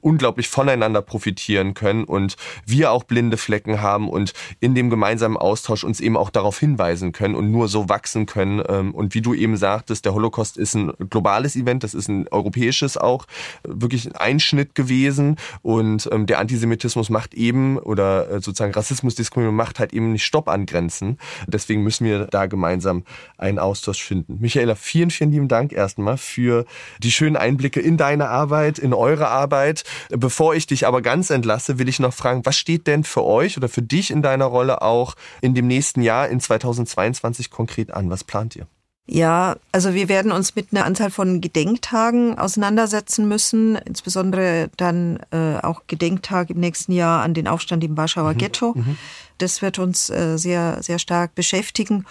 unglaublich 0.00 0.48
voneinander 0.48 1.02
profitieren 1.02 1.74
können 1.74 2.04
und 2.04 2.36
wir 2.64 2.90
auch 2.90 3.04
blinde 3.04 3.36
Flecken 3.36 3.80
haben 3.80 4.08
und 4.08 4.32
in 4.60 4.74
dem 4.74 4.90
gemeinsamen 4.90 5.36
Austausch 5.36 5.84
uns 5.84 6.00
eben 6.00 6.16
auch 6.16 6.30
darauf 6.30 6.58
hinweisen 6.58 7.12
können 7.12 7.34
und 7.34 7.50
nur 7.50 7.68
so 7.68 7.88
wachsen 7.88 8.26
können. 8.26 8.62
Ähm, 8.68 8.94
und 8.94 9.14
wie 9.14 9.22
du 9.22 9.34
eben 9.34 9.56
sagtest, 9.56 10.04
der 10.04 10.14
Holocaust 10.14 10.56
ist 10.56 10.74
ein 10.74 10.92
globales 11.10 11.56
Event, 11.56 11.82
das 11.84 11.94
ist 11.94 12.08
ein 12.08 12.28
europäisches 12.28 12.96
auch, 12.96 13.26
wirklich 13.64 14.06
ein 14.06 14.16
Einschnitt 14.16 14.74
gewesen 14.74 15.36
und 15.62 16.08
ähm, 16.12 16.26
der 16.26 16.38
Antisemitismus 16.38 17.10
macht 17.10 17.34
eben 17.34 17.78
oder 17.78 18.30
äh, 18.30 18.34
sozusagen 18.40 18.74
Rassismus, 18.74 19.14
Diskriminierung 19.14 19.56
macht 19.56 19.78
halt 19.78 19.92
eben 19.92 20.12
nicht 20.12 20.24
Stopp 20.24 20.48
an 20.48 20.66
Grenzen. 20.66 21.18
Deswegen 21.46 21.82
müssen 21.82 22.04
wir 22.04 22.26
da 22.26 22.46
gemeinsam 22.46 23.04
einen 23.38 23.58
Austausch 23.58 24.02
finden. 24.02 24.38
Michaela, 24.40 24.74
vielen, 24.74 25.10
vielen 25.10 25.32
lieben 25.32 25.48
Dank 25.48 25.72
erstmal 25.72 26.18
für 26.18 26.64
die 27.02 27.10
schönen 27.10 27.36
Einblicke 27.36 27.80
in 27.80 27.96
deine 27.96 28.28
Arbeit, 28.28 28.78
in 28.78 28.92
eure 28.92 29.28
Arbeit. 29.28 29.75
Bevor 30.10 30.54
ich 30.54 30.66
dich 30.66 30.86
aber 30.86 31.02
ganz 31.02 31.30
entlasse, 31.30 31.78
will 31.78 31.88
ich 31.88 31.98
noch 31.98 32.14
fragen, 32.14 32.44
was 32.44 32.56
steht 32.56 32.86
denn 32.86 33.04
für 33.04 33.24
euch 33.24 33.56
oder 33.56 33.68
für 33.68 33.82
dich 33.82 34.10
in 34.10 34.22
deiner 34.22 34.46
Rolle 34.46 34.82
auch 34.82 35.14
in 35.40 35.54
dem 35.54 35.66
nächsten 35.66 36.02
Jahr, 36.02 36.28
in 36.28 36.40
2022 36.40 37.50
konkret 37.50 37.92
an? 37.92 38.10
Was 38.10 38.24
plant 38.24 38.56
ihr? 38.56 38.66
Ja, 39.08 39.56
also 39.70 39.94
wir 39.94 40.08
werden 40.08 40.32
uns 40.32 40.56
mit 40.56 40.68
einer 40.72 40.84
Anzahl 40.84 41.10
von 41.10 41.40
Gedenktagen 41.40 42.38
auseinandersetzen 42.38 43.28
müssen, 43.28 43.76
insbesondere 43.76 44.68
dann 44.76 45.20
äh, 45.30 45.58
auch 45.62 45.82
Gedenktag 45.86 46.50
im 46.50 46.58
nächsten 46.58 46.90
Jahr 46.90 47.22
an 47.22 47.32
den 47.32 47.46
Aufstand 47.46 47.84
im 47.84 47.96
Warschauer 47.96 48.32
mhm. 48.32 48.38
Ghetto. 48.38 48.72
Mhm. 48.74 48.98
Das 49.38 49.62
wird 49.62 49.78
uns 49.78 50.10
äh, 50.10 50.36
sehr, 50.38 50.82
sehr 50.82 50.98
stark 50.98 51.36
beschäftigen. 51.36 52.04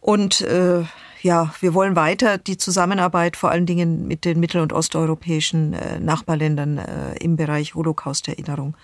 Und 0.00 0.42
äh, 0.42 0.84
ja, 1.24 1.54
wir 1.60 1.72
wollen 1.72 1.96
weiter 1.96 2.36
die 2.36 2.58
Zusammenarbeit 2.58 3.38
vor 3.38 3.50
allen 3.50 3.64
Dingen 3.64 4.06
mit 4.06 4.26
den 4.26 4.38
mittel- 4.40 4.60
und 4.60 4.74
osteuropäischen 4.74 5.72
äh, 5.72 5.98
Nachbarländern 5.98 6.76
äh, 6.76 7.16
im 7.18 7.36
Bereich 7.36 7.74
Holocaust-Erinnerung 7.74 8.76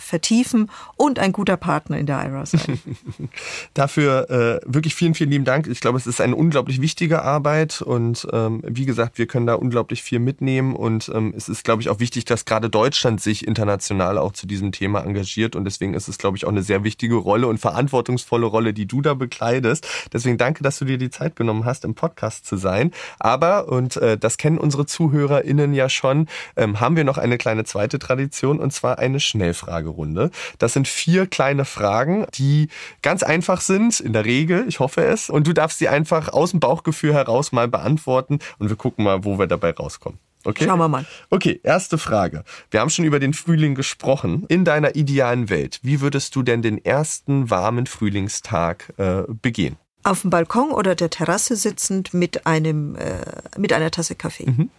vertiefen 0.00 0.70
und 0.96 1.18
ein 1.18 1.32
guter 1.32 1.56
Partner 1.56 1.98
in 1.98 2.06
der 2.06 2.24
IRA 2.24 2.46
sein. 2.46 2.80
Dafür 3.74 4.30
äh, 4.30 4.60
wirklich 4.66 4.94
vielen, 4.94 5.14
vielen 5.14 5.30
lieben 5.30 5.44
Dank. 5.44 5.66
Ich 5.66 5.80
glaube, 5.80 5.98
es 5.98 6.06
ist 6.06 6.20
eine 6.20 6.34
unglaublich 6.34 6.80
wichtige 6.80 7.22
Arbeit 7.22 7.82
und 7.82 8.26
ähm, 8.32 8.62
wie 8.66 8.86
gesagt, 8.86 9.18
wir 9.18 9.26
können 9.26 9.46
da 9.46 9.54
unglaublich 9.54 10.02
viel 10.02 10.18
mitnehmen 10.18 10.74
und 10.74 11.10
ähm, 11.14 11.32
es 11.36 11.48
ist, 11.48 11.64
glaube 11.64 11.82
ich, 11.82 11.88
auch 11.88 12.00
wichtig, 12.00 12.24
dass 12.24 12.44
gerade 12.44 12.70
Deutschland 12.70 13.20
sich 13.20 13.46
international 13.46 14.18
auch 14.18 14.32
zu 14.32 14.46
diesem 14.46 14.72
Thema 14.72 15.04
engagiert 15.04 15.56
und 15.56 15.64
deswegen 15.64 15.94
ist 15.94 16.08
es, 16.08 16.18
glaube 16.18 16.36
ich, 16.36 16.44
auch 16.44 16.50
eine 16.50 16.62
sehr 16.62 16.84
wichtige 16.84 17.16
Rolle 17.16 17.46
und 17.46 17.58
verantwortungsvolle 17.58 18.46
Rolle, 18.46 18.72
die 18.72 18.86
du 18.86 19.02
da 19.02 19.14
bekleidest. 19.14 19.86
Deswegen 20.12 20.38
danke, 20.38 20.62
dass 20.62 20.78
du 20.78 20.84
dir 20.84 20.98
die 20.98 21.10
Zeit 21.10 21.36
genommen 21.36 21.64
hast, 21.64 21.84
im 21.84 21.94
Podcast 21.94 22.46
zu 22.46 22.56
sein. 22.56 22.92
Aber, 23.18 23.68
und 23.68 23.96
äh, 23.96 24.18
das 24.18 24.36
kennen 24.36 24.58
unsere 24.58 24.86
ZuhörerInnen 24.86 25.74
ja 25.74 25.88
schon, 25.88 26.28
ähm, 26.56 26.80
haben 26.80 26.96
wir 26.96 27.04
noch 27.04 27.18
eine 27.18 27.38
kleine 27.38 27.64
zweite 27.64 27.98
Tradition 27.98 28.58
und 28.58 28.72
zwar 28.72 28.98
eine 28.98 29.20
Schnellfrage. 29.20 29.89
Fragerunde. 29.90 30.30
Das 30.58 30.72
sind 30.72 30.88
vier 30.88 31.26
kleine 31.26 31.64
Fragen, 31.64 32.26
die 32.34 32.68
ganz 33.02 33.22
einfach 33.22 33.60
sind, 33.60 34.00
in 34.00 34.12
der 34.12 34.24
Regel, 34.24 34.64
ich 34.68 34.80
hoffe 34.80 35.04
es. 35.04 35.30
Und 35.30 35.46
du 35.46 35.52
darfst 35.52 35.78
sie 35.78 35.88
einfach 35.88 36.28
aus 36.28 36.52
dem 36.52 36.60
Bauchgefühl 36.60 37.12
heraus 37.12 37.52
mal 37.52 37.68
beantworten 37.68 38.38
und 38.58 38.68
wir 38.68 38.76
gucken 38.76 39.04
mal, 39.04 39.24
wo 39.24 39.38
wir 39.38 39.46
dabei 39.46 39.72
rauskommen. 39.72 40.18
Okay? 40.44 40.64
Schauen 40.64 40.78
wir 40.78 40.88
mal. 40.88 41.04
Okay, 41.28 41.60
erste 41.62 41.98
Frage. 41.98 42.44
Wir 42.70 42.80
haben 42.80 42.88
schon 42.88 43.04
über 43.04 43.20
den 43.20 43.34
Frühling 43.34 43.74
gesprochen. 43.74 44.46
In 44.48 44.64
deiner 44.64 44.96
idealen 44.96 45.50
Welt, 45.50 45.80
wie 45.82 46.00
würdest 46.00 46.34
du 46.34 46.42
denn 46.42 46.62
den 46.62 46.82
ersten 46.82 47.50
warmen 47.50 47.86
Frühlingstag 47.86 48.94
äh, 48.96 49.24
begehen? 49.28 49.76
Auf 50.02 50.22
dem 50.22 50.30
Balkon 50.30 50.70
oder 50.70 50.94
der 50.94 51.10
Terrasse 51.10 51.56
sitzend 51.56 52.14
mit 52.14 52.46
einem 52.46 52.96
äh, 52.96 53.20
mit 53.58 53.74
einer 53.74 53.90
Tasse 53.90 54.14
Kaffee. 54.14 54.46
Mhm. 54.48 54.70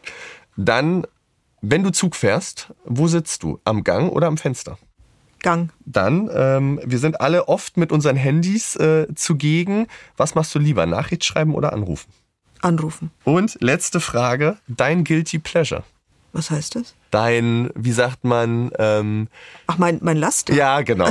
Dann, 0.57 1.05
wenn 1.61 1.83
du 1.83 1.91
Zug 1.91 2.15
fährst, 2.15 2.73
wo 2.85 3.07
sitzt 3.07 3.43
du? 3.43 3.59
Am 3.63 3.83
Gang 3.83 4.11
oder 4.11 4.25
am 4.25 4.37
Fenster? 4.39 4.79
Gang. 5.41 5.71
Dann, 5.85 6.29
ähm, 6.33 6.79
wir 6.83 6.99
sind 6.99 7.21
alle 7.21 7.47
oft 7.47 7.77
mit 7.77 7.91
unseren 7.91 8.15
Handys 8.15 8.75
äh, 8.75 9.07
zugegen. 9.15 9.87
Was 10.17 10.35
machst 10.35 10.53
du 10.55 10.59
lieber, 10.59 10.85
Nachricht 10.85 11.25
schreiben 11.25 11.55
oder 11.55 11.73
anrufen? 11.73 12.11
Anrufen. 12.61 13.11
Und 13.23 13.57
letzte 13.59 13.99
Frage, 13.99 14.57
dein 14.67 15.03
Guilty 15.03 15.39
Pleasure. 15.39 15.83
Was 16.33 16.49
heißt 16.49 16.75
das? 16.75 16.95
Dein, 17.09 17.69
wie 17.75 17.91
sagt 17.91 18.23
man? 18.23 18.71
Ähm, 18.77 19.27
Ach, 19.67 19.77
mein, 19.77 19.99
mein 20.01 20.17
Laster? 20.17 20.53
Ja, 20.53 20.81
genau. 20.81 21.09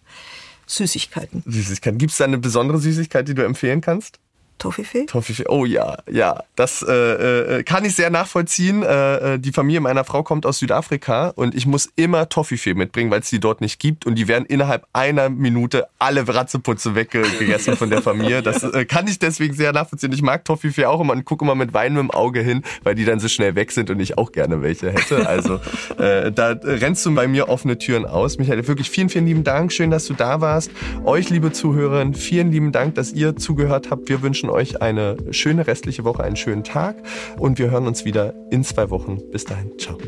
Süßigkeiten. 0.66 1.42
Süßigkeiten. 1.46 1.98
Gibt 1.98 2.12
es 2.12 2.18
da 2.18 2.24
eine 2.24 2.38
besondere 2.38 2.78
Süßigkeit, 2.78 3.28
die 3.28 3.34
du 3.34 3.44
empfehlen 3.44 3.80
kannst? 3.80 4.18
Toffifee? 4.58 5.06
Toffifee, 5.06 5.44
oh 5.48 5.64
ja, 5.64 5.98
ja. 6.10 6.42
Das 6.54 6.82
äh, 6.82 7.58
äh, 7.58 7.62
kann 7.62 7.84
ich 7.84 7.94
sehr 7.94 8.10
nachvollziehen. 8.10 8.82
Äh, 8.82 9.34
äh, 9.34 9.38
die 9.38 9.52
Familie 9.52 9.80
meiner 9.80 10.04
Frau 10.04 10.22
kommt 10.22 10.46
aus 10.46 10.58
Südafrika 10.58 11.28
und 11.36 11.54
ich 11.54 11.66
muss 11.66 11.90
immer 11.96 12.28
Toffifee 12.28 12.74
mitbringen, 12.74 13.10
weil 13.10 13.20
es 13.20 13.28
die 13.28 13.40
dort 13.40 13.60
nicht 13.60 13.78
gibt. 13.78 14.06
Und 14.06 14.14
die 14.14 14.28
werden 14.28 14.46
innerhalb 14.46 14.86
einer 14.92 15.28
Minute 15.28 15.86
alle 15.98 16.26
Ratzeputze 16.26 16.94
weggegessen 16.94 17.76
von 17.76 17.90
der 17.90 18.00
Familie. 18.02 18.42
Das 18.42 18.62
äh, 18.62 18.84
kann 18.86 19.06
ich 19.08 19.18
deswegen 19.18 19.54
sehr 19.54 19.72
nachvollziehen. 19.72 20.12
Ich 20.12 20.22
mag 20.22 20.44
Toffifee 20.44 20.86
auch 20.86 21.00
immer 21.00 21.12
und 21.12 21.24
gucke 21.24 21.44
immer 21.44 21.54
mit 21.54 21.74
Wein 21.74 21.96
im 21.96 22.10
Auge 22.10 22.40
hin, 22.40 22.62
weil 22.82 22.94
die 22.94 23.04
dann 23.04 23.20
so 23.20 23.28
schnell 23.28 23.54
weg 23.54 23.72
sind 23.72 23.90
und 23.90 24.00
ich 24.00 24.16
auch 24.16 24.32
gerne 24.32 24.62
welche 24.62 24.90
hätte. 24.90 25.28
Also 25.28 25.60
äh, 25.98 26.32
da 26.32 26.56
rennst 26.62 27.04
du 27.04 27.14
bei 27.14 27.28
mir 27.28 27.48
offene 27.48 27.78
Türen 27.78 28.06
aus. 28.06 28.38
Michael, 28.38 28.66
wirklich 28.66 28.90
vielen, 28.90 29.08
vielen 29.08 29.26
lieben 29.26 29.44
Dank. 29.44 29.72
Schön, 29.72 29.90
dass 29.90 30.06
du 30.06 30.14
da 30.14 30.40
warst. 30.40 30.70
Euch, 31.04 31.30
liebe 31.30 31.52
Zuhörerinnen, 31.52 32.14
vielen 32.14 32.50
lieben 32.50 32.72
Dank, 32.72 32.94
dass 32.94 33.12
ihr 33.12 33.36
zugehört 33.36 33.90
habt. 33.90 34.08
Wir 34.08 34.22
wünschen 34.22 34.45
wünschen 34.46 34.50
euch 34.50 34.82
eine 34.82 35.16
schöne 35.30 35.66
restliche 35.66 36.04
Woche, 36.04 36.22
einen 36.22 36.36
schönen 36.36 36.64
Tag 36.64 36.96
und 37.38 37.58
wir 37.58 37.70
hören 37.70 37.86
uns 37.86 38.04
wieder 38.04 38.34
in 38.50 38.64
zwei 38.64 38.90
Wochen. 38.90 39.18
Bis 39.30 39.44
dahin, 39.44 39.78
ciao. 39.78 39.98